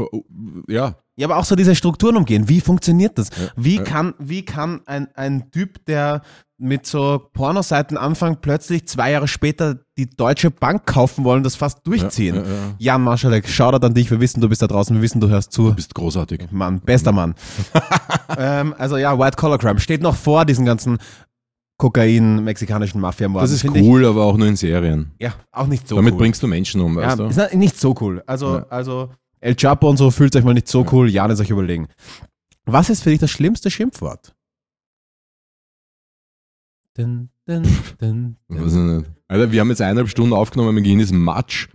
[0.67, 2.47] Ja, Ja, aber auch so diese Strukturen umgehen.
[2.47, 3.29] Wie funktioniert das?
[3.57, 3.83] Wie ja.
[3.83, 6.21] kann, wie kann ein, ein Typ, der
[6.57, 11.85] mit so Pornoseiten anfängt, plötzlich zwei Jahre später die Deutsche Bank kaufen wollen, das fast
[11.85, 12.35] durchziehen?
[12.35, 12.75] Ja, ja, ja.
[12.77, 14.09] Jan Marschalek, Shoutout an dich.
[14.09, 14.95] Wir wissen, du bist da draußen.
[14.95, 15.67] Wir wissen, du hörst zu.
[15.67, 16.51] du bist großartig.
[16.51, 17.35] Mann, bester Mann.
[18.37, 20.99] ähm, also ja, White Collar Crime steht noch vor diesen ganzen
[21.77, 23.43] Kokain, mexikanischen Mafia-Morden.
[23.43, 25.11] Das ist cool, aber auch nur in Serien.
[25.17, 26.19] Ich, ja, auch nicht so Damit cool.
[26.19, 27.43] bringst du Menschen um, ja, weißt du?
[27.43, 28.23] ist nicht so cool.
[28.25, 28.65] Also, Ja.
[28.69, 29.09] also
[29.41, 31.10] El Chapo und so fühlt euch mal nicht so cool.
[31.10, 31.88] Jan ist euch überlegen.
[32.66, 34.36] Was ist für dich das schlimmste Schimpfwort?
[36.95, 37.64] Dun, dun,
[37.99, 38.98] dun, dun.
[38.98, 39.10] nicht.
[39.28, 41.68] Alter, wir haben jetzt eineinhalb Stunden aufgenommen, mein Gehirn ist Matsch.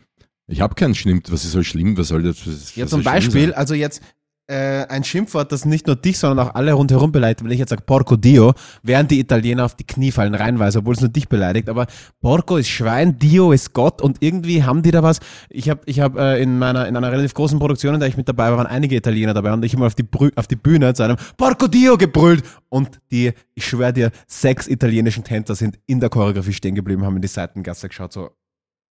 [0.46, 1.22] Ich habe keinen Schlimm.
[1.28, 1.96] Was ist so schlimm?
[1.96, 2.46] Was soll das?
[2.46, 3.54] Was, Ja, was zum Beispiel, sein?
[3.54, 4.02] also jetzt
[4.46, 7.42] äh, ein Schimpfwort, das nicht nur dich, sondern auch alle rundherum beleidigt.
[7.42, 8.52] Wenn ich jetzt sage Porco Dio,
[8.82, 11.68] werden die Italiener auf die Knie fallen, reinweise, obwohl es nur dich beleidigt.
[11.68, 11.86] Aber
[12.20, 15.20] Porco ist Schwein, Dio ist Gott und irgendwie haben die da was.
[15.48, 18.16] Ich habe ich hab, äh, in, meiner, in einer relativ großen Produktion, in der ich
[18.16, 20.06] mit dabei war, waren einige Italiener dabei und ich habe mal auf die,
[20.36, 25.24] auf die Bühne zu einem Porco Dio gebrüllt und die, ich schwöre dir, sechs italienischen
[25.24, 28.30] Tänzer sind in der Choreografie stehen geblieben, haben in die Seitengasse geschaut, so,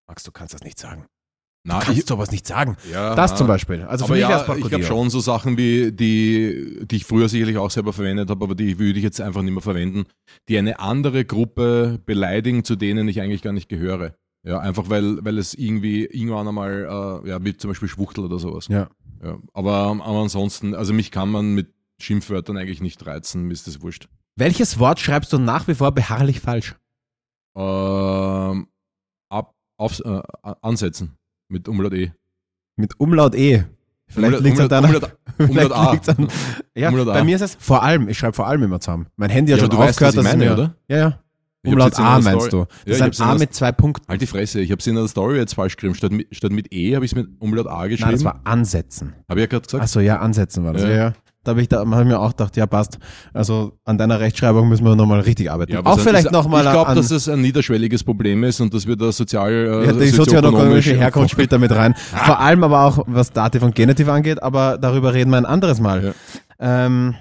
[0.06, 1.06] Max, du kannst das nicht sagen.
[1.62, 2.78] Du Na, kannst ich, sowas nicht sagen.
[2.90, 3.82] ja, Das zum Beispiel.
[3.82, 4.82] Also für mich ja, ich Dio.
[4.82, 8.78] schon so Sachen wie die, die ich früher sicherlich auch selber verwendet habe, aber die
[8.78, 10.06] würde ich jetzt einfach nicht mehr verwenden,
[10.48, 14.14] die eine andere Gruppe beleidigen, zu denen ich eigentlich gar nicht gehöre.
[14.42, 18.38] Ja, einfach weil, weil es irgendwie irgendwann einmal, äh, ja, wie zum Beispiel Schwuchtel oder
[18.38, 18.68] sowas.
[18.68, 18.88] Ja.
[19.22, 23.66] Ja, aber, aber ansonsten, also mich kann man mit Schimpfwörtern eigentlich nicht reizen, mir ist
[23.66, 24.08] das wurscht.
[24.36, 26.74] Welches Wort schreibst du nach wie vor beharrlich falsch?
[27.54, 28.68] Ähm,
[29.28, 30.22] ab, aufs, äh,
[30.62, 31.18] ansetzen
[31.50, 32.12] mit Umlaut E.
[32.76, 33.64] Mit Umlaut E.
[34.08, 34.88] Vielleicht liegt es an deiner.
[34.88, 35.90] Umlaut, Umlaut A.
[35.90, 36.28] an,
[36.74, 37.12] ja, Umlaut A.
[37.12, 39.06] bei mir ist es vor allem, ich schreibe vor allem immer zusammen.
[39.16, 40.74] Mein Handy hat Ja, schon aufgehört, was ich dass meine, mir, oder?
[40.88, 41.18] Ja, ja.
[41.62, 42.60] Umlaut A meinst du.
[42.60, 44.06] Ja, Das hab's ist in ein A mit zwei Punkten.
[44.08, 45.94] Halt die Fresse, ich habe es in der Story jetzt falsch geschrieben.
[45.94, 48.06] Statt mit, statt mit E habe ich es mit Umlaut A geschrieben.
[48.08, 49.14] Nein, das war Ansetzen.
[49.28, 49.84] Habe ich ja gerade gesagt.
[49.84, 50.82] Achso, ja, Ansetzen war das.
[50.82, 50.90] Ja.
[50.90, 51.12] Ja.
[51.40, 52.98] Ja, Da habe ich, da hab ich mir auch gedacht, ja passt.
[53.32, 55.74] Also an deiner Rechtschreibung müssen wir nochmal richtig arbeiten.
[55.76, 58.96] aber auch vielleicht nochmal Ich glaube, dass es ein niederschwelliges Problem ist und dass wir
[58.96, 61.94] da sozial äh, Ja, die sozioökonomisch- sozioökonomische Herkunft spielt damit rein.
[61.96, 65.80] Vor allem aber auch, was Dativ und Genitiv angeht, aber darüber reden wir ein anderes
[65.80, 66.04] Mal.
[66.60, 66.84] Ja.
[66.86, 67.14] Ähm,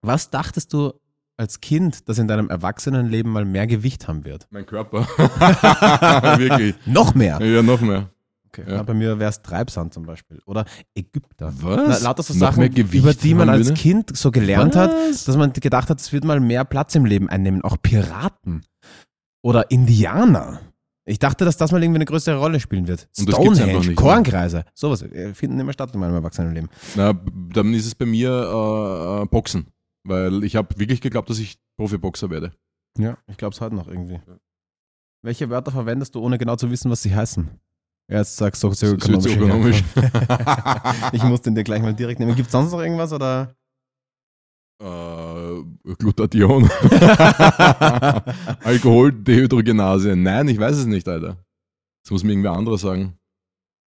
[0.00, 0.92] was dachtest du
[1.36, 4.46] als Kind, das in deinem Erwachsenenleben mal mehr Gewicht haben wird?
[4.50, 5.06] Mein Körper.
[6.38, 6.74] Wirklich.
[6.86, 7.40] Noch mehr?
[7.42, 8.08] Ja, noch mehr.
[8.54, 8.70] Okay.
[8.70, 8.76] Ja.
[8.76, 10.40] Na, bei mir wäre es Treibsand zum Beispiel.
[10.46, 10.64] Oder
[10.94, 11.52] Ägypter.
[11.60, 12.02] Was?
[12.02, 13.74] Na, lauter so Noch Sachen, über die man als?
[13.74, 15.24] Kind so gelernt hat, Was?
[15.24, 17.62] dass man gedacht hat, es wird mal mehr Platz im Leben einnehmen.
[17.62, 18.64] Auch Piraten
[19.42, 20.60] oder Indianer.
[21.06, 23.08] Ich dachte, dass das mal irgendwie eine größere Rolle spielen wird.
[23.18, 26.70] Und Stonehenge, nicht, Kornkreise, sowas äh, finden immer statt in meinem Erwachsenenleben.
[26.94, 27.12] Na,
[27.52, 29.66] dann ist es bei mir äh, äh, Boxen.
[30.06, 32.52] Weil ich habe wirklich geglaubt, dass ich Profiboxer werde.
[32.98, 34.20] Ja, ich glaube es heute noch irgendwie.
[35.22, 37.50] Welche Wörter verwendest du, ohne genau zu wissen, was sie heißen?
[38.08, 39.24] Jetzt sagst du sozioökonomisch.
[39.24, 39.84] Sozioökonomisch.
[41.12, 42.34] ich muss den dir gleich mal direkt nehmen.
[42.34, 43.54] Gibt es sonst noch irgendwas oder?
[44.82, 45.62] Äh,
[45.98, 46.64] Glutathion.
[48.64, 50.16] Alkoholdehydrogenase.
[50.16, 51.38] Nein, ich weiß es nicht, Alter.
[52.04, 53.16] Das muss mir irgendwer anderer sagen.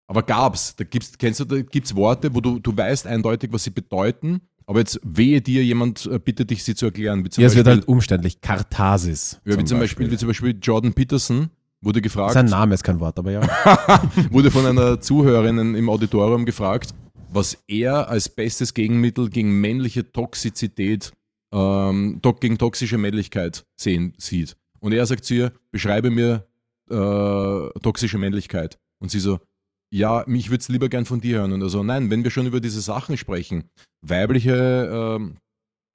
[0.07, 0.75] Aber gab's.
[0.77, 4.41] Da gibt's, kennst du, da gibt's Worte, wo du, du weißt eindeutig, was sie bedeuten,
[4.67, 7.25] aber jetzt wehe dir, jemand äh, bittet dich, sie zu erklären.
[7.25, 8.41] Wie zum Ja, es wird Beispiel, halt umständlich.
[8.41, 9.41] Katharsis.
[9.45, 11.49] ja, wie zum Beispiel, wie zum Beispiel Jordan Peterson
[11.85, 13.41] wurde gefragt, Sein Name ist kein Wort, aber ja.
[14.31, 16.93] wurde von einer Zuhörerin im Auditorium gefragt,
[17.31, 21.13] was er als bestes Gegenmittel gegen männliche Toxizität,
[21.53, 24.57] ähm, gegen toxische Männlichkeit sehen sieht.
[24.79, 26.47] Und er sagt zu ihr, beschreibe mir
[26.89, 28.79] äh, toxische Männlichkeit.
[28.99, 29.39] Und sie so,
[29.91, 31.53] ja, mich würde es lieber gern von dir hören.
[31.53, 33.69] Und er so, nein, wenn wir schon über diese Sachen sprechen,
[34.01, 35.37] weibliche, ähm,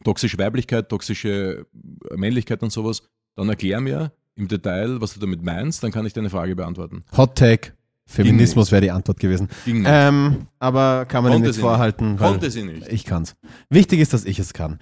[0.05, 1.67] toxische Weiblichkeit, toxische
[2.15, 3.03] Männlichkeit und sowas,
[3.37, 7.05] dann erklär mir im Detail, was du damit meinst, dann kann ich deine Frage beantworten.
[7.17, 7.73] Hot Take.
[8.07, 9.47] Feminismus wäre die Antwort gewesen.
[9.67, 9.87] Nicht.
[9.87, 12.11] Ähm, aber kann man ihm Konnte nicht sie vorhalten.
[12.12, 12.19] nicht.
[12.19, 12.89] Konnte sie nicht.
[12.89, 13.37] Ich kann's.
[13.69, 14.81] Wichtig ist, dass ich es kann.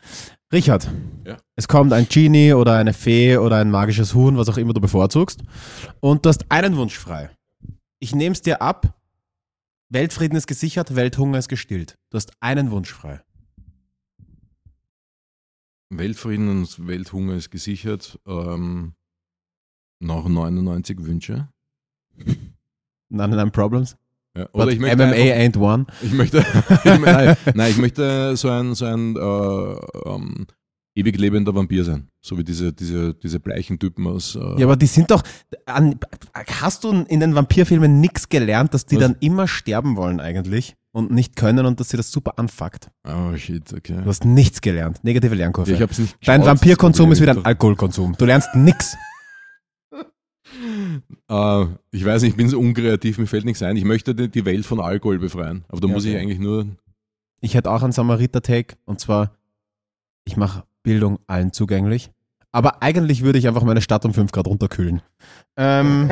[0.51, 0.89] Richard,
[1.27, 1.37] Ja.
[1.55, 4.81] es kommt ein Genie oder eine Fee oder ein magisches Huhn, was auch immer du
[4.81, 5.43] bevorzugst,
[6.01, 7.29] und du hast einen Wunsch frei.
[7.99, 8.95] Ich nehme es dir ab.
[9.91, 11.99] Weltfrieden ist gesichert, Welthunger ist gestillt.
[12.09, 13.21] Du hast einen Wunsch frei.
[15.91, 18.19] Weltfrieden und Welthunger ist gesichert.
[18.27, 18.93] Ähm,
[20.01, 21.49] noch 99 Wünsche.
[23.11, 23.97] None of them problems.
[24.37, 24.45] Ja.
[24.53, 25.87] But Oder ich möchte, MMA einfach, ain't one.
[26.03, 26.39] ich möchte,
[26.85, 30.47] ich, nein, nein, ich möchte so ein, so ein äh, ähm,
[30.95, 32.09] ewig lebender Vampir sein.
[32.20, 34.37] So wie diese, diese, diese bleichen Typen aus.
[34.37, 35.23] Äh, Ja, aber die sind doch.
[35.66, 35.99] An,
[36.61, 39.03] hast du in den Vampirfilmen nichts gelernt, dass die Was?
[39.03, 42.91] dann immer sterben wollen eigentlich und nicht können und dass sie das super anfuckt?
[43.07, 44.01] oh shit, okay.
[44.03, 45.03] Du hast nichts gelernt.
[45.03, 45.70] Negative Lernkurve.
[45.70, 48.15] Ja, ich hab's nicht Dein Vampirkonsum ist wie dein Problem Alkoholkonsum.
[48.19, 48.97] Du lernst nix.
[51.29, 53.77] Äh, ich weiß nicht, ich bin so unkreativ, mir fällt nichts ein.
[53.77, 55.65] Ich möchte die, Welt von Alkohol befreien.
[55.69, 56.23] Aber da Ja, muss ich okay.
[56.23, 56.66] eigentlich nur.
[57.41, 59.33] Ich hätte auch einen Samariter-Take und zwar,
[60.25, 62.11] ich mache Bildung allen zugänglich.
[62.51, 65.03] Aber eigentlich würde ich einfach meine Stadt um 5 Grad runterkühlen.
[65.57, 66.09] Ähm,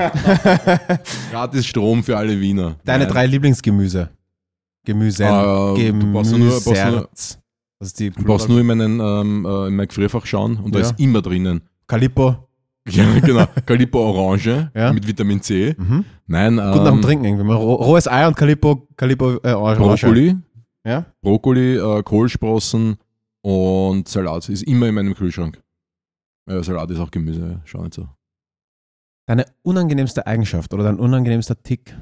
[1.30, 2.76] Gratis Strom für alle Wiener.
[2.84, 3.12] deine Nein.
[3.12, 4.10] drei Lieblingsgemüse.
[4.84, 5.26] Gemüse.
[5.26, 7.40] Ah, du brauchst nur- brauchst
[8.20, 10.86] nur- brauchst nur in, meinen, ähm, äh, in mein Gefrierfach schauen und da Ja.
[10.86, 11.62] ist immer drinnen.
[11.88, 12.45] Calippo.
[12.88, 13.46] Ja, genau.
[13.64, 14.92] Calippo Orange Ja.
[14.92, 15.74] mit Vitamin C.
[15.76, 16.04] Mhm.
[16.26, 17.44] Nein, Gut nach dem ähm, Trinken irgendwie.
[17.44, 19.78] mal Roh- Rohes Ei und Calippo, Calippo äh, Orange.
[19.80, 20.36] Brokkoli,
[20.84, 21.06] Ja?
[21.22, 22.96] Brokkoli, äh, Kohlsprossen
[23.42, 24.48] und Salat.
[24.48, 25.60] Ist immer in meinem Kühlschrank.
[26.48, 28.08] Ja, Salat ist auch Gemüse, schau nicht so.
[29.28, 31.96] Deine unangenehmste Eigenschaft oder dein unangenehmster Tick?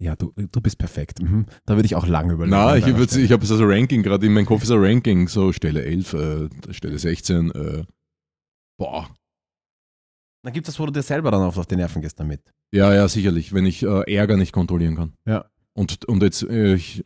[0.00, 1.22] Ja, du, du bist perfekt.
[1.22, 1.46] Mhm.
[1.64, 2.56] Da würde ich auch lange überlegen.
[2.56, 5.28] Na, an ich, ich habe so ein Ranking, gerade in meinem Kopf ist ein Ranking,
[5.28, 7.84] so Stelle 11, äh, Stelle 16, äh,
[8.82, 9.08] boah.
[10.44, 12.40] Dann gibt es, wo du dir selber dann auf, auf die Nerven gehst damit.
[12.74, 15.12] Ja, ja, sicherlich, wenn ich äh, Ärger nicht kontrollieren kann.
[15.24, 15.44] Ja.
[15.74, 17.04] Und, und jetzt, äh, ich,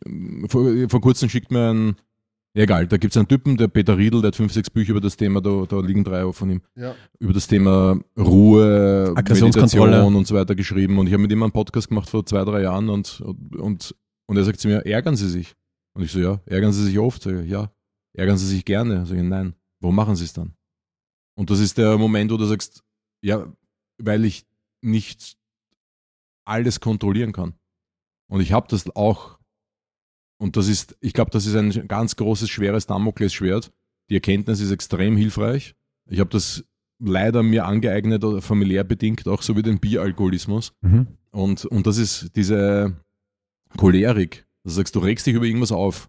[0.49, 1.97] vor, vor kurzem schickt mir ein,
[2.57, 4.93] ja, egal, da gibt es einen Typen, der Peter Riedl, der hat fünf, sechs Bücher
[4.93, 6.95] über das Thema, da, da liegen drei von ihm, Ja.
[7.19, 9.91] über das Thema Ruhe, Aggressionskontrolle.
[9.91, 10.99] Meditation und so weiter geschrieben.
[10.99, 13.95] Und ich habe mit ihm einen Podcast gemacht vor zwei, drei Jahren und, und,
[14.27, 15.53] und er sagt zu mir, ärgern Sie sich?
[15.95, 17.23] Und ich so, ja, ärgern Sie sich oft?
[17.23, 17.71] Sag ich, ja.
[18.17, 19.05] Ärgern Sie sich gerne?
[19.05, 19.55] Sag ich, nein.
[19.81, 20.55] Warum machen Sie es dann?
[21.39, 22.83] Und das ist der Moment, wo du sagst,
[23.23, 23.53] ja,
[23.99, 24.45] weil ich
[24.83, 25.37] nicht
[26.47, 27.55] alles kontrollieren kann.
[28.29, 29.39] Und ich habe das auch.
[30.39, 33.73] Und das ist, ich glaube, das ist ein ganz großes, schweres Damoklesschwert.
[34.11, 35.75] Die Erkenntnis ist extrem hilfreich.
[36.09, 36.65] Ich habe das
[36.99, 40.73] leider mir angeeignet oder familiär bedingt, auch so wie den Bieralkoholismus.
[40.83, 41.07] Mhm.
[41.31, 42.97] Und, und das ist diese
[43.77, 44.47] Cholerik.
[44.65, 46.09] Du sagst, du regst dich über irgendwas auf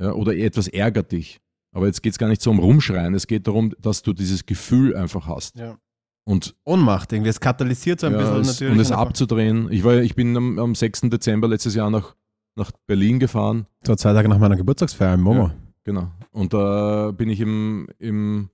[0.00, 1.40] ja, oder etwas ärgert dich.
[1.78, 4.44] Aber jetzt geht es gar nicht so um Rumschreien, es geht darum, dass du dieses
[4.44, 5.54] Gefühl einfach hast.
[5.54, 5.78] Ja.
[6.24, 7.30] Und, Ohnmacht, irgendwie.
[7.30, 8.74] Es katalysiert so ein ja, bisschen es, natürlich.
[8.74, 9.70] und es abzudrehen.
[9.70, 11.02] Ich, war, ich bin am, am 6.
[11.02, 12.16] Dezember letztes Jahr nach,
[12.56, 13.66] nach Berlin gefahren.
[13.86, 15.42] So zwei Tage nach meiner Geburtstagsfeier im Momo.
[15.44, 15.54] Ja.
[15.84, 16.10] Genau.
[16.32, 18.50] Und da bin ich im, im,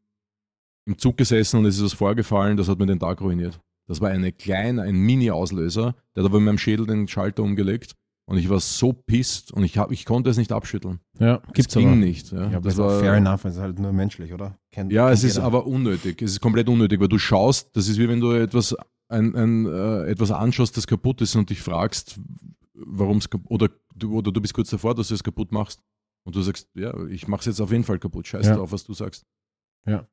[0.84, 3.58] im Zug gesessen und es ist was vorgefallen, das hat mir den Tag ruiniert.
[3.86, 7.94] Das war eine kleine, ein Mini-Auslöser, der hat aber in meinem Schädel den Schalter umgelegt
[8.26, 11.00] und ich war so pisst und ich, hab, ich konnte es nicht abschütteln.
[11.18, 12.32] Ja, Es ging nicht.
[12.32, 14.58] Ja, Ja, das war fair enough, es ist halt nur menschlich, oder?
[14.70, 15.46] Kennt, ja es kennt ist jeder.
[15.46, 16.22] aber unnötig.
[16.22, 18.74] Es ist komplett unnötig, weil du schaust, das ist wie wenn du etwas,
[19.08, 22.18] ein, ein, äh, etwas anschaust, das kaputt ist und dich fragst,
[22.74, 25.80] warum es kaputt oder du, oder du bist kurz davor, dass du es kaputt machst
[26.24, 28.26] und du sagst, ja, ich mach's jetzt auf jeden Fall kaputt.
[28.26, 28.56] Scheiß Ja.
[28.56, 29.24] drauf, was du sagst.
[29.86, 30.06] Ja.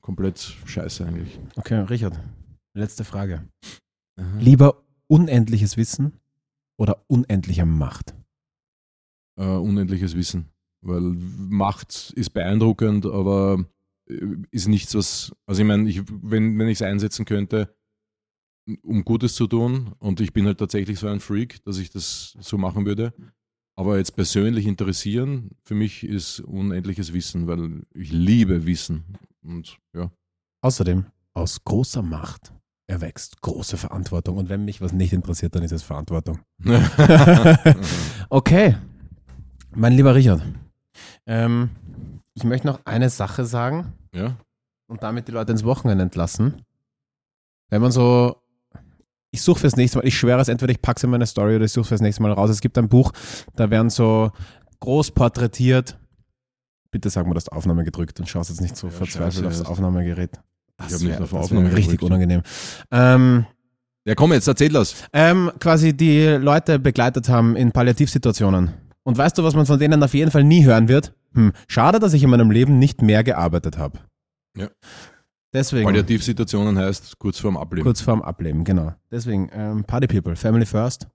[0.00, 1.38] Komplett scheiße eigentlich.
[1.56, 2.18] Okay, Richard,
[2.74, 3.48] letzte Frage.
[4.40, 6.18] Lieber unendliches Wissen
[6.78, 8.14] oder unendliche Macht?
[9.38, 10.50] äh, unendliches Wissen.
[10.80, 13.64] Weil Macht ist beeindruckend, aber
[14.08, 15.32] äh, ist nichts, was.
[15.46, 17.74] Also ich meine, ich, wenn, wenn ich es einsetzen könnte,
[18.82, 22.36] um Gutes zu tun, und ich bin halt tatsächlich so ein Freak, dass ich das
[22.40, 23.14] so machen würde.
[23.76, 29.04] Aber jetzt persönlich interessieren, für mich ist unendliches Wissen, weil ich liebe Wissen.
[29.40, 30.10] Und ja.
[30.62, 32.52] Außerdem, aus großer Macht
[32.88, 34.36] erwächst große Verantwortung.
[34.38, 36.40] Und wenn mich was nicht interessiert, dann ist es Verantwortung.
[38.30, 38.76] Okay,
[39.74, 40.42] mein lieber Richard,
[41.26, 41.70] ähm,
[42.34, 44.36] ich möchte noch eine Sache sagen ja.
[44.86, 46.62] und damit die Leute ins Wochenende entlassen.
[47.70, 48.36] Wenn man so,
[49.30, 51.56] ich suche fürs nächste Mal, ich schwöre es, entweder ich packe es in meine Story
[51.56, 52.50] oder ich suche fürs nächste Mal raus.
[52.50, 53.12] Es gibt ein Buch,
[53.56, 54.30] da werden so
[54.80, 55.98] groß porträtiert.
[56.90, 59.60] Bitte sag mal, dass du Aufnahme gedrückt und schaust jetzt nicht so Ja, verzweifelt aufs
[59.60, 59.66] ja.
[60.78, 60.88] Aufnahmegerät.
[60.88, 62.42] Ich hab nicht auf das Aufnahme richtig unangenehm.
[62.90, 63.46] Ähm,
[64.04, 64.94] Ja, komm jetzt, erzähl das.
[65.12, 68.70] ähm, quasi die Leute begleitet haben in Palliativsituationen.
[69.02, 71.14] Und weißt du, was man von denen auf jeden Fall nie hören wird?
[71.34, 73.98] Hm, schade, dass ich in meinem Leben nicht mehr gearbeitet habe.
[74.56, 74.68] Ja.
[75.52, 75.84] Deswegen.
[75.84, 77.84] Palliativsituationen heißt kurz vorm Ableben.
[77.84, 78.92] Kurz vorm Ableben, genau.
[79.10, 81.06] Deswegen, ähm, Party People, Family First.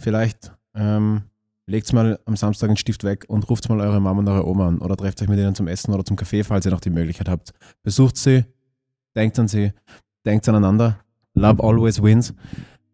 [0.00, 1.22] Vielleicht ähm,
[1.66, 4.68] legt's mal am Samstag einen Stift weg und ruft mal eure Mama und eure Oma
[4.68, 6.90] an oder trefft euch mit ihnen zum Essen oder zum Kaffee, falls ihr noch die
[6.90, 7.52] Möglichkeit habt.
[7.82, 8.44] Besucht sie,
[9.16, 9.72] denkt an sie,
[10.24, 11.00] denkt aneinander.
[11.34, 12.34] Love always wins.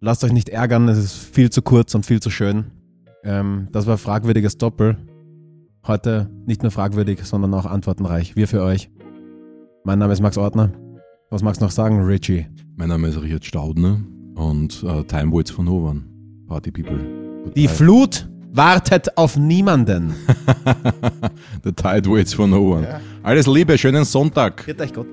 [0.01, 2.71] Lasst euch nicht ärgern, es ist viel zu kurz und viel zu schön.
[3.25, 4.97] Ähm, das war fragwürdiges Doppel.
[5.87, 8.37] Heute nicht nur fragwürdig, sondern auch antwortenreich.
[8.37, 8.91] Wir für euch.
[9.85, 10.73] Mein Name ist Max Ortner.
[11.31, 12.47] Was magst du noch sagen, Richie?
[12.77, 14.01] Mein Name ist Richard Staudner
[14.35, 16.05] und äh, Time Waits von Hovan.
[16.47, 16.99] Party People.
[17.57, 20.15] Die Flut wartet auf niemanden.
[21.65, 23.01] The Tide Waits for No One.
[23.23, 24.59] Alles Liebe, schönen Sonntag.
[24.59, 25.09] Grüß euch Gott.